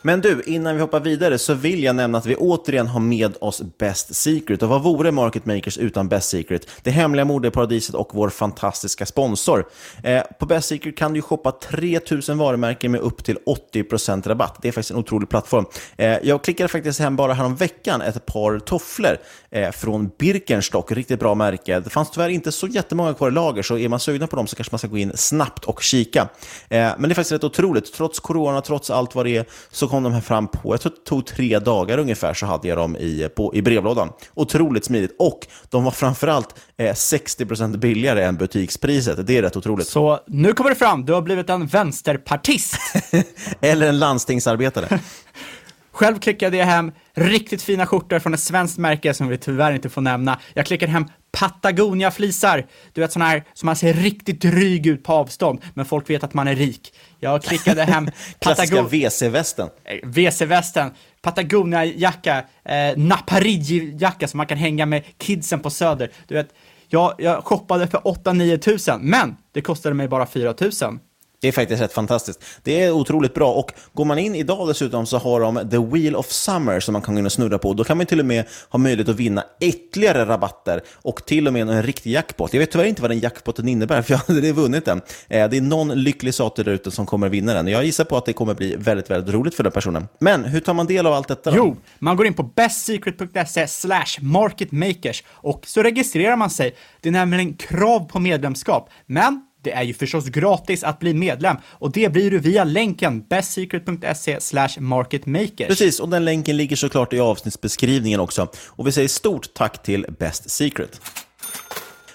Men 0.07 0.21
du, 0.21 0.43
innan 0.47 0.75
vi 0.75 0.81
hoppar 0.81 1.01
vidare 1.01 1.39
så 1.39 1.55
vill 1.55 1.83
jag 1.83 1.97
nämna 1.97 2.19
att 2.19 2.27
vi 2.27 2.37
återigen 2.37 2.87
har 2.87 3.01
med 3.01 3.37
oss 3.41 3.63
Best 3.79 4.15
Secret. 4.15 4.63
Och 4.63 4.69
vad 4.69 4.83
vore 4.83 5.13
Market 5.13 5.47
Makers 5.47 5.79
utan 5.79 6.09
Best 6.09 6.29
Secret? 6.29 6.69
Det 6.83 6.91
hemliga 6.91 7.25
modeparadiset 7.25 7.95
och 7.95 8.11
vår 8.15 8.29
fantastiska 8.29 9.07
sponsor. 9.07 9.65
Eh, 10.03 10.23
på 10.39 10.47
Best 10.47 10.69
Secret 10.69 10.97
kan 10.97 11.13
du 11.13 11.23
shoppa 11.23 11.53
3000 11.53 12.39
varumärken 12.39 12.93
med 12.93 13.01
upp 13.01 13.25
till 13.25 13.39
80% 13.75 14.29
rabatt. 14.29 14.59
Det 14.63 14.69
är 14.69 14.73
faktiskt 14.73 14.91
en 14.91 14.97
otrolig 14.97 15.29
plattform. 15.29 15.65
Eh, 15.97 16.19
jag 16.23 16.45
klickade 16.45 16.69
faktiskt 16.69 17.01
hem 17.01 17.17
bara 17.17 17.33
härom 17.33 17.57
veckan 17.57 18.03
ett 18.03 18.27
par 18.27 18.59
tofflor 18.59 19.17
eh, 19.51 19.71
från 19.71 20.11
Birkenstock, 20.19 20.93
riktigt 20.93 21.21
bra 21.21 21.35
märke. 21.35 21.81
Det 21.81 21.91
fanns 21.91 22.11
tyvärr 22.11 22.29
inte 22.29 22.53
så 22.53 22.67
jättemånga 22.67 23.15
kvar 23.15 23.29
i 23.29 23.33
lager, 23.33 23.63
så 23.63 23.79
är 23.79 23.89
man 23.89 24.01
sugna 24.01 24.27
på 24.27 24.37
dem 24.37 24.47
så 24.47 24.57
kanske 24.57 24.73
man 24.73 24.79
ska 24.79 24.89
gå 24.89 24.99
in 24.99 25.13
snabbt 25.15 25.65
och 25.65 25.83
kika. 25.83 26.29
Eh, 26.69 26.79
men 26.99 27.03
det 27.03 27.13
är 27.13 27.15
faktiskt 27.15 27.33
rätt 27.33 27.45
otroligt. 27.45 27.93
Trots 27.93 28.21
corona, 28.21 28.61
trots 28.61 28.91
allt 28.91 29.15
vad 29.15 29.27
det 29.27 29.37
är, 29.37 29.45
så 29.71 29.96
kom 29.97 30.03
de 30.03 30.13
här 30.13 30.21
fram 30.21 30.49
på, 30.49 30.75
jag 30.75 30.81
tror 30.81 30.93
det 30.93 31.05
tog 31.05 31.27
tre 31.27 31.59
dagar 31.59 31.99
ungefär, 31.99 32.35
så 32.35 32.47
hade 32.47 32.69
jag 32.69 32.79
dem 32.79 32.97
i, 32.97 33.29
på, 33.37 33.55
i 33.55 33.63
brevlådan. 33.63 34.13
Otroligt 34.35 34.85
smidigt. 34.85 35.17
Och 35.19 35.47
de 35.71 35.85
var 35.85 35.91
framförallt 35.91 36.55
eh, 36.77 36.93
60% 36.93 37.77
billigare 37.77 38.25
än 38.25 38.37
butikspriset. 38.37 39.27
Det 39.27 39.39
är 39.39 39.43
rätt 39.43 39.57
otroligt. 39.57 39.87
Så 39.87 40.21
nu 40.27 40.53
kommer 40.53 40.71
det 40.71 40.77
fram, 40.77 41.05
du 41.05 41.13
har 41.13 41.23
blivit 41.23 41.51
en 41.51 41.67
vänsterpartist. 41.67 42.77
Eller 43.61 43.89
en 43.89 43.99
landstingsarbetare. 43.99 45.01
Själv 45.97 46.19
klickade 46.19 46.57
jag 46.57 46.67
hem 46.67 46.93
riktigt 47.15 47.63
fina 47.63 47.87
skjortor 47.87 48.19
från 48.19 48.35
ett 48.35 48.41
svenskt 48.41 48.79
märke 48.79 49.15
som 49.15 49.29
vi 49.29 49.39
tyvärr 49.39 49.73
inte 49.73 49.89
får 49.89 50.01
nämna. 50.01 50.41
Jag 50.55 50.67
klickade 50.67 50.93
hem 50.93 51.05
Patagonia-flisar. 51.33 52.67
Du 52.93 53.01
vet 53.01 53.13
sådana 53.13 53.31
här 53.31 53.45
som 53.55 53.67
man 53.67 53.77
ser 53.77 53.95
riktigt 53.95 54.41
dryg 54.41 54.87
ut 54.87 55.05
på 55.05 55.13
avstånd, 55.13 55.61
men 55.75 55.85
folk 55.85 56.11
vet 56.11 56.25
att 56.25 56.35
man 56.35 56.49
är 56.49 56.55
rik. 56.55 56.95
Jag 57.21 57.43
klickade 57.43 57.83
hem 57.85 58.11
Klassiska 58.39 58.83
WC-västen. 58.83 59.69
Eh, 59.85 60.09
WC-västen, 60.09 60.91
Patagonia-jacka, 61.23 62.45
eh, 62.65 62.97
Naparigi-jacka 62.97 64.29
som 64.29 64.39
man 64.39 64.47
kan 64.47 64.59
hänga 64.59 64.87
med 64.87 65.03
kidsen 65.19 65.61
på 65.61 65.71
Söder. 65.71 66.11
Du 66.29 66.35
vet, 66.35 66.49
jag, 66.89 67.15
jag 67.19 67.45
shoppade 67.45 67.87
för 67.87 67.99
8-9 67.99 68.59
tusen, 68.59 69.01
men 69.03 69.37
det 69.53 69.61
kostade 69.61 69.95
mig 69.95 70.09
bara 70.09 70.27
4 70.27 70.53
tusen. 70.53 71.01
Det 71.41 71.49
är 71.49 71.53
faktiskt 71.53 71.83
rätt 71.83 71.93
fantastiskt. 71.93 72.45
Det 72.63 72.83
är 72.83 72.91
otroligt 72.91 73.35
bra 73.35 73.53
och 73.53 73.73
går 73.93 74.05
man 74.05 74.19
in 74.19 74.35
idag 74.35 74.69
dessutom 74.69 75.07
så 75.07 75.19
har 75.19 75.41
de 75.41 75.71
The 75.71 75.79
Wheel 75.79 76.17
of 76.17 76.31
Summer 76.31 76.81
som 76.81 76.93
man 76.93 77.03
kan 77.03 77.15
gå 77.15 77.19
in 77.19 77.27
och 77.27 77.33
snurra 77.33 77.59
på. 77.59 77.75
Då 77.75 77.85
kan 77.85 77.97
man 77.97 78.07
till 78.07 78.21
och 78.21 78.27
med 78.27 78.45
ha 78.69 78.79
möjlighet 78.79 79.09
att 79.09 79.17
vinna 79.17 79.45
ytterligare 79.61 80.25
rabatter 80.25 80.83
och 80.95 81.27
till 81.27 81.47
och 81.47 81.53
med 81.53 81.69
en 81.69 81.83
riktig 81.83 82.13
jackpot. 82.13 82.53
Jag 82.55 82.61
vet 82.61 82.71
tyvärr 82.71 82.85
inte 82.85 83.03
vad 83.03 83.11
den 83.11 83.21
jackpoten 83.21 83.69
innebär 83.69 84.03
för 84.03 84.13
jag 84.13 84.19
hade 84.19 84.33
aldrig 84.33 84.55
vunnit 84.55 84.85
den. 84.85 85.01
Eh, 85.29 85.49
det 85.49 85.57
är 85.57 85.61
någon 85.61 85.89
lycklig 85.89 86.35
sate 86.35 86.63
där 86.63 86.73
ute 86.73 86.91
som 86.91 87.07
kommer 87.07 87.29
vinna 87.29 87.55
den. 87.55 87.67
Jag 87.67 87.85
gissar 87.85 88.05
på 88.05 88.17
att 88.17 88.25
det 88.25 88.33
kommer 88.33 88.55
bli 88.55 88.77
väldigt, 88.77 89.11
väldigt 89.11 89.35
roligt 89.35 89.55
för 89.55 89.63
den 89.63 89.73
personen. 89.73 90.09
Men 90.19 90.45
hur 90.45 90.61
tar 90.61 90.75
man 90.75 90.87
del 90.87 91.07
av 91.07 91.13
allt 91.13 91.29
detta? 91.29 91.51
Då? 91.51 91.57
Jo, 91.57 91.77
man 91.99 92.17
går 92.17 92.27
in 92.27 92.35
på 92.35 92.43
bestsecret.se 92.43 93.67
slash 93.67 94.21
marketmakers 94.21 95.25
och 95.29 95.67
så 95.67 95.83
registrerar 95.83 96.37
man 96.37 96.51
sig. 96.51 96.77
Det 97.01 97.09
är 97.09 97.13
nämligen 97.13 97.55
krav 97.55 98.01
på 98.01 98.19
medlemskap, 98.19 98.91
men 99.07 99.46
det 99.67 99.73
är 99.73 99.83
ju 99.83 99.95
förstås 99.95 100.25
gratis 100.25 100.85
att 100.85 100.99
bli 100.99 101.15
medlem 101.15 101.57
och 101.67 101.93
det 101.93 102.13
blir 102.13 102.31
du 102.31 102.39
via 102.39 102.65
länken 102.65 103.23
bestsecret.se 103.23 104.81
marketmakers. 104.81 105.69
Precis, 105.69 106.01
och 106.01 106.09
den 106.09 106.25
länken 106.25 106.57
ligger 106.57 106.77
såklart 106.77 107.13
i 107.13 107.21
avsnittsbeskrivningen 107.21 108.21
också. 108.21 108.49
Och 108.67 108.87
vi 108.87 108.93
säger 108.93 109.09
stort 109.09 109.55
tack 109.55 109.83
till 109.83 110.07
Best 110.19 110.51
Secret. 110.51 111.01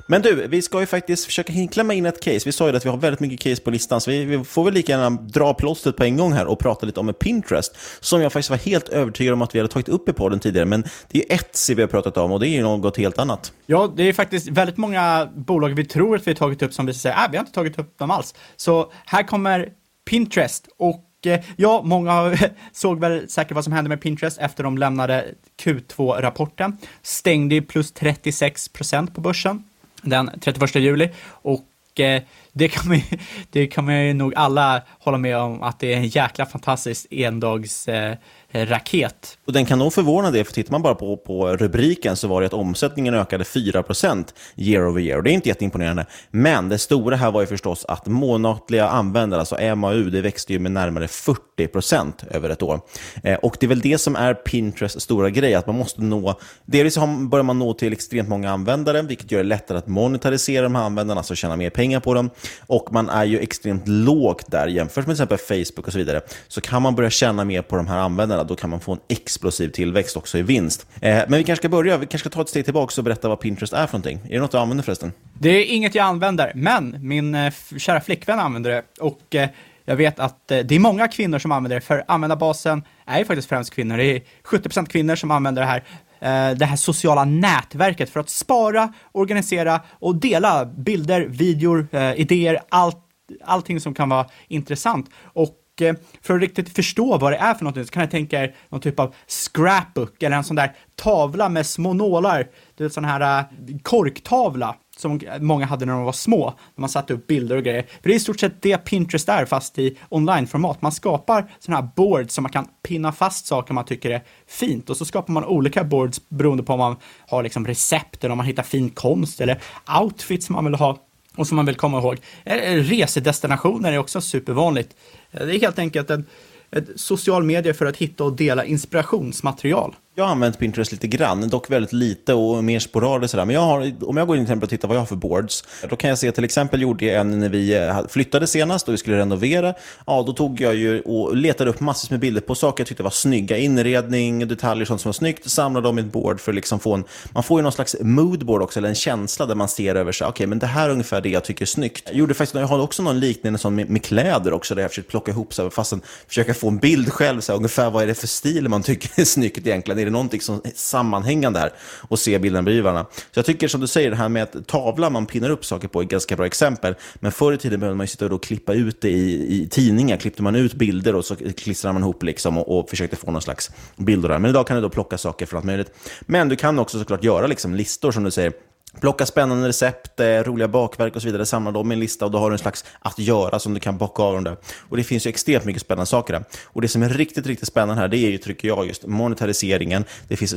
Men 0.08 0.22
du, 0.22 0.48
vi 0.48 0.62
ska 0.62 0.80
ju 0.80 0.86
faktiskt 0.86 1.26
försöka 1.26 1.54
hinkla 1.54 1.94
in 1.94 2.06
ett 2.06 2.24
case. 2.24 2.42
Vi 2.46 2.52
sa 2.52 2.70
ju 2.70 2.76
att 2.76 2.86
vi 2.86 2.90
har 2.90 2.98
väldigt 2.98 3.20
mycket 3.20 3.40
case 3.40 3.62
på 3.62 3.72
listan, 3.72 4.02
så 4.02 4.12
vi, 4.12 4.26
vi 4.26 4.44
får 4.44 4.64
väl 4.64 4.74
lika 4.74 4.92
gärna 4.92 5.10
dra 5.10 5.54
plåstret 5.54 5.96
på 5.96 6.04
en 6.04 6.18
gång 6.18 6.34
här 6.34 6.46
och 6.46 6.60
prata 6.60 6.86
lite 6.86 7.00
om 7.00 7.14
Pinterest, 7.14 7.78
som 8.00 8.22
jag 8.22 8.34
faktiskt 8.34 8.50
var 8.50 8.58
helt 8.58 8.90
övertygad 8.90 9.34
om 9.34 9.42
att 9.42 9.56
vi 9.56 9.60
hade 9.60 9.72
tagit 9.72 9.90
upp 9.90 10.10
i 10.10 10.14
podden 10.14 10.40
tidigare, 10.40 10.66
men 10.66 10.84
det 11.12 11.32
är 11.32 11.36
ett 11.36 11.56
C 11.56 11.74
vi 11.74 11.82
har 11.82 11.90
pratat 11.90 12.18
om 12.18 12.32
och 12.32 12.40
det 12.40 12.48
är 12.48 12.50
ju 12.50 12.62
något 12.62 12.98
helt 12.98 13.18
annat. 13.18 13.54
Ja, 13.66 13.94
det 13.96 14.04
är 14.04 14.14
faktiskt 14.14 14.48
väldigt 14.48 14.78
många 14.78 15.30
bolag 15.36 15.70
vi 15.70 15.86
tror 15.86 16.16
att 16.16 16.28
vi 16.28 16.32
har 16.32 16.36
tagit 16.36 16.62
upp 16.62 16.74
som 16.74 16.86
vi 16.86 16.94
säger, 16.94 17.16
äh, 17.16 17.32
vi 17.32 17.38
har 17.38 17.44
inte 17.44 17.54
tagit 17.54 17.80
upp 17.80 17.98
dem 17.98 18.12
alls. 18.12 18.36
Så 18.56 18.92
här 19.06 19.24
kommer 19.24 19.70
Pinterest 20.10 20.68
och 20.78 21.06
eh, 21.26 21.40
Ja, 21.56 21.82
många 21.86 22.38
såg 22.72 23.00
väl 23.00 23.30
säkert 23.30 23.56
vad 23.56 23.64
som 23.64 23.74
hände 23.74 23.90
med 23.90 24.02
Pinterest 24.02 24.38
efter 24.38 24.64
de 24.64 24.78
lämnade 24.78 25.26
Q2-rapporten. 25.64 26.78
Stängde 27.02 27.62
plus 27.62 27.92
36 27.92 28.70
procent 28.70 29.16
på 29.16 29.22
börsen 29.22 29.64
den 30.02 30.32
31 30.42 30.76
juli. 30.76 31.10
Och 31.26 32.00
eh, 32.00 32.22
det, 32.54 32.68
kan 32.68 32.88
man, 32.88 33.02
det 33.50 33.68
kan 33.68 33.86
man 33.86 34.06
ju 34.06 34.14
nog 34.14 34.36
alla 34.36 34.82
hålla 35.00 35.18
med 35.18 35.38
om 35.38 35.64
att 35.64 35.80
det 35.80 35.94
är 35.94 35.98
en 35.98 36.08
jäkla 36.08 36.46
fantastisk 36.46 37.08
endags 37.12 37.88
eh, 37.88 38.18
raket. 38.54 39.38
Och 39.46 39.54
den 39.54 39.66
kan 39.66 39.80
nog 39.80 39.94
förvåna 39.94 40.32
det, 40.32 40.44
för 40.44 40.54
tittar 40.54 40.72
man 40.72 40.82
bara 40.82 40.96
på, 40.96 41.18
på 41.18 41.48
rubriken 41.48 42.16
så 42.16 42.28
var 42.28 42.42
det 42.42 42.48
att 42.48 42.54
omsättningen 42.54 43.14
ökade 43.14 43.44
4% 43.44 44.26
year 44.56 44.90
over 44.90 45.02
year. 45.02 45.18
Och 45.18 45.24
det 45.24 45.32
är 45.32 45.34
inte 45.34 45.50
jätteimponerande. 45.50 46.06
Men 46.32 46.70
det 46.70 46.78
stora 46.78 47.16
här 47.16 47.32
var 47.32 47.42
ju 47.42 47.48
förstås 47.48 47.86
att 47.86 48.08
månatliga 48.08 48.88
användare, 48.88 49.40
alltså 49.40 49.76
MAU, 49.76 50.10
det 50.10 50.22
växte 50.22 50.54
ju 50.54 50.60
med 50.60 50.72
närmare 50.72 51.08
40% 51.08 52.14
över 52.32 52.50
ett 52.50 52.64
år. 52.64 52.82
Eh, 53.24 53.36
och 53.36 53.58
det 53.60 53.66
är 53.66 53.68
väl 53.68 53.80
det 53.80 53.98
som 53.98 54.16
är 54.16 54.34
Pinterests 54.34 55.04
stora 55.04 55.30
grej, 55.30 55.56
att 55.56 55.68
man 55.68 55.78
måste 55.78 56.02
nå, 56.02 56.40
delvis 56.66 56.98
börjar 57.30 57.44
man 57.44 57.60
nå 57.60 57.74
till 57.74 57.94
extremt 57.94 58.30
många 58.30 58.52
användare, 58.52 59.02
vilket 59.02 59.32
gör 59.32 59.40
det 59.40 59.50
lättare 59.50 59.78
att 59.78 59.88
monetarisera 59.88 60.64
de 60.64 60.76
här 60.76 60.84
användarna, 60.84 61.20
alltså 61.20 61.36
tjäna 61.36 61.56
mer 61.56 61.70
pengar 61.70 62.00
på 62.00 62.14
dem. 62.14 62.30
Och 62.68 62.94
man 62.94 63.10
är 63.10 63.26
ju 63.26 63.40
extremt 63.40 63.88
lågt 63.88 64.52
där 64.52 64.68
jämfört 64.68 65.08
med 65.08 65.16
till 65.16 65.24
exempel 65.24 65.66
Facebook 65.66 65.88
och 65.88 65.94
så 65.94 66.00
vidare. 66.00 66.22
Så 66.48 66.62
kan 66.62 66.82
man 66.82 66.96
börja 66.96 67.10
tjäna 67.10 67.46
mer 67.46 67.62
på 67.62 67.76
de 67.76 67.88
här 67.88 67.98
användarna, 67.98 68.41
då 68.44 68.56
kan 68.56 68.70
man 68.70 68.80
få 68.80 68.92
en 68.92 69.00
explosiv 69.08 69.70
tillväxt 69.70 70.18
också 70.18 70.38
i 70.38 70.42
vinst. 70.42 70.88
Eh, 71.02 71.12
men 71.28 71.32
vi 71.32 71.44
kanske 71.44 71.62
ska 71.62 71.70
börja, 71.70 71.98
vi 71.98 72.06
kanske 72.06 72.30
ska 72.30 72.30
ta 72.30 72.42
ett 72.42 72.50
steg 72.50 72.66
tillbaka 72.66 73.02
och 73.02 73.04
berätta 73.04 73.30
vad 73.30 73.40
Pinterest 73.40 73.74
är 73.74 73.88
för 73.88 73.98
någonting. 73.98 74.20
Är 74.30 74.34
det 74.34 74.40
något 74.40 74.52
du 74.52 74.58
använder 74.58 74.84
förresten? 74.84 75.12
Det 75.40 75.50
är 75.50 75.66
inget 75.66 75.96
jag 75.96 76.06
använder, 76.06 76.52
men 76.56 76.96
min 77.00 77.36
eh, 77.36 77.54
kära 77.78 78.02
flickvän 78.02 78.40
använder 78.40 78.72
det. 78.72 78.84
Och 79.00 79.36
eh, 79.36 79.50
jag 79.86 79.96
vet 79.96 80.20
att 80.20 80.52
eh, 80.52 80.60
det 80.60 80.76
är 80.76 80.80
många 80.80 81.08
kvinnor 81.08 81.40
som 81.40 81.52
använder 81.52 81.76
det, 81.76 81.82
för 81.82 82.04
användarbasen 82.08 82.84
är 83.06 83.20
ju 83.20 83.26
faktiskt 83.26 83.50
främst 83.50 83.74
kvinnor. 83.74 83.98
Det 83.98 84.06
är 84.06 84.22
70% 84.44 84.86
kvinnor 84.86 85.16
som 85.16 85.32
använder 85.32 85.62
det 85.62 85.68
här 85.68 85.84
eh, 86.20 86.58
det 86.58 86.66
här 86.66 86.76
sociala 86.76 87.26
nätverket 87.26 88.10
för 88.10 88.20
att 88.20 88.30
spara, 88.30 88.94
organisera 89.12 89.82
och 89.90 90.16
dela 90.16 90.66
bilder, 90.66 91.22
videor, 91.22 91.88
eh, 91.92 92.14
idéer, 92.14 92.60
allt, 92.70 92.98
allting 93.44 93.80
som 93.80 93.94
kan 93.94 94.10
vara 94.10 94.26
intressant. 94.48 95.10
Och 95.24 95.56
eh, 95.82 95.94
för 96.22 96.36
att 96.36 96.42
riktigt 96.42 96.76
förstå 96.76 97.18
vad 97.18 97.32
det 97.32 97.38
är 97.38 97.54
för 97.54 97.64
någonting 97.64 97.86
så 97.86 97.92
kan 97.92 98.02
jag 98.02 98.12
tänka 98.12 98.44
er 98.44 98.56
någon 98.70 98.82
typ 98.82 99.00
av 99.00 99.16
scrapbook 99.28 100.24
eller 100.24 100.38
en 100.38 100.44
sån 100.44 100.56
där 100.56 100.76
tavla 100.96 101.50
med 101.50 101.66
små 101.66 101.94
nålar, 101.94 102.48
det 102.76 102.84
är 102.84 102.86
en 102.86 102.92
sån 102.92 103.06
här 103.06 103.40
eh, 103.40 103.78
korktavla 103.84 104.76
som 104.98 105.20
många 105.40 105.66
hade 105.66 105.86
när 105.86 105.94
de 105.94 106.04
var 106.04 106.12
små, 106.12 106.46
när 106.76 106.82
man 106.82 106.90
satte 106.90 107.14
upp 107.14 107.28
bilder 107.28 107.58
och 107.58 107.64
grejer. 107.64 107.82
För 107.82 108.10
det 108.10 108.14
är 108.14 108.16
i 108.16 108.20
stort 108.20 108.40
sett 108.40 108.62
det 108.62 108.78
Pinterest 108.78 109.30
är, 109.30 109.46
fast 109.46 109.80
i 109.80 109.98
onlineformat. 110.10 110.82
Man 110.82 110.92
skapar 110.92 111.52
sådana 111.60 111.82
här 111.82 111.90
boards 111.96 112.34
som 112.34 112.44
man 112.44 112.52
kan 112.52 112.68
pinna 112.88 113.12
fast 113.12 113.46
saker 113.46 113.74
man 113.74 113.86
tycker 113.86 114.12
är 114.12 114.24
fint 114.48 114.90
och 114.90 114.98
så 114.98 115.06
skapar 115.06 115.34
man 115.34 115.46
olika 115.46 115.84
boards 115.84 116.30
beroende 116.30 116.64
på 116.64 116.74
om 116.74 116.80
man 116.80 116.96
har 117.28 117.44
liksom 117.44 117.68
recept 117.68 118.24
eller 118.24 118.32
om 118.32 118.38
man 118.38 118.46
hittar 118.46 118.64
fin 118.64 118.90
konst 118.90 119.42
eller 119.42 119.62
outfits 120.02 120.50
man 120.50 120.66
vill 120.66 120.76
ha 120.76 120.98
och 121.36 121.48
som 121.48 121.56
man 121.56 121.66
vill 121.66 121.76
komma 121.76 122.00
ihåg. 122.00 122.18
Resedestinationer 122.44 123.94
är 123.94 123.98
också 123.98 124.22
supervanligt. 124.22 124.96
Det 125.32 125.56
är 125.56 125.60
helt 125.60 125.80
enkelt 125.80 126.10
en, 126.10 126.26
ett 126.72 126.88
social 126.96 127.44
media 127.44 127.74
för 127.74 127.86
att 127.86 127.98
hitta 127.98 128.24
och 128.24 128.34
dela 128.34 128.66
inspirationsmaterial. 128.66 129.96
Jag 130.16 130.24
har 130.24 130.32
använt 130.32 130.60
Pinterest 130.60 130.92
lite 130.92 131.08
grann, 131.08 131.50
dock 131.50 131.70
väldigt 131.70 131.94
lite 131.94 132.34
och 132.34 132.64
mer 132.64 132.80
sporadiskt. 132.80 133.36
Men 133.36 133.50
jag 133.50 133.62
har, 133.62 133.94
om 134.02 134.18
jag 134.18 134.28
går 134.28 134.38
in 134.38 134.46
till 134.46 134.52
exempel 134.52 134.64
och 134.64 134.70
tittar 134.70 134.88
vad 134.88 134.98
jag 134.98 135.02
har 135.02 135.06
för 135.06 135.16
boards, 135.16 135.64
då 135.90 135.96
kan 135.96 136.10
jag 136.10 136.20
se 136.20 136.32
till 136.32 136.44
exempel 136.44 136.82
gjorde 136.82 137.06
jag 137.06 137.22
en 137.22 137.40
när 137.40 137.50
vi 137.50 137.76
eh, 137.78 138.08
flyttade 138.10 138.48
senast 138.48 138.88
och 138.88 138.94
vi 138.94 138.98
skulle 138.98 139.18
renovera. 139.18 139.74
Ja, 140.08 140.24
då 140.28 140.34
tog 140.34 140.62
jag 140.62 140.76
ju 140.76 141.02
och 141.02 141.36
letade 141.36 141.70
upp 141.70 141.80
massor 141.80 142.14
med 142.14 142.20
bilder 142.20 142.42
på 142.42 142.56
saker 142.56 142.82
jag 142.82 142.88
tyckte 142.88 143.04
var 143.04 143.10
snygga. 143.10 143.58
Inredning, 143.58 144.48
detaljer, 144.48 144.86
sånt 144.86 145.02
som 145.02 145.10
var 145.10 145.14
snyggt. 145.14 145.50
Samlade 145.50 145.88
dem 145.88 146.00
i 146.00 146.02
ett 146.02 146.12
board 146.12 146.40
för 146.40 146.52
att 146.52 146.56
liksom 146.56 146.80
få 146.80 146.94
en, 146.94 147.04
man 147.34 147.44
får 147.44 147.60
ju 147.60 147.64
någon 147.64 147.72
slags 147.72 147.96
moodboard 148.02 148.62
också, 148.62 148.80
eller 148.80 148.90
en 148.90 148.96
känsla 148.96 149.46
där 149.46 149.56
man 149.56 149.68
ser 149.68 149.96
över 149.96 150.12
sig, 150.12 150.28
okej, 150.28 150.34
okay, 150.34 150.48
men 150.48 150.60
det 150.60 150.68
här 150.68 150.90
är 150.90 150.92
ungefär 150.92 151.22
det 151.22 151.30
jag 151.30 151.44
tycker 151.44 151.62
är 151.62 151.68
snyggt. 151.68 152.04
Jag 152.06 152.16
gjorde 152.16 152.34
faktiskt, 152.34 152.56
jag 152.56 152.68
har 152.68 152.80
också 152.80 153.04
någon 153.04 153.20
liknande 153.20 153.60
sån 153.60 153.76
med, 153.76 153.90
med 153.90 154.04
kläder 154.04 154.54
också, 154.54 154.76
där 154.76 154.82
jag 154.82 154.92
försökt 154.92 155.10
plocka 155.10 155.32
ihop, 155.32 155.54
så 155.54 155.64
här, 155.64 155.70
fastän 155.70 156.02
försöka 156.28 156.54
få 156.54 156.68
en 156.68 156.78
bild 156.78 157.14
själv, 157.14 157.42
så 157.42 157.52
här, 157.52 157.58
ungefär 157.58 157.90
vad 157.90 158.04
är 158.04 158.08
det 158.08 158.14
för 158.14 158.28
stil 158.28 158.70
man 158.70 158.84
tycker 158.84 159.22
är 159.22 159.26
snyggt 159.26 159.68
egentligen. 159.68 160.01
Är 160.02 160.06
det 160.06 160.12
någonting 160.12 160.42
som 160.42 160.62
är 160.64 160.72
sammanhängande 160.76 161.60
här 161.60 161.74
och 162.10 162.20
se 162.20 162.40
bilden 162.40 162.66
bredvid 162.66 162.84
varandra. 162.84 163.06
Så 163.14 163.40
jag 163.40 163.46
tycker 163.46 163.68
som 163.68 163.82
du 163.82 163.88
säger, 163.88 164.10
det 164.10 164.16
här 164.16 164.30
med 164.30 164.44
att 164.44 164.68
tavla 164.68 165.10
man 165.10 165.26
pinnar 165.26 165.50
upp 165.50 165.66
saker 165.66 165.88
på 165.88 166.00
är 166.00 166.04
ett 166.04 166.10
ganska 166.10 166.36
bra 166.36 166.46
exempel. 166.46 166.96
Men 167.16 167.32
förr 167.32 167.54
i 167.54 167.58
tiden 167.58 167.80
behövde 167.80 167.98
man 167.98 168.04
ju 168.04 168.08
sitta 168.08 168.26
och 168.26 168.44
klippa 168.44 168.74
ut 168.74 169.02
det 169.02 169.10
i, 169.10 169.62
i 169.62 169.68
tidningar. 169.68 170.18
Klippte 170.18 170.44
man 170.44 170.56
ut 170.56 170.74
bilder 170.74 171.16
och 171.16 171.26
så 171.26 171.36
klistrade 171.36 171.94
man 171.94 172.02
ihop 172.02 172.24
liksom 172.24 172.58
och, 172.58 172.80
och 172.80 172.90
försökte 172.90 173.16
få 173.16 173.32
någon 173.32 173.42
slags 173.42 173.72
bild. 173.98 174.30
Men 174.30 174.46
idag 174.46 174.68
kan 174.68 174.76
du 174.76 174.82
då 174.82 174.90
plocka 174.90 175.18
saker 175.18 175.46
från 175.46 175.58
allt 175.58 175.66
möjligt. 175.66 175.92
Men 176.22 176.50
du 176.50 176.56
kan 176.56 176.80
också 176.80 177.00
såklart 177.00 177.24
göra 177.24 177.48
liksom 177.48 177.76
listor 177.76 178.12
som 178.12 178.24
du 178.24 178.32
säger 178.32 178.54
Plocka 179.00 179.26
spännande 179.26 179.68
recept, 179.68 180.20
eh, 180.20 180.26
roliga 180.26 180.68
bakverk 180.68 181.16
och 181.16 181.22
så 181.22 181.28
vidare, 181.28 181.46
samla 181.46 181.72
dem 181.72 181.92
i 181.92 181.94
en 181.94 182.00
lista 182.00 182.26
och 182.26 182.32
då 182.32 182.38
har 182.38 182.50
du 182.50 182.54
en 182.54 182.60
slags 182.60 182.86
att 183.00 183.20
göra 183.20 183.60
som 183.60 183.74
du 183.74 183.80
kan 183.80 183.98
bocka 183.98 184.24
av 184.24 184.34
dem 184.34 184.44
där. 184.44 184.58
Och 184.90 184.98
det 184.98 185.04
finns 185.04 185.26
ju 185.26 185.30
extremt 185.30 185.66
mycket 185.66 185.82
spännande 185.82 186.06
saker 186.06 186.34
där. 186.34 186.44
Och 186.66 186.82
det 186.82 186.88
som 186.88 187.04
är 187.04 187.10
riktigt, 187.10 187.46
riktigt 187.48 187.68
spännande 187.68 188.02
här, 188.02 188.08
det 188.08 188.18
är 188.18 188.30
ju, 188.30 188.38
tycker 188.38 188.68
jag, 188.68 188.88
just 188.88 189.06
monetariseringen. 189.06 190.06
Det 190.28 190.38
finns 190.38 190.54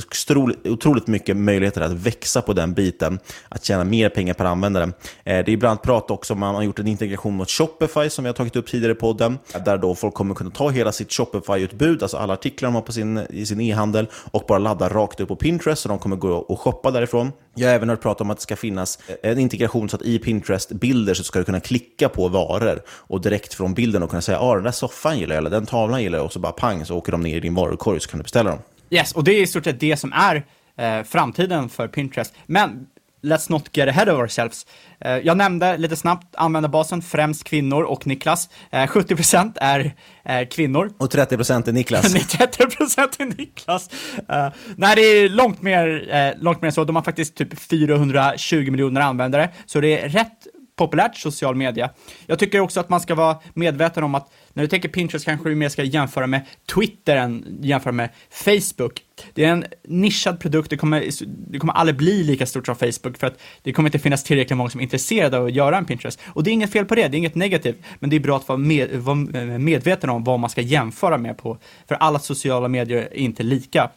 otroligt, 0.65 1.07
mycket 1.07 1.37
möjligheter 1.37 1.81
att 1.81 1.93
växa 1.93 2.43
på 2.43 2.53
den 2.53 2.73
biten, 2.73 3.19
att 3.49 3.65
tjäna 3.65 3.85
mer 3.85 4.09
pengar 4.09 4.35
per 4.35 4.45
användare. 4.45 4.85
Eh, 4.85 4.91
det 5.25 5.33
är 5.33 5.51
ibland 5.51 5.83
prat 5.83 6.11
också 6.11 6.35
om 6.35 6.43
att 6.43 6.47
man 6.47 6.55
har 6.55 6.63
gjort 6.63 6.79
en 6.79 6.87
integration 6.87 7.35
mot 7.35 7.51
Shopify, 7.51 8.11
som 8.11 8.25
vi 8.25 8.29
har 8.29 8.35
tagit 8.35 8.57
upp 8.57 8.67
tidigare 8.67 8.93
i 8.93 8.97
podden, 8.97 9.39
där 9.65 9.79
då 9.79 9.95
folk 9.95 10.15
kommer 10.15 10.35
kunna 10.35 10.51
ta 10.51 10.71
hela 10.71 10.93
sitt 10.93 11.11
Shopify-utbud, 11.11 12.03
alltså 12.03 12.17
alla 12.17 12.33
artiklar 12.33 12.67
de 12.67 12.75
har 12.75 12.83
på 12.83 12.93
sin, 12.93 13.27
i 13.31 13.47
sin 13.47 13.61
e-handel, 13.61 14.07
och 14.31 14.45
bara 14.49 14.59
ladda 14.59 14.89
rakt 14.89 15.21
upp 15.21 15.29
på 15.29 15.37
Pinterest, 15.37 15.83
så 15.83 15.89
de 15.89 15.99
kommer 15.99 16.17
gå 16.17 16.33
och 16.33 16.61
shoppa 16.61 16.91
därifrån. 16.91 17.33
Jag 17.55 17.69
har 17.69 17.75
även 17.75 17.89
hört 17.89 18.03
prata 18.03 18.25
om 18.25 18.31
att 18.31 18.37
det 18.37 18.43
ska 18.43 18.57
finnas 18.57 18.99
eh, 19.07 19.31
en 19.31 19.39
integration 19.39 19.89
så 19.89 19.97
att 19.97 20.03
i 20.03 20.19
Pinterest-bilder 20.19 21.15
så 21.15 21.25
ska 21.25 21.39
du 21.39 21.45
kunna 21.45 21.61
klicka 21.61 22.09
på 22.09 22.29
varor 22.29 22.83
och 22.89 23.21
direkt 23.21 23.55
från 23.55 23.75
bilden 23.75 24.03
och 24.03 24.11
kunna 24.11 24.23
säga 24.23 24.39
att 24.39 24.45
ah, 24.45 24.55
den 24.55 24.65
där 24.65 24.71
soffan 24.71 25.19
gillar 25.19 25.35
jag, 25.35 25.41
eller 25.41 25.51
den 25.51 25.67
tavlan 25.67 26.03
gillar 26.03 26.19
jag, 26.19 26.25
och 26.25 26.33
så 26.33 26.39
bara 26.39 26.53
pang 26.53 26.85
så 26.85 26.97
åker 26.97 27.13
de 27.13 27.21
ner 27.21 27.37
i 27.37 27.41
din 27.41 27.55
varukorg 27.55 28.01
så 28.01 28.11
kan 28.11 28.19
du 28.19 28.23
beställa 28.23 28.51
dem. 28.51 28.59
Yes, 28.91 29.13
och 29.13 29.25
det 29.25 29.33
är 29.33 29.43
i 29.43 29.47
stort 29.47 29.65
sett 29.65 29.81
det 29.81 29.97
som 29.97 30.13
är 30.13 30.45
eh, 30.77 31.05
framtiden 31.05 31.69
för 31.69 31.89
Pinterest. 31.89 32.35
Men 32.47 32.87
let's 33.25 33.51
not 33.51 33.77
get 33.77 33.89
ahead 33.89 34.13
of 34.13 34.19
ourselves. 34.19 34.67
Eh, 35.01 35.19
jag 35.19 35.37
nämnde 35.37 35.77
lite 35.77 35.97
snabbt 35.97 36.37
användarbasen, 36.37 37.03
främst 37.03 37.45
kvinnor 37.45 37.83
och 37.83 38.07
Niklas. 38.07 38.49
70% 38.71 39.37
eh, 39.37 39.69
är, 39.69 39.95
är 40.23 40.45
kvinnor. 40.45 40.93
Och 40.99 41.13
30% 41.13 41.69
är 41.69 41.73
Niklas. 41.73 42.15
30% 42.15 43.23
är 43.23 43.39
Niklas. 43.39 43.91
Uh, 44.33 44.49
nej, 44.77 44.97
det 44.97 45.03
är 45.03 45.29
långt 45.29 45.63
mer, 45.63 46.35
långt 46.43 46.63
mer 46.63 46.71
så. 46.71 46.85
De 46.85 46.97
har 46.97 47.03
faktiskt 47.03 47.35
typ 47.35 47.61
420 47.61 48.71
miljoner 48.71 49.01
användare, 49.01 49.49
så 49.67 49.81
det 49.81 50.01
är 50.01 50.09
rätt 50.09 50.47
populärt 50.77 51.17
social 51.17 51.55
media. 51.55 51.91
Jag 52.27 52.39
tycker 52.39 52.61
också 52.61 52.81
att 52.81 52.89
man 52.89 53.01
ska 53.01 53.15
vara 53.15 53.39
medveten 53.55 54.05
om 54.05 54.15
att 54.15 54.33
när 54.53 54.63
du 54.63 54.69
tänker 54.69 54.89
Pinterest 54.89 55.25
kanske 55.25 55.49
du 55.49 55.55
mer 55.55 55.69
ska 55.69 55.83
jämföra 55.83 56.27
med 56.27 56.47
Twitter 56.75 57.17
än 57.17 57.59
jämföra 57.61 57.93
med 57.93 58.11
Facebook. 58.31 59.03
Det 59.35 59.45
är 59.45 59.53
en 59.53 59.65
nischad 59.85 60.41
produkt, 60.41 60.71
det 60.71 60.77
kommer, 60.77 61.05
det 61.51 61.59
kommer 61.59 61.73
aldrig 61.73 61.97
bli 61.97 62.25
lika 62.25 62.47
stort 62.47 62.67
som 62.67 62.77
Facebook 62.77 63.19
för 63.19 63.27
att 63.27 63.41
det 63.63 63.73
kommer 63.73 63.89
inte 63.89 63.99
finnas 63.99 64.25
tillräckligt 64.25 64.57
många 64.57 64.71
som 64.71 64.81
är 64.81 64.85
intresserade 64.85 65.39
av 65.39 65.47
att 65.47 65.53
göra 65.53 65.79
en 65.79 65.85
Pinterest. 65.85 66.21
Och 66.27 66.45
det 66.45 66.51
är 66.51 66.53
inget 66.53 66.73
fel 66.73 66.85
på 66.85 66.95
det, 66.95 67.09
det 67.09 67.17
är 67.17 67.19
inget 67.19 67.35
negativt, 67.35 67.77
men 67.99 68.11
det 68.11 68.17
är 68.17 68.21
bra 68.21 68.37
att 68.37 68.49
vara, 68.49 68.59
med, 68.59 68.91
vara 68.91 69.17
medveten 69.59 70.11
om 70.11 70.25
vad 70.25 70.41
man 70.41 70.51
ska 70.51 70.61
jämföra 70.61 71.19
med 71.19 71.39
på, 71.39 71.59
för 71.89 71.95
alla 71.95 72.19
sociala 72.19 72.69
medier 72.69 72.99
är 72.99 73.17
inte 73.17 73.43
lika. 73.43 73.91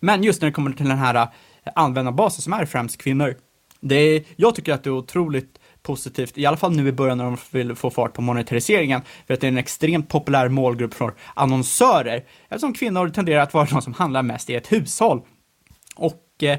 Men 0.00 0.22
just 0.22 0.42
när 0.42 0.48
det 0.48 0.52
kommer 0.52 0.72
till 0.72 0.88
den 0.88 0.98
här 0.98 1.28
användarbasen 1.74 2.42
som 2.42 2.52
är 2.52 2.66
främst 2.66 2.98
kvinnor, 3.02 3.36
det 3.80 3.94
är, 3.94 4.22
jag 4.36 4.54
tycker 4.54 4.72
att 4.72 4.84
det 4.84 4.90
är 4.90 4.94
otroligt 4.94 5.58
positivt, 5.82 6.38
i 6.38 6.46
alla 6.46 6.56
fall 6.56 6.76
nu 6.76 6.88
i 6.88 6.92
början 6.92 7.18
när 7.18 7.24
de 7.24 7.36
vill 7.50 7.74
få 7.74 7.90
fart 7.90 8.12
på 8.12 8.22
monetariseringen, 8.22 9.00
för 9.26 9.34
att 9.34 9.40
det 9.40 9.46
är 9.46 9.52
en 9.52 9.58
extremt 9.58 10.08
populär 10.08 10.48
målgrupp 10.48 10.94
för 10.94 11.14
annonsörer, 11.34 12.24
eftersom 12.48 12.74
kvinnor 12.74 13.08
tenderar 13.08 13.42
att 13.42 13.54
vara 13.54 13.64
de 13.64 13.82
som 13.82 13.94
handlar 13.94 14.22
mest 14.22 14.50
i 14.50 14.54
ett 14.54 14.72
hushåll. 14.72 15.22
Och 15.96 16.42
eh, 16.42 16.58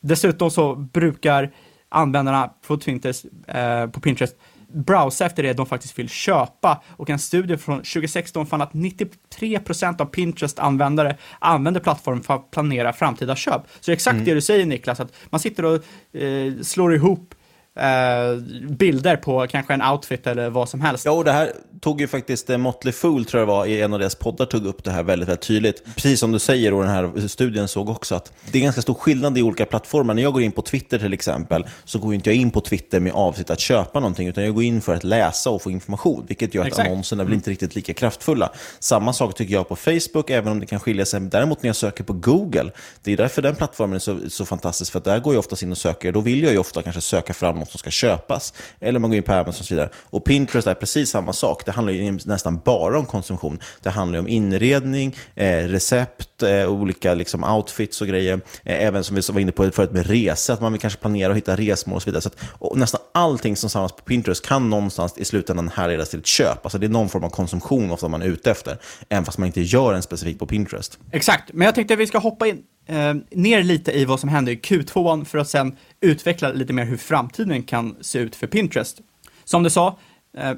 dessutom 0.00 0.50
så 0.50 0.74
brukar 0.74 1.52
användarna 1.88 2.50
på, 2.66 2.78
Pinterest, 2.78 3.24
eh, 3.46 3.86
på 3.86 4.00
Pinterest 4.00 4.36
browsa 4.72 5.26
efter 5.26 5.42
det 5.42 5.52
de 5.52 5.66
faktiskt 5.66 5.98
vill 5.98 6.08
köpa. 6.08 6.82
Och 6.88 7.10
en 7.10 7.18
studie 7.18 7.56
från 7.56 7.76
2016 7.76 8.46
fann 8.46 8.62
att 8.62 8.72
93% 8.72 10.00
av 10.00 10.06
Pinterest-användare 10.06 11.16
använder 11.38 11.80
plattformen 11.80 12.22
för 12.22 12.34
att 12.34 12.50
planera 12.50 12.92
framtida 12.92 13.36
köp. 13.36 13.62
Så 13.80 13.92
exakt 13.92 14.14
mm. 14.14 14.24
det 14.24 14.34
du 14.34 14.40
säger 14.40 14.66
Niklas, 14.66 15.00
att 15.00 15.12
man 15.30 15.40
sitter 15.40 15.64
och 15.64 15.74
eh, 16.20 16.52
slår 16.62 16.94
ihop 16.94 17.34
eh, 17.78 18.36
bilder 18.70 19.16
på 19.16 19.46
kanske 19.50 19.74
en 19.74 19.82
outfit 19.82 20.26
eller 20.26 20.50
vad 20.50 20.68
som 20.68 20.80
helst. 20.80 21.04
Ja, 21.04 21.12
och 21.12 21.24
det 21.24 21.32
här 21.32 21.52
tog 21.80 22.00
ju 22.00 22.08
faktiskt 22.08 22.50
eh, 22.50 22.58
Motley 22.58 22.92
Fool, 22.92 23.24
tror 23.24 23.40
jag 23.40 23.48
det 23.48 23.52
var, 23.52 23.66
i 23.66 23.82
en 23.82 23.92
av 23.92 23.98
deras 23.98 24.14
poddar 24.14 24.46
tog 24.46 24.66
upp 24.66 24.84
det 24.84 24.90
här 24.90 25.02
väldigt, 25.02 25.28
väldigt 25.28 25.46
tydligt. 25.46 25.84
Precis 25.94 26.20
som 26.20 26.32
du 26.32 26.38
säger, 26.38 26.74
och 26.74 26.82
den 26.82 26.90
här 26.90 27.28
studien 27.28 27.68
såg 27.68 27.88
också 27.88 28.14
att 28.14 28.32
det 28.52 28.58
är 28.58 28.62
ganska 28.62 28.82
stor 28.82 28.94
skillnad 28.94 29.38
i 29.38 29.42
olika 29.42 29.64
plattformar. 29.64 30.14
När 30.14 30.22
jag 30.22 30.32
går 30.32 30.42
in 30.42 30.52
på 30.52 30.62
Twitter 30.62 30.98
till 30.98 31.12
exempel, 31.12 31.66
så 31.84 31.98
går 31.98 32.14
inte 32.14 32.30
jag 32.30 32.36
in 32.36 32.50
på 32.50 32.60
Twitter 32.60 33.00
med 33.00 33.12
avsikt 33.12 33.50
att 33.50 33.60
köpa 33.60 34.00
någonting, 34.00 34.28
utan 34.28 34.44
jag 34.44 34.54
går 34.54 34.64
in 34.64 34.80
för 34.80 34.94
att 34.94 35.04
läsa 35.04 35.50
och 35.50 35.62
få 35.62 35.70
information, 35.70 36.24
vilket 36.28 36.54
gör 36.54 36.62
att 36.62 36.68
Exakt. 36.68 36.88
annonserna 36.88 37.24
blir 37.24 37.34
inte 37.34 37.50
riktigt 37.50 37.74
lika 37.74 37.94
kraftfulla. 37.94 38.52
Samma 38.78 39.12
sak 39.12 39.34
tycker 39.34 39.54
jag 39.54 39.68
på 39.68 39.76
Facebook, 39.76 40.30
även 40.30 40.52
om 40.52 40.60
det 40.60 40.66
kan 40.66 40.80
skilja 40.80 41.04
sig. 41.04 41.20
Däremot 41.20 41.62
när 41.62 41.68
jag 41.68 41.76
söker 41.76 42.04
på 42.04 42.12
Google, 42.12 42.70
det 43.02 43.12
är 43.12 43.16
därför 43.16 43.42
den 43.42 43.54
plattformen 43.54 43.94
är 43.94 43.98
så, 43.98 44.18
så 44.28 44.46
fantastisk, 44.46 44.92
för 44.92 44.98
att 44.98 45.04
där 45.04 45.18
går 45.18 45.34
jag 45.34 45.38
oftast 45.38 45.62
in 45.62 45.70
och 45.70 45.78
söker, 45.78 46.12
då 46.12 46.20
vill 46.20 46.42
jag 46.42 46.52
ju 46.52 46.58
ofta 46.58 46.82
kanske 46.82 47.00
söka 47.00 47.34
fram 47.34 47.58
något 47.58 47.67
som 47.68 47.78
ska 47.78 47.90
köpas. 47.90 48.54
Eller 48.80 48.98
man 48.98 49.10
går 49.10 49.16
in 49.16 49.22
på 49.22 49.32
Amazon 49.32 49.48
och 49.60 49.66
så 49.66 49.74
vidare. 49.74 49.90
Och 49.94 50.24
Pinterest 50.24 50.66
är 50.66 50.74
precis 50.74 51.10
samma 51.10 51.32
sak. 51.32 51.66
Det 51.66 51.72
handlar 51.72 51.92
ju 51.92 52.18
nästan 52.24 52.60
bara 52.64 52.98
om 52.98 53.06
konsumtion. 53.06 53.58
Det 53.82 53.90
handlar 53.90 54.18
om 54.18 54.28
inredning, 54.28 55.16
eh, 55.34 55.48
recept, 55.48 56.42
eh, 56.42 56.68
olika 56.68 57.14
liksom, 57.14 57.44
outfits 57.44 58.00
och 58.00 58.06
grejer. 58.06 58.40
Eh, 58.64 58.84
även 58.84 59.04
som 59.04 59.16
vi 59.16 59.22
var 59.32 59.40
inne 59.40 59.52
på 59.52 59.70
förut 59.70 59.92
med 59.92 60.06
resor, 60.06 60.54
att 60.54 60.60
man 60.60 60.72
vill 60.72 60.80
kanske 60.80 61.00
planera 61.00 61.30
och 61.30 61.36
hitta 61.36 61.56
resmål 61.56 61.96
och 61.96 62.02
så 62.02 62.06
vidare. 62.06 62.22
Så 62.22 62.28
att, 62.28 62.76
nästan 62.76 63.00
allting 63.14 63.56
som 63.56 63.70
samlas 63.70 63.92
på 63.92 64.02
Pinterest 64.02 64.46
kan 64.46 64.70
någonstans 64.70 65.18
i 65.18 65.24
slutändan 65.24 65.70
härledas 65.74 66.10
till 66.10 66.18
ett 66.18 66.26
köp. 66.26 66.58
Alltså 66.62 66.78
det 66.78 66.86
är 66.86 66.88
någon 66.90 67.08
form 67.08 67.24
av 67.24 67.30
konsumtion 67.30 67.90
ofta 67.90 68.08
man 68.08 68.22
är 68.22 68.26
ute 68.26 68.50
efter, 68.50 68.78
även 69.08 69.24
fast 69.24 69.38
man 69.38 69.46
inte 69.46 69.60
gör 69.60 69.94
en 69.94 70.02
specifik 70.02 70.38
på 70.38 70.46
Pinterest. 70.46 70.98
Exakt, 71.12 71.52
men 71.52 71.64
jag 71.64 71.74
tänkte 71.74 71.94
att 71.94 72.00
vi 72.00 72.06
ska 72.06 72.18
hoppa 72.18 72.46
in 72.46 72.62
eh, 72.88 73.14
ner 73.30 73.62
lite 73.62 73.92
i 73.92 74.04
vad 74.04 74.20
som 74.20 74.28
hände 74.28 74.52
i 74.52 74.56
Q2 74.56 75.24
för 75.24 75.38
att 75.38 75.48
sen 75.48 75.76
utveckla 76.00 76.52
lite 76.52 76.72
mer 76.72 76.84
hur 76.84 76.96
framtiden 76.96 77.62
kan 77.62 77.96
se 78.00 78.18
ut 78.18 78.36
för 78.36 78.46
Pinterest. 78.46 79.00
som 79.44 79.62
du 79.62 79.70
sa, 79.70 79.98
eh, 80.38 80.52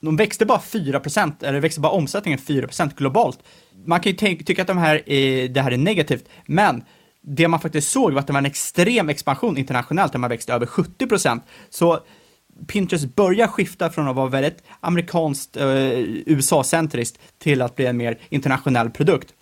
de 0.00 0.16
växte 0.16 0.46
bara 0.46 0.58
4%, 0.58 1.42
eller 1.42 1.60
växte 1.60 1.80
bara 1.80 1.92
omsättningen 1.92 2.38
4% 2.38 2.96
globalt. 2.96 3.38
Man 3.84 4.00
kan 4.00 4.12
ju 4.12 4.18
tänk, 4.18 4.46
tycka 4.46 4.62
att 4.62 4.68
de 4.68 4.78
här 4.78 5.08
är, 5.10 5.48
det 5.48 5.60
här 5.60 5.70
är 5.70 5.76
negativt, 5.76 6.28
men 6.46 6.84
det 7.22 7.48
man 7.48 7.60
faktiskt 7.60 7.90
såg 7.90 8.12
var 8.12 8.20
att 8.20 8.26
det 8.26 8.32
var 8.32 8.40
en 8.40 8.46
extrem 8.46 9.08
expansion 9.08 9.58
internationellt 9.58 10.12
där 10.12 10.18
man 10.18 10.30
växte 10.30 10.52
över 10.52 10.66
70%. 10.66 11.40
Så 11.70 12.00
Pinterest 12.66 13.14
börjar 13.14 13.46
skifta 13.46 13.90
från 13.90 14.08
att 14.08 14.16
vara 14.16 14.28
väldigt 14.28 14.62
amerikanskt, 14.80 15.56
eh, 15.56 15.66
USA-centriskt 16.26 17.18
till 17.38 17.62
att 17.62 17.76
bli 17.76 17.86
en 17.86 17.96
mer 17.96 18.18
internationell 18.28 18.90
produkt. 18.90 19.34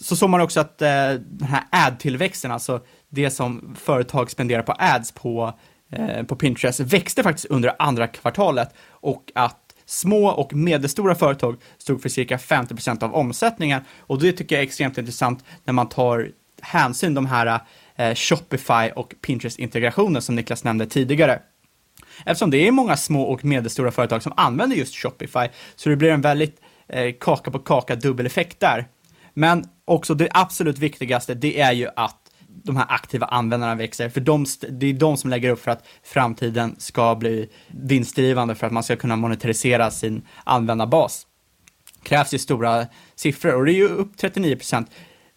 Så 0.00 0.16
såg 0.16 0.30
man 0.30 0.40
också 0.40 0.60
att 0.60 0.82
eh, 0.82 1.12
den 1.12 1.48
här 1.48 1.64
ad-tillväxten, 1.70 2.50
alltså 2.50 2.80
det 3.08 3.30
som 3.30 3.76
företag 3.78 4.30
spenderar 4.30 4.62
på 4.62 4.74
ads 4.78 5.12
på, 5.12 5.58
eh, 5.92 6.22
på 6.22 6.36
Pinterest, 6.36 6.80
växte 6.80 7.22
faktiskt 7.22 7.46
under 7.46 7.76
andra 7.78 8.06
kvartalet 8.06 8.74
och 8.90 9.32
att 9.34 9.70
små 9.86 10.28
och 10.28 10.54
medelstora 10.54 11.14
företag 11.14 11.56
stod 11.78 12.02
för 12.02 12.08
cirka 12.08 12.36
50% 12.36 13.02
av 13.02 13.14
omsättningen. 13.14 13.82
Och 13.98 14.20
det 14.20 14.32
tycker 14.32 14.56
jag 14.56 14.62
är 14.62 14.66
extremt 14.66 14.98
intressant 14.98 15.44
när 15.64 15.72
man 15.72 15.88
tar 15.88 16.30
hänsyn 16.60 17.14
de 17.14 17.26
här 17.26 17.60
eh, 17.96 18.14
Shopify 18.14 18.90
och 18.96 19.14
Pinterest-integrationen 19.20 20.22
som 20.22 20.34
Niklas 20.36 20.64
nämnde 20.64 20.86
tidigare. 20.86 21.42
Eftersom 22.24 22.50
det 22.50 22.68
är 22.68 22.70
många 22.70 22.96
små 22.96 23.22
och 23.22 23.44
medelstora 23.44 23.90
företag 23.90 24.22
som 24.22 24.32
använder 24.36 24.76
just 24.76 24.94
Shopify, 24.94 25.48
så 25.76 25.88
det 25.88 25.96
blir 25.96 26.10
en 26.10 26.20
väldigt 26.20 26.60
eh, 26.88 27.14
kaka 27.20 27.50
på 27.50 27.58
kaka 27.58 27.96
dubbeleffekt 27.96 28.60
där. 28.60 28.86
Men 29.34 29.64
också 29.84 30.14
det 30.14 30.28
absolut 30.30 30.78
viktigaste, 30.78 31.34
det 31.34 31.60
är 31.60 31.72
ju 31.72 31.88
att 31.96 32.16
de 32.64 32.76
här 32.76 32.86
aktiva 32.88 33.26
användarna 33.26 33.74
växer, 33.74 34.08
för 34.08 34.20
de, 34.20 34.46
det 34.68 34.86
är 34.86 34.92
de 34.92 35.16
som 35.16 35.30
lägger 35.30 35.50
upp 35.50 35.60
för 35.60 35.70
att 35.70 35.86
framtiden 36.02 36.76
ska 36.78 37.14
bli 37.14 37.48
vinstdrivande 37.68 38.54
för 38.54 38.66
att 38.66 38.72
man 38.72 38.82
ska 38.82 38.96
kunna 38.96 39.16
monetarisera 39.16 39.90
sin 39.90 40.22
användarbas. 40.44 41.26
Krävs 42.02 42.34
ju 42.34 42.38
stora 42.38 42.86
siffror 43.14 43.54
och 43.54 43.64
det 43.64 43.72
är 43.72 43.76
ju 43.76 43.88
upp 43.88 44.16
39 44.16 44.56
procent 44.56 44.90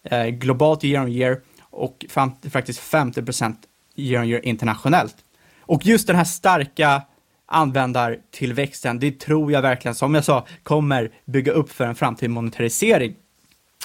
eh, 0.04 0.26
globalt 0.26 0.84
year 0.84 1.04
on 1.04 1.12
year 1.12 1.42
och 1.62 2.06
fram, 2.10 2.32
faktiskt 2.52 2.80
50 2.80 3.24
procent 3.24 3.60
year 3.96 4.22
on 4.22 4.30
year 4.30 4.46
internationellt. 4.46 5.16
Och 5.62 5.86
just 5.86 6.08
den 6.08 6.16
här 6.16 6.24
starka 6.24 7.02
användartillväxten, 7.46 9.00
det 9.00 9.20
tror 9.20 9.52
jag 9.52 9.62
verkligen, 9.62 9.96
som 9.96 10.16
jag 10.16 10.24
sa, 10.24 10.46
kommer 10.64 11.12
bygga 11.26 11.52
upp 11.52 11.72
för 11.72 11.86
en 11.86 11.96
framtida 11.96 12.32
monetarisering. 12.32 13.16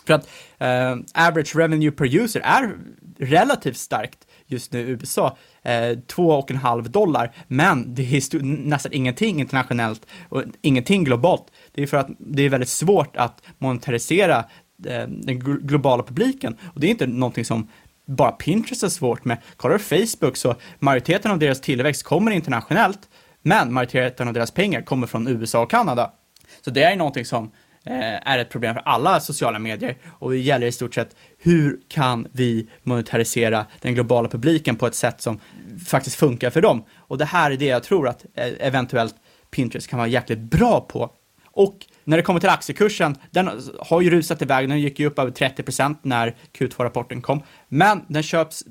För 0.08 0.14
att 0.14 0.28
eh, 0.58 1.26
average 1.26 1.56
revenue 1.56 1.90
per 1.90 2.16
user 2.16 2.40
är 2.40 2.76
relativt 3.18 3.76
starkt 3.76 4.18
just 4.46 4.72
nu 4.72 4.80
i 4.80 4.90
USA, 4.90 5.36
eh, 5.62 5.70
2,5 5.70 6.88
dollar, 6.88 7.34
men 7.48 7.94
det 7.94 8.02
är 8.02 8.42
nästan 8.42 8.92
ingenting 8.92 9.40
internationellt 9.40 10.06
och 10.28 10.42
ingenting 10.62 11.04
globalt. 11.04 11.46
Det 11.74 11.82
är 11.82 11.86
för 11.86 11.96
att 11.96 12.08
det 12.18 12.42
är 12.42 12.48
väldigt 12.48 12.68
svårt 12.68 13.16
att 13.16 13.42
monetarisera 13.58 14.38
eh, 14.86 15.08
den 15.08 15.38
globala 15.38 16.02
publiken 16.02 16.56
och 16.74 16.80
det 16.80 16.86
är 16.86 16.90
inte 16.90 17.06
någonting 17.06 17.44
som 17.44 17.68
bara 18.06 18.32
Pinterest 18.32 18.82
är 18.82 18.88
svårt 18.88 19.24
med. 19.24 19.38
Kollar 19.56 19.78
du 19.78 20.06
Facebook 20.06 20.36
så 20.36 20.54
majoriteten 20.78 21.30
av 21.30 21.38
deras 21.38 21.60
tillväxt 21.60 22.02
kommer 22.02 22.30
internationellt, 22.30 23.00
men 23.42 23.72
majoriteten 23.72 24.28
av 24.28 24.34
deras 24.34 24.50
pengar 24.50 24.82
kommer 24.82 25.06
från 25.06 25.28
USA 25.28 25.62
och 25.62 25.70
Kanada. 25.70 26.12
Så 26.64 26.70
det 26.70 26.82
är 26.82 26.96
någonting 26.96 27.24
som 27.24 27.50
Eh, 27.90 28.32
är 28.32 28.38
ett 28.38 28.50
problem 28.50 28.74
för 28.74 28.82
alla 28.84 29.20
sociala 29.20 29.58
medier 29.58 29.96
och 30.18 30.30
det 30.30 30.38
gäller 30.38 30.66
i 30.66 30.72
stort 30.72 30.94
sett 30.94 31.16
hur 31.38 31.80
kan 31.88 32.26
vi 32.32 32.68
monetarisera 32.82 33.66
den 33.80 33.94
globala 33.94 34.28
publiken 34.28 34.76
på 34.76 34.86
ett 34.86 34.94
sätt 34.94 35.20
som 35.20 35.40
faktiskt 35.86 36.16
funkar 36.16 36.50
för 36.50 36.62
dem. 36.62 36.84
Och 36.96 37.18
det 37.18 37.24
här 37.24 37.50
är 37.50 37.56
det 37.56 37.64
jag 37.64 37.82
tror 37.82 38.08
att 38.08 38.24
eh, 38.34 38.46
eventuellt 38.60 39.14
Pinterest 39.50 39.88
kan 39.88 39.98
vara 39.98 40.08
jäkligt 40.08 40.38
bra 40.38 40.80
på. 40.80 41.10
Och 41.44 41.76
när 42.04 42.16
det 42.16 42.22
kommer 42.22 42.40
till 42.40 42.48
aktiekursen, 42.48 43.16
den 43.30 43.50
har 43.78 44.00
ju 44.00 44.10
rusat 44.10 44.42
iväg, 44.42 44.68
den 44.68 44.80
gick 44.80 44.98
ju 44.98 45.06
upp 45.06 45.18
över 45.18 45.30
30% 45.30 45.96
när 46.02 46.34
Q2-rapporten 46.58 47.22
kom, 47.22 47.42
men 47.68 48.04
den 48.08 48.22
köps 48.22 48.64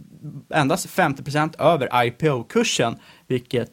endast 0.53 0.89
50% 0.89 1.61
över 1.61 2.05
IPO-kursen, 2.05 2.99
vilket 3.28 3.70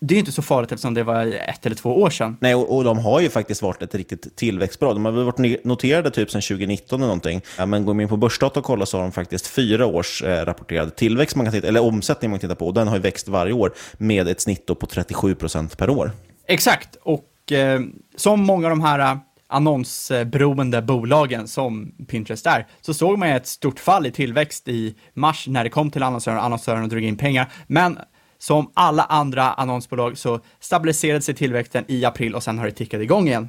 det 0.00 0.14
är 0.14 0.18
inte 0.18 0.32
så 0.32 0.42
farligt 0.42 0.72
eftersom 0.72 0.94
det 0.94 1.02
var 1.02 1.26
ett 1.26 1.66
eller 1.66 1.76
två 1.76 2.02
år 2.02 2.10
sedan. 2.10 2.36
Nej, 2.40 2.54
och, 2.54 2.76
och 2.76 2.84
de 2.84 2.98
har 2.98 3.20
ju 3.20 3.28
faktiskt 3.28 3.62
varit 3.62 3.82
ett 3.82 3.94
riktigt 3.94 4.36
tillväxtbra. 4.36 4.92
De 4.94 5.04
har 5.04 5.12
väl 5.12 5.24
varit 5.24 5.64
noterade 5.64 6.10
typ 6.10 6.30
sedan 6.30 6.42
2019 6.42 7.00
eller 7.00 7.06
någonting. 7.06 7.40
men 7.66 7.86
går 7.86 7.94
man 7.94 8.00
in 8.00 8.08
på 8.08 8.16
Börsdata 8.16 8.60
och 8.60 8.66
kollar 8.66 8.86
så 8.86 8.96
har 8.96 9.02
de 9.02 9.12
faktiskt 9.12 9.46
fyra 9.46 9.86
års 9.86 10.22
eh, 10.22 10.44
rapporterad 10.44 10.96
tillväxt, 10.96 11.36
man 11.36 11.46
kan 11.46 11.52
titta, 11.52 11.68
eller 11.68 11.82
omsättning 11.82 12.30
man 12.30 12.40
kan 12.40 12.48
titta 12.48 12.58
på. 12.58 12.66
Och 12.66 12.74
den 12.74 12.88
har 12.88 12.96
ju 12.96 13.02
växt 13.02 13.28
varje 13.28 13.52
år 13.52 13.72
med 13.98 14.28
ett 14.28 14.40
snitt 14.40 14.66
på 14.66 14.74
37% 14.74 15.76
per 15.76 15.90
år. 15.90 16.10
Exakt, 16.48 16.96
och 17.02 17.52
eh, 17.52 17.80
som 18.16 18.40
många 18.40 18.66
av 18.66 18.70
de 18.70 18.80
här 18.80 18.98
eh, 18.98 19.16
annonsberoende 19.48 20.82
bolagen 20.82 21.48
som 21.48 21.92
Pinterest 22.08 22.46
är, 22.46 22.66
så 22.80 22.94
såg 22.94 23.18
man 23.18 23.28
ett 23.28 23.46
stort 23.46 23.78
fall 23.78 24.06
i 24.06 24.10
tillväxt 24.10 24.68
i 24.68 24.94
mars 25.14 25.46
när 25.48 25.64
det 25.64 25.70
kom 25.70 25.90
till 25.90 26.02
annonsören, 26.02 26.38
annonsören 26.38 26.88
drog 26.88 27.04
in 27.04 27.16
pengar. 27.16 27.52
Men 27.66 27.98
som 28.46 28.70
alla 28.74 29.02
andra 29.02 29.52
annonsbolag 29.52 30.18
så 30.18 30.40
stabiliserade 30.60 31.22
sig 31.22 31.34
tillväxten 31.34 31.84
i 31.88 32.04
april 32.04 32.34
och 32.34 32.42
sen 32.42 32.58
har 32.58 32.66
det 32.66 32.72
tickat 32.72 33.00
igång 33.00 33.28
igen. 33.28 33.48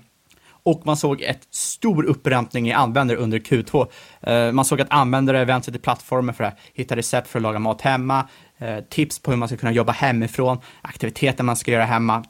Och 0.64 0.82
man 0.86 0.98
såg 0.98 1.22
ett 1.22 1.48
stor 1.52 2.04
upprämtning 2.06 2.68
i 2.68 2.74
användare 2.74 3.18
under 3.18 3.40
Q2. 3.40 3.88
Eh, 4.22 4.52
man 4.52 4.66
såg 4.66 4.82
att 4.82 4.88
användare 4.90 5.46
vände 5.46 5.66
sig 5.66 5.74
till 5.74 5.82
plattformen 5.82 6.36
för 6.36 6.44
att 6.44 6.58
hitta 6.74 6.96
recept 6.96 7.28
för 7.28 7.40
att 7.40 7.44
laga 7.44 7.60
mat 7.60 7.82
hemma, 7.82 8.30
eh, 8.58 8.80
tips 8.80 9.20
på 9.20 9.32
hur 9.32 9.38
man 9.38 9.48
ska 9.48 9.58
kunna 9.58 9.72
jobba 9.72 9.92
hemifrån, 9.92 10.58
aktiviteter 10.82 11.44
man 11.44 11.56
ska 11.56 11.72
göra 11.72 11.86
hemma. 11.86 12.26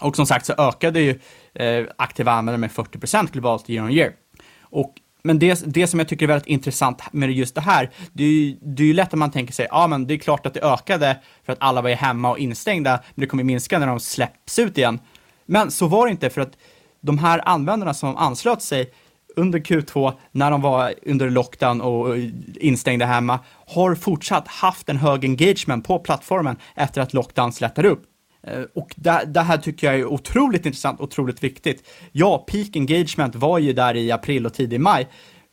Och 0.00 0.16
som 0.16 0.26
sagt 0.26 0.46
så 0.46 0.52
ökade 0.58 1.00
ju 1.00 1.20
eh, 1.54 1.86
aktiva 1.98 2.32
användare 2.32 2.58
med 2.58 2.70
40% 2.70 3.32
globalt 3.32 3.70
year 3.70 3.84
on 3.84 3.92
year. 3.92 4.12
Och 4.60 4.94
men 5.28 5.38
det, 5.38 5.62
det 5.66 5.86
som 5.86 5.98
jag 5.98 6.08
tycker 6.08 6.26
är 6.26 6.28
väldigt 6.28 6.46
intressant 6.46 7.02
med 7.12 7.30
just 7.30 7.54
det 7.54 7.60
här, 7.60 7.90
det 8.12 8.24
är 8.24 8.28
ju, 8.28 8.56
det 8.60 8.82
är 8.82 8.86
ju 8.86 8.92
lätt 8.92 9.12
att 9.12 9.18
man 9.18 9.30
tänker 9.30 9.52
sig, 9.52 9.66
ja 9.70 9.86
men 9.86 10.06
det 10.06 10.14
är 10.14 10.18
klart 10.18 10.46
att 10.46 10.54
det 10.54 10.60
ökade 10.60 11.16
för 11.44 11.52
att 11.52 11.58
alla 11.60 11.82
var 11.82 11.88
ju 11.88 11.94
hemma 11.94 12.30
och 12.30 12.38
instängda, 12.38 12.90
men 13.14 13.20
det 13.20 13.26
kommer 13.26 13.44
minska 13.44 13.78
när 13.78 13.86
de 13.86 14.00
släpps 14.00 14.58
ut 14.58 14.78
igen. 14.78 14.98
Men 15.46 15.70
så 15.70 15.86
var 15.86 16.06
det 16.06 16.10
inte, 16.10 16.30
för 16.30 16.40
att 16.40 16.52
de 17.00 17.18
här 17.18 17.48
användarna 17.48 17.94
som 17.94 18.16
anslöt 18.16 18.62
sig 18.62 18.92
under 19.36 19.58
Q2, 19.58 20.12
när 20.32 20.50
de 20.50 20.62
var 20.62 20.94
under 21.06 21.30
lockdown 21.30 21.80
och 21.80 22.16
instängda 22.54 23.06
hemma, 23.06 23.38
har 23.66 23.94
fortsatt 23.94 24.48
haft 24.48 24.88
en 24.88 24.96
hög 24.96 25.24
engagement 25.24 25.86
på 25.86 25.98
plattformen 25.98 26.56
efter 26.74 27.00
att 27.00 27.12
lockdown 27.12 27.52
släpper 27.52 27.84
upp. 27.84 28.02
Eh, 28.48 28.62
och 28.74 28.94
det, 28.96 29.24
det, 29.26 29.40
här 29.40 29.56
tycker 29.58 29.86
jag 29.86 30.00
är 30.00 30.04
otroligt 30.04 30.66
intressant, 30.66 31.00
otroligt 31.00 31.44
viktigt. 31.44 31.88
Ja, 32.12 32.46
peak 32.48 32.76
engagement 32.76 33.34
var 33.34 33.58
ju 33.58 33.72
där 33.72 33.96
i 33.96 34.10
april 34.10 34.46
och 34.46 34.54
tidig 34.54 34.80
maj 34.80 35.08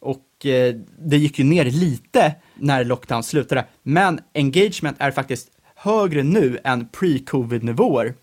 och 0.05 0.45
eh, 0.45 0.75
det 0.99 1.17
gick 1.17 1.39
ju 1.39 1.45
ner 1.45 1.65
lite 1.65 2.35
när 2.55 2.83
lockdown 2.85 3.23
slutade, 3.23 3.65
men 3.83 4.19
engagement 4.35 4.97
är 4.99 5.11
faktiskt 5.11 5.49
högre 5.75 6.23
nu 6.23 6.59
än 6.63 6.87
pre-covid-nivåer. 6.87 8.13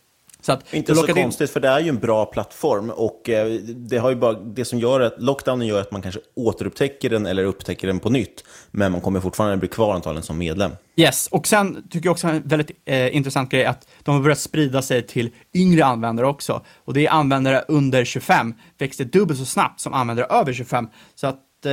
Så 0.42 0.52
att, 0.52 0.74
inte 0.74 0.94
så 0.94 1.06
konstigt, 1.06 1.48
in... 1.48 1.52
för 1.52 1.60
det 1.60 1.68
är 1.68 1.80
ju 1.80 1.88
en 1.88 1.98
bra 1.98 2.26
plattform 2.26 2.90
och 2.90 3.28
eh, 3.28 3.52
det, 3.62 3.98
har 3.98 4.10
ju 4.10 4.16
bara, 4.16 4.32
det 4.32 4.64
som 4.64 4.78
gör 4.78 5.00
att 5.00 5.14
lockdownen 5.22 5.66
gör 5.68 5.80
att 5.80 5.90
man 5.90 6.02
kanske 6.02 6.20
återupptäcker 6.34 7.10
den 7.10 7.26
eller 7.26 7.44
upptäcker 7.44 7.86
den 7.86 7.98
på 7.98 8.10
nytt, 8.10 8.44
men 8.70 8.92
man 8.92 9.00
kommer 9.00 9.20
fortfarande 9.20 9.56
bli 9.56 9.68
kvar 9.68 9.94
antagligen 9.94 10.22
som 10.22 10.38
medlem. 10.38 10.72
Yes, 10.96 11.26
och 11.26 11.46
sen 11.46 11.88
tycker 11.90 12.06
jag 12.06 12.12
också 12.12 12.26
en 12.26 12.42
väldigt 12.44 12.70
eh, 12.84 13.16
intressant 13.16 13.50
grej 13.50 13.64
att 13.64 13.88
de 14.02 14.14
har 14.14 14.22
börjat 14.22 14.38
sprida 14.38 14.82
sig 14.82 15.02
till 15.02 15.30
yngre 15.54 15.84
användare 15.84 16.26
också. 16.26 16.62
Och 16.84 16.94
det 16.94 17.06
är 17.06 17.10
användare 17.10 17.64
under 17.68 18.04
25, 18.04 18.54
växte 18.78 19.04
dubbelt 19.04 19.38
så 19.38 19.44
snabbt 19.44 19.80
som 19.80 19.94
användare 19.94 20.26
över 20.26 20.52
25. 20.52 20.88
Så 21.14 21.26
att 21.26 21.66
eh, 21.66 21.72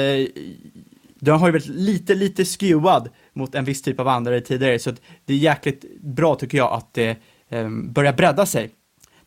den 1.19 1.35
har 1.39 1.47
ju 1.47 1.51
varit 1.51 1.67
lite, 1.67 2.15
lite 2.15 2.45
skewad 2.45 3.09
mot 3.33 3.55
en 3.55 3.65
viss 3.65 3.81
typ 3.81 3.99
av 3.99 4.07
användare 4.07 4.41
tidigare, 4.41 4.79
så 4.79 4.91
det 5.25 5.33
är 5.33 5.37
jäkligt 5.37 6.01
bra 6.01 6.35
tycker 6.35 6.57
jag 6.57 6.73
att 6.73 6.93
det 6.93 7.17
Ehm, 7.49 7.93
börjar 7.93 8.13
bredda 8.13 8.45
sig. 8.45 8.69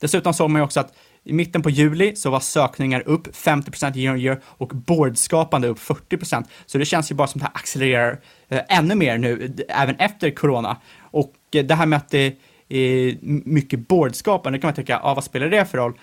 Dessutom 0.01 0.35
såg 0.35 0.51
man 0.51 0.61
ju 0.61 0.65
också 0.65 0.81
att 0.81 0.95
i 1.25 1.33
mitten 1.33 1.63
på 1.63 1.71
juli 1.71 2.17
så 2.17 2.31
var 2.31 2.41
sökningar 2.41 3.03
upp 3.09 3.37
50% 3.37 3.97
year 3.97 4.15
on 4.15 4.21
year 4.21 4.41
och 4.45 4.69
boardskapande 4.69 5.69
upp 5.69 5.79
40%. 5.79 6.45
Så 6.67 6.79
det 6.79 6.85
känns 6.85 7.11
ju 7.11 7.15
bara 7.15 7.27
som 7.27 7.39
att 7.39 7.43
det 7.43 7.51
här 7.55 7.63
accelererar 7.63 8.21
eh, 8.49 8.61
ännu 8.69 8.95
mer 8.95 9.19
nu, 9.19 9.57
även 9.69 9.97
efter 9.97 10.31
corona. 10.31 10.77
Och 11.01 11.35
eh, 11.55 11.65
det 11.65 11.75
här 11.75 11.87
med 11.87 11.97
att 11.97 12.11
det 12.11 12.37
är 12.69 13.19
mycket 13.45 13.89
boardskapande, 13.89 14.59
kan 14.59 14.69
man 14.69 14.75
tänka, 14.75 15.01
ja 15.03 15.15
vad 15.15 15.25
spelar 15.25 15.49
det 15.49 15.65
för 15.65 15.79
roll? 15.79 15.99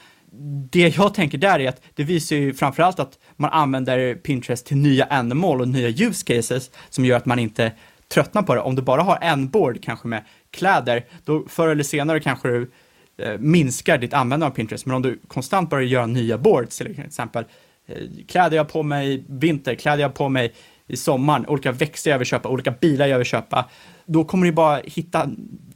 Det 0.72 0.98
jag 0.98 1.14
tänker 1.14 1.38
där 1.38 1.60
är 1.60 1.70
att 1.70 1.82
det 1.96 2.04
visar 2.04 2.36
ju 2.36 2.54
framförallt 2.54 3.00
att 3.00 3.20
man 3.36 3.50
använder 3.52 4.16
Pinterest 4.16 4.66
till 4.66 4.78
nya 4.78 5.06
ändamål 5.06 5.62
och 5.62 5.68
nya 5.68 6.08
use 6.08 6.36
cases 6.36 6.72
som 6.90 7.06
gör 7.06 7.18
att 7.18 7.26
man 7.26 7.40
inte 7.40 7.72
tröttnar 8.14 8.42
på 8.42 8.56
det. 8.56 8.62
Om 8.62 8.76
du 8.76 8.82
bara 8.82 9.02
har 9.02 9.18
en 9.22 9.50
board 9.50 9.84
kanske 9.84 10.08
med 10.08 10.24
kläder, 10.52 11.06
då 11.26 11.46
förr 11.48 11.68
eller 11.68 11.84
senare 11.84 12.20
kanske 12.20 12.48
du 12.50 12.72
eh, 13.18 13.38
minskar 13.40 13.98
ditt 13.98 14.14
användande 14.14 14.46
av 14.46 14.56
Pinterest. 14.56 14.86
Men 14.86 14.96
om 14.96 15.02
du 15.02 15.20
konstant 15.28 15.70
börjar 15.70 15.86
göra 15.86 16.06
nya 16.06 16.38
boards, 16.38 16.78
till 16.78 17.00
exempel, 17.00 17.46
eh, 17.88 17.96
kläder 18.28 18.58
jag 18.58 18.70
på 18.70 18.84
mig 18.84 19.14
i 19.14 19.26
vinter, 19.28 19.76
kläder 19.76 20.02
jag 20.02 20.14
på 20.14 20.30
mig 20.30 20.54
i 20.88 20.98
sommaren, 20.98 21.48
olika 21.48 21.72
växter 21.72 22.12
jag 22.12 22.18
vill 22.18 22.28
köpa, 22.28 22.50
olika 22.50 22.72
bilar 22.72 23.08
jag 23.08 23.18
vill 23.18 23.28
köpa, 23.28 23.70
då 24.06 24.24
kommer 24.26 24.46
du 24.46 24.52
bara 24.52 24.82
hitta 24.84 25.30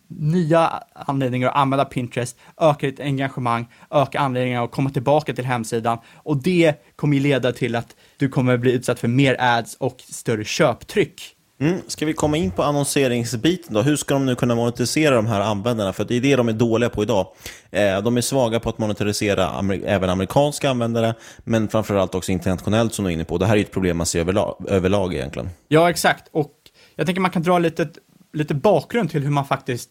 nya 0.08 0.84
anledningar 0.94 1.50
att 1.50 1.56
använda 1.56 1.86
Pinterest, 1.86 2.38
öka 2.58 2.88
ditt 2.88 3.00
engagemang, 3.00 3.68
öka 3.92 4.20
anledningar 4.20 4.64
att 4.64 4.72
komma 4.72 4.90
tillbaka 4.90 5.34
till 5.34 5.46
hemsidan 5.46 5.98
och 6.16 6.44
det 6.44 6.96
kommer 6.96 7.18
ju 7.18 7.24
leda 7.24 7.52
till 7.52 7.76
att 7.76 7.96
du 8.18 8.30
kommer 8.30 8.58
bli 8.58 8.72
utsatt 8.72 9.00
för 9.00 9.08
mer 9.08 9.36
ads 9.40 9.76
och 9.76 10.02
större 10.02 10.44
köptryck. 10.44 11.36
Mm. 11.64 11.82
Ska 11.88 12.06
vi 12.06 12.14
komma 12.14 12.38
in 12.38 12.52
på 12.52 12.64
annonseringsbiten 12.64 13.74
då? 13.74 13.82
Hur 13.82 13.96
ska 13.96 14.14
de 14.14 14.26
nu 14.26 14.36
kunna 14.36 14.56
monetisera 14.56 15.16
de 15.16 15.28
här 15.28 15.42
användarna? 15.42 15.94
För 15.94 16.06
det 16.06 16.16
är 16.16 16.22
det 16.22 16.36
de 16.36 16.50
är 16.50 16.54
dåliga 16.54 16.90
på 16.90 17.04
idag. 17.04 17.28
Eh, 17.72 18.02
de 18.02 18.18
är 18.18 18.22
svaga 18.22 18.60
på 18.60 18.70
att 18.70 18.78
monetarisera 18.78 19.64
även 19.86 20.10
amerikanska 20.10 20.70
användare, 20.70 21.14
men 21.38 21.68
framförallt 21.68 22.16
också 22.16 22.32
internationellt 22.32 22.94
som 22.94 23.06
du 23.06 23.12
är 23.12 23.14
inne 23.14 23.24
på. 23.24 23.38
Det 23.38 23.46
här 23.46 23.58
är 23.58 23.62
ett 23.62 23.72
problem 23.72 23.98
man 23.98 24.06
ser 24.06 24.20
överlag, 24.20 24.66
överlag 24.68 25.14
egentligen. 25.14 25.50
Ja, 25.68 25.90
exakt. 25.90 26.28
Och 26.32 26.52
jag 26.96 27.06
tänker 27.06 27.22
man 27.22 27.32
kan 27.32 27.42
dra 27.42 27.60
lite, 27.60 27.88
lite 28.34 28.54
bakgrund 28.54 29.12
till 29.12 29.24
hur 29.24 29.32
man 29.32 29.46
faktiskt 29.46 29.90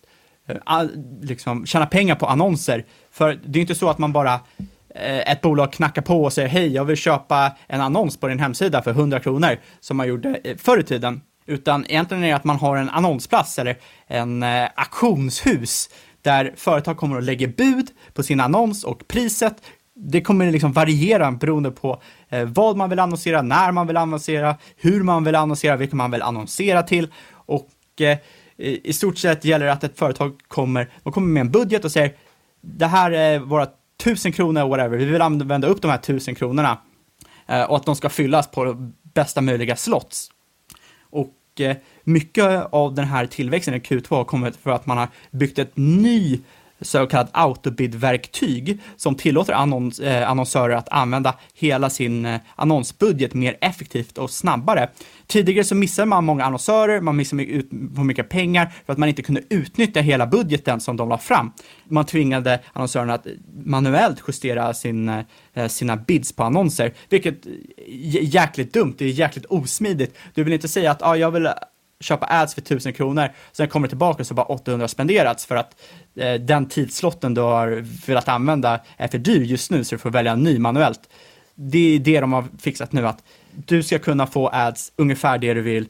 eh, 0.49 0.85
liksom, 1.23 1.67
tjänar 1.67 1.87
pengar 1.87 2.15
på 2.15 2.27
annonser. 2.27 2.85
För 3.11 3.41
det 3.47 3.59
är 3.59 3.61
inte 3.61 3.75
så 3.75 3.89
att 3.89 3.99
man 3.99 4.13
bara 4.13 4.35
eh, 4.95 5.33
ett 5.33 5.41
bolag 5.41 5.73
knackar 5.73 6.03
på 6.03 6.25
och 6.25 6.33
säger 6.33 6.49
hej, 6.49 6.75
jag 6.75 6.85
vill 6.85 6.97
köpa 6.97 7.53
en 7.67 7.81
annons 7.81 8.17
på 8.17 8.29
din 8.29 8.39
hemsida 8.39 8.83
för 8.83 8.91
100 8.91 9.21
kronor, 9.21 9.59
som 9.81 9.97
man 9.97 10.09
gjorde 10.09 10.57
förr 10.59 10.81
i 10.81 10.83
tiden. 10.83 11.21
Utan 11.47 11.87
egentligen 11.89 12.25
är 12.25 12.29
det 12.29 12.37
att 12.37 12.45
man 12.45 12.57
har 12.57 12.77
en 12.77 12.91
annonsplats 12.91 13.59
eller 13.59 13.77
en 14.07 14.43
eh, 14.43 14.69
auktionshus 14.75 15.89
där 16.23 16.53
företag 16.57 16.97
kommer 16.97 17.17
och 17.17 17.23
lägger 17.23 17.49
bud 17.49 17.91
på 18.15 18.23
sin 18.23 18.41
annons 18.41 18.85
och 18.85 19.09
priset. 19.09 19.57
Det 19.95 20.21
kommer 20.21 20.53
liksom 20.53 20.73
variera 20.73 21.33
beroende 21.33 21.71
på 21.71 22.03
eh, 22.29 22.45
vad 22.45 22.77
man 22.77 22.91
vill 22.91 22.99
annonsera, 22.99 23.43
när 23.43 23.73
man 23.73 23.87
vill 23.87 23.97
annonsera, 23.97 24.57
hur 24.77 25.03
man 25.03 25.25
vill 25.25 25.35
annonsera, 25.35 25.77
vilka 25.77 25.97
man 25.97 26.11
vill 26.11 26.23
annonsera 26.23 26.83
till. 26.83 27.09
Och 27.33 27.69
eh, 28.01 28.19
i 28.63 28.93
stort 28.93 29.19
sett 29.19 29.45
gäller 29.45 29.67
det 29.67 29.73
att 29.73 29.85
ett 29.85 29.99
företag 29.99 30.33
kommer, 30.49 30.91
de 31.03 31.13
kommer 31.13 31.29
med 31.29 31.41
en 31.41 31.51
budget 31.51 31.85
och 31.85 31.93
säger 31.93 32.13
det 32.61 32.87
här 32.87 33.11
är 33.11 33.39
våra 33.39 33.67
tusen 34.03 34.33
kronor, 34.33 34.69
whatever, 34.69 34.97
vi 34.97 35.05
vill 35.05 35.23
använda 35.23 35.69
upp 35.69 35.83
de 35.83 35.91
här 35.91 35.99
tusen 35.99 36.35
kronorna 36.35 36.79
eh, 37.47 37.63
och 37.63 37.77
att 37.77 37.87
de 37.87 37.97
ska 37.97 38.09
fyllas 38.09 38.51
på 38.51 38.93
bästa 39.15 39.41
möjliga 39.41 39.77
slots. 39.77 40.31
Och 41.61 41.77
mycket 42.05 42.67
av 42.73 42.95
den 42.95 43.05
här 43.05 43.27
tillväxten 43.27 43.75
i 43.75 43.79
Q2 43.79 44.15
har 44.15 44.25
kommit 44.25 44.57
för 44.57 44.71
att 44.71 44.87
man 44.87 44.99
har 44.99 45.09
byggt 45.31 45.59
ett 45.59 45.73
ny 45.75 46.41
så 46.81 47.07
kallat 47.07 47.31
autobid-verktyg 47.33 48.79
som 48.97 49.15
tillåter 49.15 49.53
annons, 49.53 50.01
eh, 50.01 50.31
annonsörer 50.31 50.77
att 50.77 50.89
använda 50.89 51.35
hela 51.55 51.91
sin 51.91 52.27
eh, 52.27 52.41
annonsbudget 52.57 53.35
mer 53.35 53.57
effektivt 53.61 54.19
och 54.19 54.31
snabbare. 54.31 54.89
Tidigare 55.33 55.65
så 55.65 55.75
missade 55.75 56.07
man 56.07 56.25
många 56.25 56.45
annonsörer, 56.45 57.01
man 57.01 57.17
missade 57.17 57.45
ut 57.45 57.71
på 57.71 58.05
mycket 58.05 58.29
pengar 58.29 58.73
för 58.87 58.93
att 58.93 58.99
man 58.99 59.09
inte 59.09 59.23
kunde 59.23 59.43
utnyttja 59.49 60.01
hela 60.01 60.27
budgeten 60.27 60.81
som 60.81 60.97
de 60.97 61.09
la 61.09 61.19
fram. 61.19 61.53
Man 61.89 62.05
tvingade 62.05 62.61
annonsörerna 62.73 63.15
att 63.15 63.27
manuellt 63.65 64.23
justera 64.29 64.75
sin, 64.75 65.09
eh, 65.55 65.69
sina 65.69 65.97
bids 65.97 66.33
på 66.33 66.43
annonser, 66.43 66.93
vilket 67.09 67.47
eh, 67.47 67.53
är 68.17 68.23
jäkligt 68.23 68.73
dumt, 68.73 68.95
det 68.99 69.05
är 69.05 69.09
jäkligt 69.09 69.47
osmidigt. 69.47 70.19
Du 70.35 70.45
vill 70.45 70.53
inte 70.53 70.69
säga 70.69 70.91
att 70.91 71.03
ah, 71.03 71.17
jag 71.17 71.31
vill 71.31 71.47
eh, 71.47 71.53
köpa 72.01 72.27
ads 72.31 72.55
för 72.55 72.61
1000 72.61 72.93
kronor, 72.93 73.29
sen 73.53 73.69
kommer 73.69 73.87
det 73.87 73.91
tillbaka 73.91 74.25
så 74.25 74.35
bara 74.35 74.47
800 74.47 74.89
spenderats 74.89 75.47
för 75.47 75.57
att 75.57 75.83
eh, 76.17 76.35
den 76.35 76.69
tidslotten 76.69 77.35
du 77.35 77.41
har 77.41 77.85
velat 78.07 78.29
använda 78.29 78.81
är 78.97 79.09
för 79.09 79.19
dyr 79.19 79.43
just 79.43 79.71
nu 79.71 79.85
så 79.85 79.95
du 79.95 79.99
får 79.99 80.11
välja 80.11 80.33
en 80.33 80.43
ny 80.43 80.59
manuellt. 80.59 81.01
Det 81.55 81.95
är 81.95 81.99
det 81.99 82.21
de 82.21 82.33
har 82.33 82.45
fixat 82.59 82.93
nu, 82.93 83.07
att 83.07 83.23
du 83.55 83.83
ska 83.83 83.99
kunna 83.99 84.27
få 84.27 84.49
ads 84.49 84.93
ungefär 84.97 85.39
det 85.39 85.55
du 85.55 85.63
vill 85.63 85.89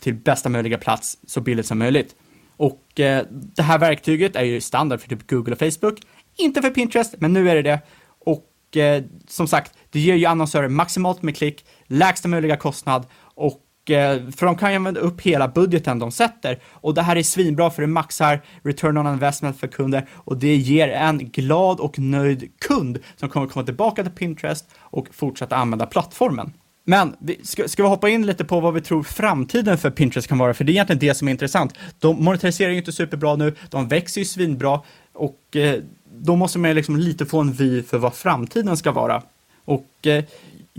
till 0.00 0.14
bästa 0.14 0.48
möjliga 0.48 0.78
plats 0.78 1.18
så 1.26 1.40
billigt 1.40 1.66
som 1.66 1.78
möjligt. 1.78 2.14
Och 2.56 3.00
eh, 3.00 3.24
det 3.30 3.62
här 3.62 3.78
verktyget 3.78 4.36
är 4.36 4.44
ju 4.44 4.60
standard 4.60 5.00
för 5.00 5.08
typ 5.08 5.30
Google 5.30 5.52
och 5.52 5.58
Facebook, 5.58 6.00
inte 6.36 6.62
för 6.62 6.70
Pinterest, 6.70 7.14
men 7.18 7.32
nu 7.32 7.50
är 7.50 7.54
det 7.54 7.62
det. 7.62 7.80
Och 8.18 8.76
eh, 8.76 9.02
som 9.28 9.48
sagt, 9.48 9.72
det 9.90 10.00
ger 10.00 10.14
ju 10.14 10.26
annonsörer 10.26 10.68
maximalt 10.68 11.22
med 11.22 11.36
klick, 11.36 11.64
lägsta 11.86 12.28
möjliga 12.28 12.56
kostnad 12.56 13.06
och 13.18 13.90
eh, 13.90 14.30
för 14.30 14.46
de 14.46 14.56
kan 14.56 14.70
ju 14.70 14.76
använda 14.76 15.00
upp 15.00 15.20
hela 15.20 15.48
budgeten 15.48 15.98
de 15.98 16.12
sätter. 16.12 16.62
Och 16.72 16.94
det 16.94 17.02
här 17.02 17.16
är 17.16 17.22
svinbra 17.22 17.70
för 17.70 17.82
det 17.82 17.88
maxar 17.88 18.42
return 18.62 18.98
on 18.98 19.06
investment 19.06 19.60
för 19.60 19.66
kunder 19.66 20.08
och 20.12 20.36
det 20.36 20.56
ger 20.56 20.88
en 20.88 21.18
glad 21.18 21.80
och 21.80 21.98
nöjd 21.98 22.52
kund 22.60 22.98
som 23.16 23.28
kommer 23.28 23.46
komma 23.46 23.64
tillbaka 23.64 24.02
till 24.02 24.12
Pinterest 24.12 24.70
och 24.78 25.08
fortsätta 25.14 25.56
använda 25.56 25.86
plattformen. 25.86 26.52
Men 26.88 27.16
ska, 27.42 27.68
ska 27.68 27.82
vi 27.82 27.88
hoppa 27.88 28.08
in 28.08 28.26
lite 28.26 28.44
på 28.44 28.60
vad 28.60 28.74
vi 28.74 28.80
tror 28.80 29.02
framtiden 29.02 29.78
för 29.78 29.90
Pinterest 29.90 30.28
kan 30.28 30.38
vara, 30.38 30.54
för 30.54 30.64
det 30.64 30.70
är 30.70 30.74
egentligen 30.74 31.00
det 31.00 31.14
som 31.14 31.28
är 31.28 31.32
intressant. 31.32 31.74
De 31.98 32.24
monetariserar 32.24 32.70
ju 32.70 32.78
inte 32.78 32.92
superbra 32.92 33.36
nu, 33.36 33.54
de 33.70 33.88
växer 33.88 34.20
ju 34.20 34.24
svinbra 34.24 34.80
och 35.12 35.56
eh, 35.56 35.80
då 36.12 36.36
måste 36.36 36.58
man 36.58 36.74
liksom 36.74 36.96
lite 36.96 37.26
få 37.26 37.40
en 37.40 37.52
vy 37.52 37.82
för 37.82 37.98
vad 37.98 38.14
framtiden 38.14 38.76
ska 38.76 38.92
vara. 38.92 39.22
Och 39.64 40.06
eh, 40.06 40.24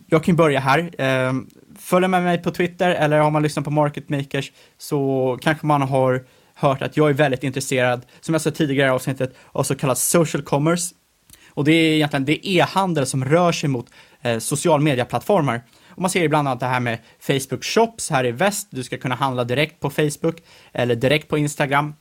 jag 0.08 0.24
kan 0.24 0.36
börja 0.36 0.60
här. 0.60 1.02
Eh, 1.02 1.34
följer 1.80 2.08
med 2.08 2.24
mig 2.24 2.38
på 2.38 2.52
Twitter 2.52 2.90
eller 2.90 3.20
har 3.20 3.32
man 3.32 3.44
lyssnat 3.44 3.66
på 3.66 3.72
Market 3.72 4.10
Makers 4.10 4.52
så 4.78 5.38
kanske 5.42 5.66
man 5.66 5.82
har 5.82 6.24
hört 6.54 6.82
att 6.82 6.98
jag 6.98 7.10
är 7.10 7.14
väldigt 7.14 7.44
intresserad, 7.44 8.06
som 8.22 8.34
jag 8.34 8.42
sa 8.42 8.52
tidigare 8.52 8.88
i 8.88 8.92
avsnittet, 8.92 9.36
av 9.52 9.64
så 9.64 9.76
kallad 9.76 9.98
social 9.98 10.44
commerce. 10.44 10.96
Och 11.50 11.64
det 11.64 11.72
är 11.72 11.94
egentligen 11.94 12.26
det 12.26 12.48
e-handel 12.48 13.06
som 13.06 13.26
rör 13.26 13.52
sig 13.52 13.70
mot 13.70 13.86
eh, 14.22 14.40
social 14.40 14.82
media-plattformar. 14.82 15.62
Och 15.98 16.02
man 16.02 16.10
ser 16.10 16.24
ibland 16.24 16.48
att 16.48 16.60
det 16.60 16.66
här 16.66 16.80
med 16.80 16.98
Facebook 17.20 17.64
Shops 17.64 18.10
här 18.10 18.26
i 18.26 18.32
väst, 18.32 18.68
du 18.72 18.84
ska 18.84 18.98
kunna 18.98 19.16
handla 19.16 19.44
direkt 19.44 19.80
på 19.80 19.90
Facebook 19.90 20.36
eller 20.72 20.96
direkt 20.96 21.28
på 21.28 21.38
Instagram. 21.38 21.94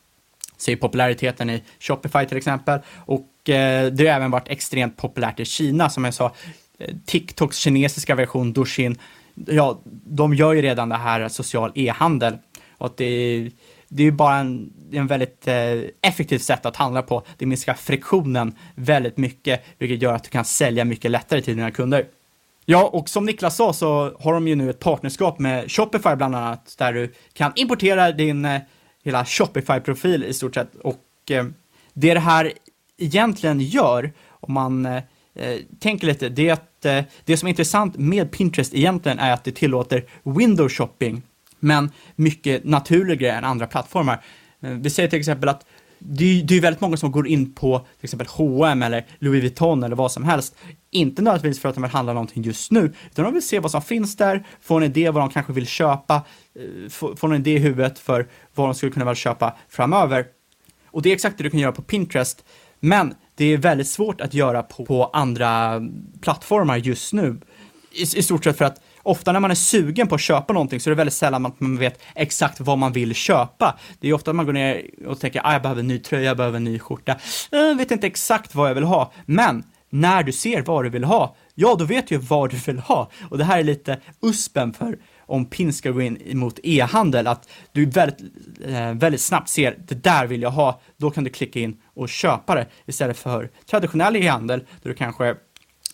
Ser 0.56 0.76
populariteten 0.76 1.50
i 1.50 1.62
Shopify 1.80 2.26
till 2.26 2.36
exempel. 2.36 2.80
Och 2.94 3.50
eh, 3.50 3.92
det 3.92 4.06
har 4.06 4.16
även 4.16 4.30
varit 4.30 4.48
extremt 4.48 4.96
populärt 4.96 5.40
i 5.40 5.44
Kina, 5.44 5.90
som 5.90 6.04
jag 6.04 6.14
sa. 6.14 6.34
Eh, 6.78 6.94
TikToks 7.06 7.56
kinesiska 7.56 8.14
version 8.14 8.52
Douyin 8.52 8.98
ja, 9.46 9.80
de 10.04 10.34
gör 10.34 10.52
ju 10.52 10.62
redan 10.62 10.88
det 10.88 10.96
här 10.96 11.28
social 11.28 11.72
e-handel 11.74 12.38
och 12.78 12.94
det 12.96 13.04
är, 13.04 13.50
det 13.88 14.02
är 14.02 14.04
ju 14.04 14.12
bara 14.12 14.36
en, 14.36 14.72
en 14.92 15.06
väldigt 15.06 15.48
eh, 15.48 15.54
effektivt 16.02 16.42
sätt 16.42 16.66
att 16.66 16.76
handla 16.76 17.02
på. 17.02 17.22
Det 17.38 17.46
minskar 17.46 17.74
friktionen 17.74 18.54
väldigt 18.74 19.16
mycket, 19.16 19.64
vilket 19.78 20.02
gör 20.02 20.12
att 20.12 20.24
du 20.24 20.30
kan 20.30 20.44
sälja 20.44 20.84
mycket 20.84 21.10
lättare 21.10 21.40
till 21.40 21.56
dina 21.56 21.70
kunder. 21.70 22.06
Ja, 22.68 22.90
och 22.92 23.08
som 23.08 23.24
Niklas 23.24 23.56
sa 23.56 23.72
så 23.72 24.16
har 24.20 24.32
de 24.32 24.48
ju 24.48 24.54
nu 24.54 24.70
ett 24.70 24.80
partnerskap 24.80 25.38
med 25.38 25.72
Shopify 25.72 26.16
bland 26.16 26.36
annat, 26.36 26.74
där 26.78 26.92
du 26.92 27.12
kan 27.32 27.52
importera 27.54 28.12
din 28.12 28.44
eh, 28.44 28.60
hela 29.04 29.24
Shopify-profil 29.24 30.24
i 30.24 30.34
stort 30.34 30.54
sett. 30.54 30.74
Och 30.74 31.30
eh, 31.30 31.44
det 31.92 32.14
det 32.14 32.20
här 32.20 32.52
egentligen 32.98 33.60
gör, 33.60 34.12
om 34.30 34.54
man 34.54 34.86
eh, 34.86 35.02
eh 35.34 35.58
tänker 35.80 36.06
lite, 36.06 36.28
det 36.28 36.48
är 36.48 36.52
att 36.52 36.84
eh, 36.84 37.04
det 37.24 37.36
som 37.36 37.46
är 37.46 37.50
intressant 37.50 37.96
med 37.96 38.32
Pinterest 38.32 38.74
egentligen 38.74 39.18
är 39.18 39.32
att 39.32 39.44
det 39.44 39.52
tillåter 39.52 40.04
window 40.22 40.68
shopping, 40.68 41.22
men 41.60 41.90
mycket 42.16 42.64
naturligare 42.64 43.36
än 43.36 43.44
andra 43.44 43.66
plattformar. 43.66 44.24
Eh, 44.60 44.70
vi 44.70 44.90
säger 44.90 45.08
till 45.08 45.18
exempel 45.18 45.48
att 45.48 45.66
det, 45.98 46.42
det 46.42 46.56
är 46.56 46.60
väldigt 46.60 46.80
många 46.80 46.96
som 46.96 47.12
går 47.12 47.26
in 47.26 47.54
på 47.54 47.78
till 47.78 48.04
exempel 48.04 48.26
H&M 48.26 48.82
eller 48.82 49.06
Louis 49.18 49.42
Vuitton 49.42 49.82
eller 49.82 49.96
vad 49.96 50.12
som 50.12 50.24
helst. 50.24 50.56
Inte 50.90 51.22
nödvändigtvis 51.22 51.62
för 51.62 51.68
att 51.68 51.74
de 51.74 51.82
vill 51.82 51.90
handla 51.90 52.12
någonting 52.12 52.42
just 52.42 52.70
nu, 52.70 52.92
utan 53.10 53.24
de 53.24 53.34
vill 53.34 53.48
se 53.48 53.60
vad 53.60 53.70
som 53.70 53.82
finns 53.82 54.16
där, 54.16 54.46
få 54.60 54.76
en 54.76 54.82
idé 54.82 55.10
vad 55.10 55.22
de 55.22 55.30
kanske 55.30 55.52
vill 55.52 55.66
köpa, 55.66 56.14
eh, 56.54 56.88
få, 56.90 57.16
få 57.16 57.26
en 57.26 57.34
idé 57.34 57.54
i 57.54 57.58
huvudet 57.58 57.98
för 57.98 58.28
vad 58.54 58.68
de 58.68 58.74
skulle 58.74 58.92
kunna 58.92 59.04
vilja 59.04 59.14
köpa 59.14 59.56
framöver. 59.68 60.26
Och 60.86 61.02
det 61.02 61.10
är 61.10 61.14
exakt 61.14 61.38
det 61.38 61.44
du 61.44 61.50
kan 61.50 61.60
göra 61.60 61.72
på 61.72 61.82
Pinterest, 61.82 62.44
men 62.80 63.14
det 63.34 63.44
är 63.44 63.56
väldigt 63.56 63.88
svårt 63.88 64.20
att 64.20 64.34
göra 64.34 64.62
på, 64.62 64.86
på 64.86 65.04
andra 65.04 65.82
plattformar 66.20 66.76
just 66.76 67.12
nu. 67.12 67.40
I, 67.92 68.02
I 68.02 68.22
stort 68.22 68.44
sett 68.44 68.58
för 68.58 68.64
att 68.64 68.80
ofta 69.06 69.32
när 69.32 69.40
man 69.40 69.50
är 69.50 69.54
sugen 69.54 70.08
på 70.08 70.14
att 70.14 70.20
köpa 70.20 70.52
någonting 70.52 70.80
så 70.80 70.90
är 70.90 70.92
det 70.92 70.96
väldigt 70.96 71.14
sällan 71.14 71.46
att 71.46 71.60
man 71.60 71.76
vet 71.76 72.02
exakt 72.14 72.60
vad 72.60 72.78
man 72.78 72.92
vill 72.92 73.14
köpa. 73.14 73.78
Det 74.00 74.08
är 74.08 74.12
ofta 74.12 74.30
att 74.30 74.36
man 74.36 74.46
går 74.46 74.52
ner 74.52 74.90
och 75.06 75.20
tänker, 75.20 75.40
ah, 75.44 75.52
jag 75.52 75.62
behöver 75.62 75.80
en 75.80 75.88
ny 75.88 75.98
tröja, 75.98 76.24
jag 76.24 76.36
behöver 76.36 76.56
en 76.56 76.64
ny 76.64 76.78
skjorta. 76.78 77.16
Jag 77.50 77.74
vet 77.74 77.90
inte 77.90 78.06
exakt 78.06 78.54
vad 78.54 78.70
jag 78.70 78.74
vill 78.74 78.84
ha, 78.84 79.12
men 79.26 79.64
när 79.90 80.22
du 80.22 80.32
ser 80.32 80.62
vad 80.62 80.84
du 80.84 80.88
vill 80.88 81.04
ha, 81.04 81.36
ja, 81.54 81.76
då 81.78 81.84
vet 81.84 82.06
du 82.06 82.14
ju 82.14 82.20
vad 82.20 82.50
du 82.50 82.56
vill 82.56 82.78
ha. 82.78 83.10
Och 83.30 83.38
det 83.38 83.44
här 83.44 83.58
är 83.58 83.64
lite 83.64 84.00
uspen 84.22 84.72
för 84.72 84.98
om 85.20 85.44
PIN 85.44 85.72
ska 85.72 85.90
gå 85.90 86.02
in 86.02 86.38
mot 86.38 86.58
e-handel, 86.62 87.26
att 87.26 87.48
du 87.72 87.86
väldigt, 87.86 88.20
eh, 88.64 88.92
väldigt 88.92 89.20
snabbt 89.20 89.48
ser 89.48 89.78
det 89.88 89.94
där 90.04 90.26
vill 90.26 90.42
jag 90.42 90.50
ha, 90.50 90.80
då 90.96 91.10
kan 91.10 91.24
du 91.24 91.30
klicka 91.30 91.60
in 91.60 91.76
och 91.94 92.08
köpa 92.08 92.54
det 92.54 92.66
istället 92.86 93.18
för 93.18 93.50
traditionell 93.70 94.16
e-handel 94.16 94.64
där 94.82 94.90
du 94.90 94.96
kanske 94.96 95.34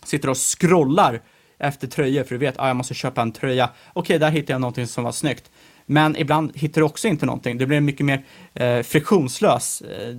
sitter 0.05 0.31
och 0.31 0.37
scrollar 0.37 1.23
efter 1.63 1.87
tröjor 1.87 2.25
för 2.25 2.35
du 2.35 2.39
vet 2.39 2.55
ah, 2.59 2.67
jag 2.67 2.77
måste 2.77 2.95
köpa 2.95 3.23
en 3.23 3.33
tröja. 3.33 3.65
Okej, 3.93 4.01
okay, 4.01 4.19
där 4.19 4.31
hittar 4.31 4.55
jag 4.55 4.61
någonting 4.61 4.87
som 4.87 5.05
var 5.05 5.13
snyggt. 5.13 5.51
Men 5.87 6.17
ibland 6.17 6.53
hittar 6.55 6.81
du 6.81 6.85
också 6.85 7.09
inte 7.09 7.27
någonting. 7.27 7.59
Det 7.59 7.67
blir 7.67 7.79
en 7.79 7.85
mycket 7.85 8.07
mer 8.07 8.25
eh, 8.55 8.83
friktionslös 8.83 9.83
eh, 9.83 10.15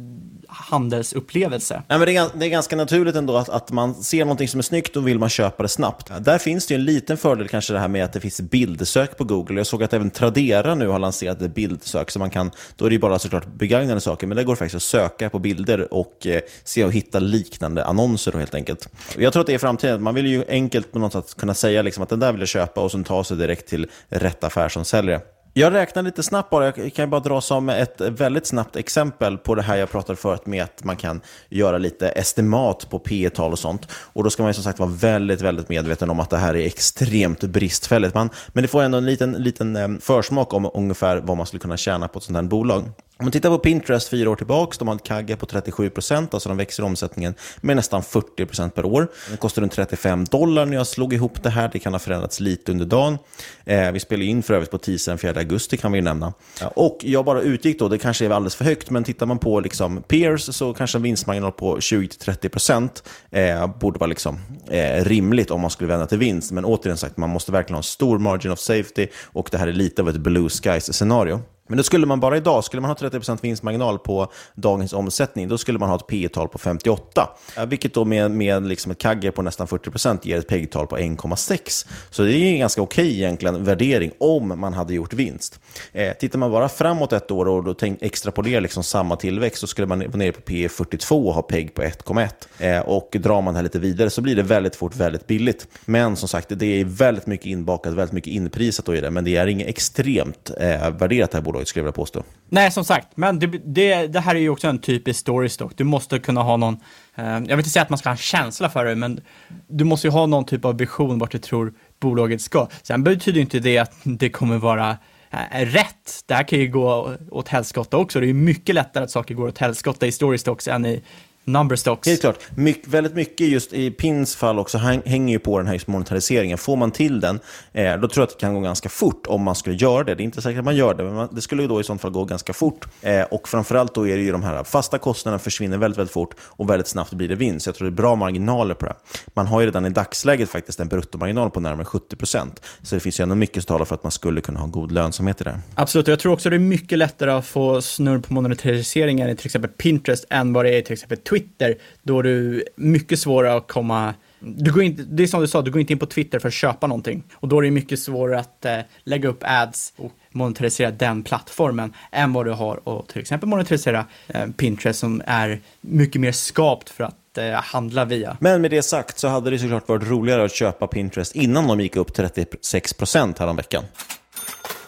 handelsupplevelse. 0.47 1.84
Nej, 1.88 1.99
men 1.99 2.07
det, 2.07 2.16
är, 2.16 2.30
det 2.39 2.45
är 2.45 2.49
ganska 2.49 2.76
naturligt 2.76 3.16
ändå 3.16 3.38
att, 3.38 3.49
att 3.49 3.72
man 3.72 3.95
ser 3.95 4.20
någonting 4.20 4.47
som 4.47 4.57
är 4.57 4.64
snyggt 4.64 4.97
och 4.97 5.07
vill 5.07 5.20
man 5.20 5.30
köpa 5.30 5.64
det 5.64 5.70
snabbt. 5.70 6.11
Där 6.20 6.38
finns 6.38 6.68
det 6.68 6.74
ju 6.74 6.80
en 6.80 6.86
liten 6.86 7.18
fördel 7.18 7.47
kanske 7.47 7.74
det 7.74 7.80
här 7.80 7.88
med 7.88 8.03
att 8.05 8.14
det 8.14 8.20
finns 8.20 8.41
bildsök 8.41 9.18
på 9.18 9.24
Google. 9.24 9.59
Jag 9.59 9.68
såg 9.68 9.84
att 9.84 9.93
även 9.93 10.09
Tradera 10.09 10.76
nu 10.76 10.88
har 10.88 10.99
lanserat 10.99 11.41
ett 11.41 11.55
bildsök, 11.55 12.11
så 12.11 12.20
man 12.20 12.30
kan, 12.30 12.51
då 12.76 12.86
är 12.86 12.89
det 12.89 12.93
ju 12.93 12.99
bara 12.99 13.20
såklart 13.20 13.45
begagnade 13.45 14.01
saker, 14.01 14.28
men 14.28 14.38
det 14.38 14.43
går 14.43 14.55
faktiskt 14.55 14.76
att 14.76 14.82
söka 14.82 15.30
på 15.30 15.39
bilder 15.39 15.93
och 15.93 16.28
eh, 16.28 16.41
se 16.64 16.86
och 16.86 16.91
hitta 16.91 17.20
liknande 17.20 17.86
annonser 17.86 18.32
då, 18.32 18.38
helt 18.38 18.55
enkelt. 18.55 18.89
Jag 19.18 19.34
tror 19.34 19.41
att 19.41 19.47
det 19.47 19.53
är 19.53 19.57
framtiden. 19.57 20.03
Man 20.03 20.16
vill 20.16 20.28
ju 20.28 20.43
enkelt 20.49 20.91
på 20.91 20.99
något 20.99 21.14
sätt 21.14 21.36
kunna 21.38 21.53
säga 21.53 21.82
liksom 21.82 22.03
att 22.03 22.09
den 22.09 22.20
där 22.20 22.32
vill 22.32 22.41
jag 22.41 22.49
köpa 22.49 22.82
och 22.82 22.91
sen 22.91 23.03
ta 23.03 23.24
sig 23.24 23.38
direkt 23.38 23.68
till 23.68 23.88
rätt 24.09 24.43
affär 24.43 24.70
som 24.70 24.86
säljer. 24.86 25.22
Jag 25.56 25.74
räknar 25.74 26.04
lite 26.04 26.24
snabbt 26.24 26.49
bara, 26.49 26.66
jag 26.66 26.93
kan 26.93 27.10
bara 27.10 27.22
dra 27.22 27.41
som 27.41 27.70
ett 27.70 28.01
väldigt 28.01 28.47
snabbt 28.47 28.76
exempel 28.76 29.38
på 29.38 29.56
det 29.56 29.62
här 29.62 29.78
jag 29.78 29.91
pratade 29.91 30.16
förut 30.16 30.45
med 30.45 30.64
att 30.64 30.84
man 30.84 30.95
kan 30.95 31.22
göra 31.49 31.78
lite 31.78 32.10
estimat 32.10 32.89
på 32.89 32.99
P 32.99 33.30
tal 33.30 33.51
och 33.51 33.60
sånt. 33.60 33.88
Och 33.91 34.24
då 34.24 34.30
ska 34.30 34.43
man 34.43 34.49
ju 34.49 34.54
som 34.54 34.64
sagt 34.64 34.80
vara 34.80 34.89
väldigt, 34.89 35.41
väldigt 35.41 35.70
medveten 35.70 36.10
om 36.10 36.20
att 36.20 36.30
det 36.30 36.38
här 36.38 36.56
är 36.56 36.66
extremt 36.66 37.43
bristfälligt. 37.43 38.16
Man, 38.16 38.30
men 38.47 38.62
det 38.62 38.68
får 38.68 38.82
ändå 38.84 38.97
en 38.97 39.06
liten, 39.06 39.32
liten 39.32 39.76
eh, 39.76 39.88
försmak 40.01 40.54
om 40.54 40.72
ungefär 40.74 41.18
vad 41.18 41.38
man 41.38 41.45
skulle 41.45 41.60
kunna 41.60 41.78
tjäna 41.78 42.08
på 42.08 42.20
ett 42.20 42.24
sånt 42.24 42.36
här 42.36 42.43
bolag. 42.43 42.84
Om 43.24 43.26
man 43.26 43.32
tittar 43.32 43.49
på 43.49 43.57
Pinterest 43.57 44.09
fyra 44.09 44.30
år 44.30 44.36
tillbaka, 44.36 44.76
de 44.80 44.88
har 44.88 44.95
ett 44.95 45.03
kagge 45.03 45.36
på 45.36 45.45
37 45.45 45.89
procent, 45.89 46.34
alltså 46.34 46.49
de 46.49 46.57
växer 46.57 46.84
omsättningen 46.84 47.34
med 47.61 47.76
nästan 47.76 48.03
40 48.03 48.45
procent 48.45 48.76
per 48.76 48.86
år. 48.86 49.07
Det 49.32 49.38
kostar 49.38 49.61
runt 49.61 49.71
35 49.71 50.26
dollar 50.26 50.65
när 50.65 50.78
jag 50.78 50.88
slog 50.88 51.13
ihop 51.13 51.43
det 51.43 51.49
här, 51.49 51.69
det 51.74 51.80
kan 51.80 51.93
ha 51.93 51.99
förändrats 51.99 52.39
lite 52.39 52.71
under 52.71 52.86
dagen. 52.86 53.17
Eh, 53.65 53.91
vi 53.91 53.99
spelar 53.99 54.24
in 54.24 54.43
för 54.43 54.53
övrigt 54.53 54.71
på 54.71 54.78
tisdagen 54.78 55.17
4 55.17 55.34
augusti 55.39 55.78
kan 55.78 55.91
vi 55.91 56.01
nämna. 56.01 56.34
Och 56.76 56.97
jag 57.01 57.26
bara 57.26 57.41
utgick 57.41 57.80
då, 57.80 57.88
det 57.88 57.97
kanske 57.97 58.26
är 58.26 58.30
alldeles 58.30 58.55
för 58.55 58.65
högt, 58.65 58.89
men 58.89 59.03
tittar 59.03 59.26
man 59.26 59.39
på 59.39 59.59
liksom 59.59 60.03
peers 60.07 60.55
så 60.55 60.74
kanske 60.74 60.97
en 60.97 61.01
vinstmarginal 61.01 61.51
på 61.51 61.78
20-30 61.78 62.49
procent 62.49 63.03
eh, 63.32 63.67
borde 63.80 63.99
vara 63.99 64.07
liksom, 64.07 64.39
eh, 64.69 65.03
rimligt 65.05 65.51
om 65.51 65.61
man 65.61 65.69
skulle 65.69 65.88
vända 65.88 66.05
till 66.05 66.17
vinst. 66.17 66.51
Men 66.51 66.65
återigen 66.65 66.97
sagt, 66.97 67.17
man 67.17 67.30
måste 67.30 67.51
verkligen 67.51 67.76
ha 67.76 67.80
en 67.80 67.84
stor 67.84 68.19
margin 68.19 68.51
of 68.51 68.59
safety 68.59 69.07
och 69.24 69.47
det 69.51 69.57
här 69.57 69.67
är 69.67 69.74
lite 69.74 70.01
av 70.01 70.09
ett 70.09 70.17
blue 70.17 70.49
skies-scenario. 70.49 71.41
Men 71.68 71.78
då 71.78 71.84
skulle 71.84 72.05
man 72.05 72.20
bara 72.20 72.38
idag, 72.38 72.64
skulle 72.64 72.82
man 72.82 72.89
ha 72.89 72.95
30% 72.95 73.38
vinstmarginal 73.41 73.99
på 73.99 74.32
dagens 74.55 74.93
omsättning, 74.93 75.47
då 75.47 75.57
skulle 75.57 75.80
man 75.80 75.89
ha 75.89 75.95
ett 75.95 76.07
P 76.07 76.30
tal 76.34 76.47
på 76.47 76.57
58. 76.57 77.30
Vilket 77.68 77.93
då 77.93 78.05
med, 78.05 78.32
med 78.32 78.68
liksom 78.68 78.91
ett 78.91 78.97
kagge 78.97 79.32
på 79.32 79.41
nästan 79.41 79.68
40% 79.68 80.20
ger 80.24 80.38
ett 80.38 80.47
PEG 80.47 80.72
tal 80.72 80.88
på 80.88 80.97
1,6. 80.97 81.88
Så 82.09 82.24
det 82.24 82.38
är 82.38 82.53
en 82.53 82.59
ganska 82.59 82.82
okej 82.82 83.05
okay, 83.05 83.18
egentligen 83.18 83.64
värdering 83.64 84.11
om 84.20 84.59
man 84.59 84.74
hade 84.74 84.93
gjort 84.93 85.14
vinst. 85.14 85.59
Eh, 85.91 86.14
tittar 86.14 86.39
man 86.39 86.51
bara 86.51 86.70
framåt 86.70 87.14
ett 87.14 87.32
år 87.32 87.45
och 87.45 87.64
då 87.64 87.74
tänk, 87.74 88.01
extrapolerar 88.01 88.61
liksom 88.61 88.84
samma 88.84 89.16
tillväxt 89.16 89.59
så 89.59 89.68
skulle 89.68 89.88
man 89.88 89.99
vara 89.99 90.18
nere 90.18 90.32
på 90.32 90.41
P 90.41 90.70
42 90.70 91.28
och 91.28 91.34
ha 91.34 91.41
PEG 91.41 91.74
på 91.74 91.82
1,1. 91.82 92.30
Eh, 92.59 92.80
och 92.80 93.09
drar 93.20 93.41
man 93.41 93.53
det 93.53 93.57
här 93.57 93.64
lite 93.64 93.80
vidare 93.80 94.09
så 94.09 94.22
blir 94.22 94.36
det 94.36 94.43
väldigt 94.43 94.76
fort 94.76 94.95
väldigt 94.95 95.28
billigt. 95.28 95.68
Men 95.86 96.16
som 96.16 96.30
sagt, 96.30 96.47
det 96.49 96.82
är 96.82 96.86
väldigt 96.86 97.28
mycket 97.28 97.45
inbakat, 97.45 97.93
väldigt 97.93 98.14
mycket 98.14 98.34
inprisat 98.34 98.89
i 98.89 99.01
det, 99.01 99.11
men 99.11 99.24
det 99.24 99.36
är 99.36 99.47
inget 99.47 99.68
extremt 99.68 100.51
eh, 100.59 100.89
värderat 100.89 101.32
det 101.32 101.38
här 101.38 101.53
bolaget 101.54 101.68
skulle 101.68 101.82
jag 101.82 101.84
vilja 101.84 101.93
påstå. 101.93 102.24
Nej, 102.49 102.72
som 102.72 102.86
sagt, 102.86 103.08
men 103.16 103.39
det, 103.39 103.47
det, 103.47 104.08
det 104.08 104.20
här 104.20 104.36
är 104.36 104.39
ju 104.39 104.49
också 104.49 104.68
en 104.68 104.80
typisk 104.80 105.20
story 105.20 105.49
stock. 105.49 105.72
Du 105.76 105.84
måste 105.84 106.20
kunna 106.20 106.41
ha 106.41 106.58
någon, 106.58 106.78
eh, 107.16 107.26
jag 107.26 107.41
vill 107.41 107.51
inte 107.51 107.70
säga 107.70 107.84
att 107.84 107.89
man 107.89 107.97
ska 107.97 108.10
ha 108.10 108.14
en 108.14 108.18
känsla 108.18 108.70
för 108.70 108.86
det, 108.86 108.95
men 108.95 109.22
du 109.68 109.84
måste 109.84 110.08
ju 110.08 110.12
ha 110.12 110.26
någon 110.26 110.45
typ 110.45 110.66
av 110.66 110.78
vision 110.78 111.20
vart 111.20 111.32
du 111.32 111.38
tror 111.38 111.74
bolaget 111.99 112.41
ska. 112.41 112.68
Sen 112.84 113.04
betyder 113.04 113.41
inte 113.41 113.60
det 113.60 113.78
att 113.78 113.93
det 114.04 114.30
kommer 114.30 114.58
vara 114.58 114.97
eh, 115.32 115.66
rätt. 115.66 116.24
Det 116.26 116.34
här 116.34 116.43
kan 116.43 116.60
ju 116.60 116.68
gå 116.68 117.16
åt 117.32 117.47
helskotta 117.47 117.97
också. 117.97 118.20
Det 118.20 118.30
är 118.30 118.34
mycket 118.34 118.76
lättare 118.76 119.04
att 119.04 119.12
saker 119.12 119.36
går 119.36 119.47
åt 119.47 119.58
helskotta 119.58 120.08
i 120.08 120.12
story 120.12 120.38
stocks 120.38 120.68
än 120.68 120.86
i 120.86 121.04
number 121.46 121.76
stocks. 121.76 122.08
Helt 122.08 122.22
klart. 122.22 122.38
My 122.56 122.76
väldigt 122.86 123.14
mycket 123.14 123.48
just 123.48 123.74
i 123.74 123.91
Pins 123.91 124.36
fall 124.36 124.60
också 124.60 124.78
hänger 124.78 125.34
ju 125.34 125.39
på 125.39 125.58
den 125.58 125.68
här 125.68 125.82
monetariseringen. 125.86 126.58
Får 126.58 126.76
man 126.76 126.91
till 126.91 127.20
den, 127.20 127.39
eh, 127.74 127.98
då 127.98 128.08
tror 128.08 128.22
jag 128.22 128.24
att 128.24 128.30
det 128.30 128.39
kan 128.39 128.54
gå 128.54 128.60
ganska 128.60 128.89
fort 128.89 129.28
om 129.28 129.44
man 129.44 129.56
skulle 129.56 129.76
göra 129.76 130.04
det. 130.04 130.16
Det 130.16 130.24
är 130.24 130.26
inte 130.26 130.41
säkert 130.41 130.60
att 130.60 130.66
man 130.66 130.76
gör 130.76 130.94
det, 130.94 131.04
men 131.04 131.14
man, 131.16 131.30
det 131.32 131.41
skulle 131.41 131.62
ju 131.62 131.68
då 131.68 131.82
i 131.82 131.84
sånt 131.84 132.02
fall 132.02 132.12
gå 132.12 132.26
ganska 132.26 132.54
fort. 132.54 132.86
Eh, 133.02 133.22
och 133.22 133.48
framförallt 133.48 133.96
då 133.96 134.08
är 134.08 134.18
det 134.18 134.24
ju 134.24 134.32
de 134.32 134.44
här 134.44 134.64
fasta 134.64 134.98
kostnaderna 134.98 135.39
försvinner 135.39 135.78
väldigt, 135.78 135.98
väldigt 135.98 136.14
fort 136.14 136.36
och 136.39 136.70
väldigt 136.70 136.88
snabbt 136.88 137.14
blir 137.14 137.30
det 137.30 137.36
vinst. 137.36 137.66
Jag 137.66 137.76
tror 137.76 137.86
det 137.86 137.94
är 137.94 137.96
bra 137.96 138.16
marginaler 138.16 138.76
på 138.76 138.86
det. 138.86 138.96
Man 139.34 139.48
har 139.48 139.62
ju 139.62 139.66
redan 139.66 139.86
i 139.86 139.89
dagsläget 139.89 140.50
faktiskt 140.50 140.80
en 140.80 140.88
bruttomarginal 140.88 141.52
på 141.52 141.60
närmare 141.60 141.86
70 141.86 142.16
procent. 142.16 142.62
Så 142.82 142.96
det 142.96 143.00
finns 143.00 143.20
ju 143.20 143.22
ändå 143.24 143.36
mycket 143.36 143.64
som 143.64 143.68
talar 143.68 143.86
för 143.86 143.96
att 143.96 144.04
man 144.04 144.12
skulle 144.12 144.41
kunna 144.41 144.60
ha 144.60 144.68
god 144.68 144.91
lönsamhet 144.91 145.41
i 145.41 145.44
det. 145.44 145.60
Absolut, 145.76 146.08
jag 146.08 146.20
tror 146.20 146.34
också 146.34 146.50
det 146.50 146.56
är 146.56 146.60
mycket 146.60 146.98
lättare 146.98 147.32
att 147.32 147.46
få 147.46 147.82
snurr 147.82 148.20
på 148.20 148.34
monetariseringen 148.34 149.30
i 149.30 149.36
till 149.36 149.46
exempel 149.46 149.72
Pinterest 149.72 150.26
än 150.30 150.54
vad 150.54 150.66
det 150.66 150.70
är 150.70 150.78
i 150.78 150.82
till 150.82 150.94
exempel 150.94 151.18
Twitter, 151.34 151.76
då 152.04 152.22
du 152.22 152.64
mycket 152.76 153.20
svårare 153.20 153.54
att 153.54 153.68
komma 153.68 154.14
du 154.46 154.72
går 154.72 154.84
inte, 154.84 155.04
det 155.04 155.24
är 155.24 155.28
som 155.28 155.42
du 155.42 155.48
sa, 155.48 155.62
du 155.62 155.72
går 155.72 155.82
inte 155.82 155.94
in 155.94 156.00
på 156.00 156.06
Twitter 156.06 156.40
för 156.40 156.48
att 156.48 156.54
köpa 156.54 156.88
någonting. 156.88 157.24
Och 157.34 157.48
då 157.48 157.60
är 157.60 157.64
det 157.64 157.72
mycket 157.72 158.00
svårare 158.00 158.40
att 158.40 158.66
eh, 158.66 158.78
lägga 159.04 159.30
upp 159.30 159.40
ads 159.42 159.94
och 159.98 160.12
monetarisera 160.32 160.92
den 160.92 161.24
plattformen 161.24 161.94
än 162.12 162.34
vad 162.34 162.46
du 162.46 162.52
har 162.52 162.90
och 162.90 163.08
till 163.08 163.22
exempel 163.22 163.50
monetarisera 163.50 164.06
eh, 164.28 164.48
Pinterest 164.58 165.00
som 165.00 165.22
är 165.26 165.62
mycket 165.82 166.22
mer 166.22 166.32
skapt 166.32 166.90
för 166.90 167.04
att 167.04 167.38
eh, 167.38 167.52
handla 167.52 168.06
via. 168.06 168.38
Men 168.40 168.62
med 168.62 168.72
det 168.72 168.84
sagt 168.84 169.20
så 169.20 169.28
hade 169.28 169.50
det 169.50 169.60
såklart 169.60 169.90
varit 169.90 170.08
roligare 170.08 170.44
att 170.44 170.56
köpa 170.56 170.88
Pinterest 170.88 171.36
innan 171.36 171.68
de 171.68 171.80
gick 171.80 171.96
upp 171.96 172.18
36% 172.18 173.40
häromveckan. 173.40 173.84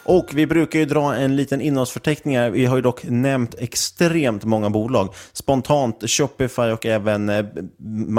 Och 0.06 0.32
vi 0.34 0.48
brukar 0.48 0.80
ju 0.80 0.86
dra 0.86 1.16
en 1.16 1.36
liten 1.36 1.62
innehållsförteckning 1.62 2.38
här. 2.38 2.50
Vi 2.50 2.66
har 2.66 2.76
ju 2.76 2.82
dock 2.82 3.04
nämnt 3.04 3.56
extremt 3.58 4.44
många 4.44 4.70
bolag. 4.70 5.14
Spontant 5.34 6.10
Shopify 6.10 6.62
och 6.62 6.86
även 6.86 7.30
eh, 7.30 7.46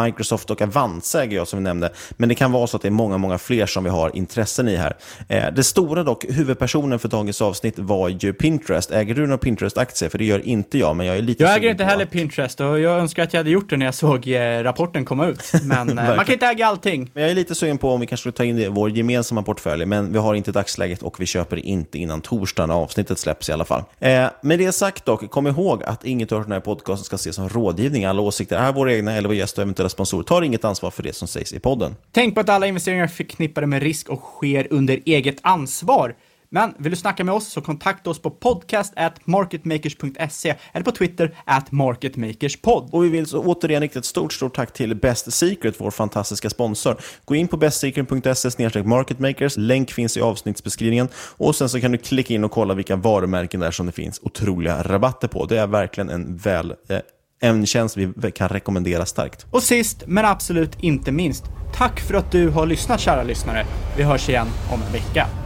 Microsoft 0.05 0.51
och 0.51 0.63
Avanza 0.63 1.23
äger 1.23 1.37
jag 1.37 1.49
som 1.49 1.59
vi 1.59 1.63
nämnde. 1.63 1.93
Men 2.11 2.29
det 2.29 2.35
kan 2.35 2.53
vara 2.53 2.67
så 2.67 2.77
att 2.77 2.83
det 2.83 2.89
är 2.89 2.93
många, 2.93 3.19
många 3.19 3.39
fler 3.39 3.67
som 3.67 3.85
vi 3.85 3.91
har 3.91 4.17
intressen 4.17 4.69
i 4.69 4.77
här. 4.77 4.97
Eh, 5.29 5.45
det 5.53 5.65
stora 5.65 6.03
dock, 6.03 6.25
huvudpersonen 6.29 6.99
för 6.99 7.09
dagens 7.09 7.43
avsnitt 7.43 7.79
var 7.79 8.09
ju 8.09 8.33
Pinterest. 8.33 8.91
Äger 8.91 9.15
du 9.15 9.21
några 9.27 9.39
Pinterest-aktier? 9.39 10.09
För 10.09 10.19
det 10.19 10.25
gör 10.25 10.47
inte 10.47 10.79
jag, 10.79 10.97
men 10.97 11.07
jag 11.07 11.17
är 11.17 11.23
lite 11.23 11.43
Jag 11.43 11.57
äger 11.57 11.71
inte 11.71 11.85
heller 11.85 12.07
Pinterest 12.07 12.61
och 12.61 12.81
jag 12.81 12.99
önskar 12.99 13.23
att 13.23 13.33
jag 13.33 13.41
hade 13.41 13.51
gjort 13.51 13.71
det 13.71 13.77
när 13.77 13.87
jag 13.87 13.95
såg 13.95 14.29
eh, 14.29 14.63
rapporten 14.63 15.05
komma 15.05 15.27
ut. 15.27 15.53
Men 15.63 15.95
man 15.95 16.25
kan 16.25 16.33
inte 16.33 16.47
äga 16.47 16.67
allting. 16.67 17.11
Men 17.15 17.23
jag 17.23 17.31
är 17.31 17.35
lite 17.35 17.55
sugen 17.55 17.79
på 17.79 17.91
om 17.91 18.01
vi 18.01 18.07
kanske 18.07 18.23
skulle 18.23 18.33
ta 18.33 18.45
in 18.45 18.57
det 18.57 18.63
i 18.63 18.69
vår 18.69 18.91
gemensamma 18.91 19.43
portfölj, 19.43 19.87
men 19.87 20.13
vi 20.13 20.19
har 20.19 20.35
inte 20.35 20.53
dagsläget 20.53 21.03
och 21.03 21.21
vi 21.21 21.27
köper 21.27 21.67
in 21.67 21.76
inte 21.77 21.99
innan 21.99 22.21
torsdag 22.21 22.67
när 22.67 22.75
avsnittet 22.75 23.19
släpps 23.19 23.49
i 23.49 23.53
alla 23.53 23.65
fall. 23.65 23.83
Eh, 23.99 24.27
med 24.43 24.59
det 24.59 24.73
sagt 24.73 25.05
dock, 25.05 25.31
kom 25.31 25.47
ihåg 25.47 25.85
att 25.85 26.05
inget 26.05 26.33
av 26.33 26.43
den 26.43 26.53
här 26.53 26.61
podcasten 26.61 27.05
ska 27.05 27.17
ses 27.17 27.37
som 27.37 27.49
rådgivning. 27.49 28.05
Alla 28.05 28.23
åsikter 28.23 28.57
är 28.57 28.73
våra 28.73 28.95
egna 28.95 29.13
eller 29.13 29.29
vår 29.29 29.37
gäst 29.37 29.59
och 29.59 29.63
eventuella 29.63 29.89
sponsorer 29.89 30.25
tar 30.25 30.43
inget 30.43 30.65
ansvar 30.65 30.91
för 30.91 31.03
det 31.03 31.13
som 31.13 31.29
sägs 31.29 31.53
i 31.53 31.61
podden. 31.61 31.97
Tänk 32.13 32.35
på 32.35 32.41
att 32.41 32.49
alla 32.49 32.67
investeringar 32.67 33.05
är 33.05 33.09
förknippade 33.09 33.67
med 33.67 33.83
risk 33.83 34.09
och 34.09 34.21
sker 34.21 34.67
under 34.71 35.03
eget 35.05 35.37
ansvar. 35.43 36.15
Men 36.51 36.75
vill 36.79 36.91
du 36.91 36.97
snacka 36.97 37.25
med 37.25 37.35
oss 37.35 37.49
så 37.49 37.61
kontakta 37.61 38.11
oss 38.11 38.23
på 38.23 38.31
podcast 38.31 38.93
at 38.97 39.27
marketmakers.se 39.27 40.55
eller 40.73 40.85
på 40.85 40.91
Twitter 40.91 41.37
at 41.45 41.73
marketmakerspod. 41.73 42.89
Och 42.93 43.05
vi 43.05 43.09
vill 43.09 43.27
så 43.27 43.43
återigen 43.43 43.81
rikta 43.81 43.99
ett 43.99 44.05
stort, 44.05 44.33
stort 44.33 44.57
tack 44.57 44.73
till 44.73 44.95
Best 44.95 45.33
Secret, 45.33 45.75
vår 45.79 45.91
fantastiska 45.91 46.51
sponsor. 46.51 46.97
Gå 47.25 47.35
in 47.35 47.49
på 47.49 47.57
bestsecret.se 47.57 48.83
marketmakers, 48.83 49.57
länk 49.57 49.91
finns 49.91 50.17
i 50.17 50.21
avsnittsbeskrivningen 50.21 51.09
och 51.17 51.57
sen 51.57 51.69
så 51.69 51.81
kan 51.81 51.93
du 51.93 51.99
klicka 51.99 52.35
in 52.35 52.45
och 52.45 52.51
kolla 52.51 52.75
vilka 52.75 52.97
varumärken 52.97 53.61
där 53.61 53.71
som 53.71 53.87
det 53.87 53.93
finns 53.93 54.21
otroliga 54.23 54.83
rabatter 54.83 55.29
på. 55.29 55.47
Det 55.47 55.59
är 55.59 55.67
verkligen 55.67 56.11
en 56.11 56.37
väl 56.37 56.75
eh, 56.89 56.99
en 57.41 57.67
tjänst 57.67 57.97
vi 57.97 58.33
kan 58.35 58.49
rekommendera 58.49 59.07
starkt. 59.07 59.47
Och 59.51 59.63
sist, 59.63 60.03
men 60.07 60.25
absolut 60.25 60.77
inte 60.81 61.13
minst, 61.13 61.45
tack 61.75 62.01
för 62.01 62.15
att 62.15 62.33
du 62.33 62.49
har 62.49 62.67
lyssnat 62.67 63.01
kära 63.01 63.23
lyssnare. 63.23 63.67
Vi 63.97 64.03
hörs 64.03 64.29
igen 64.29 64.47
om 64.73 64.83
en 64.83 64.93
vecka. 64.93 65.46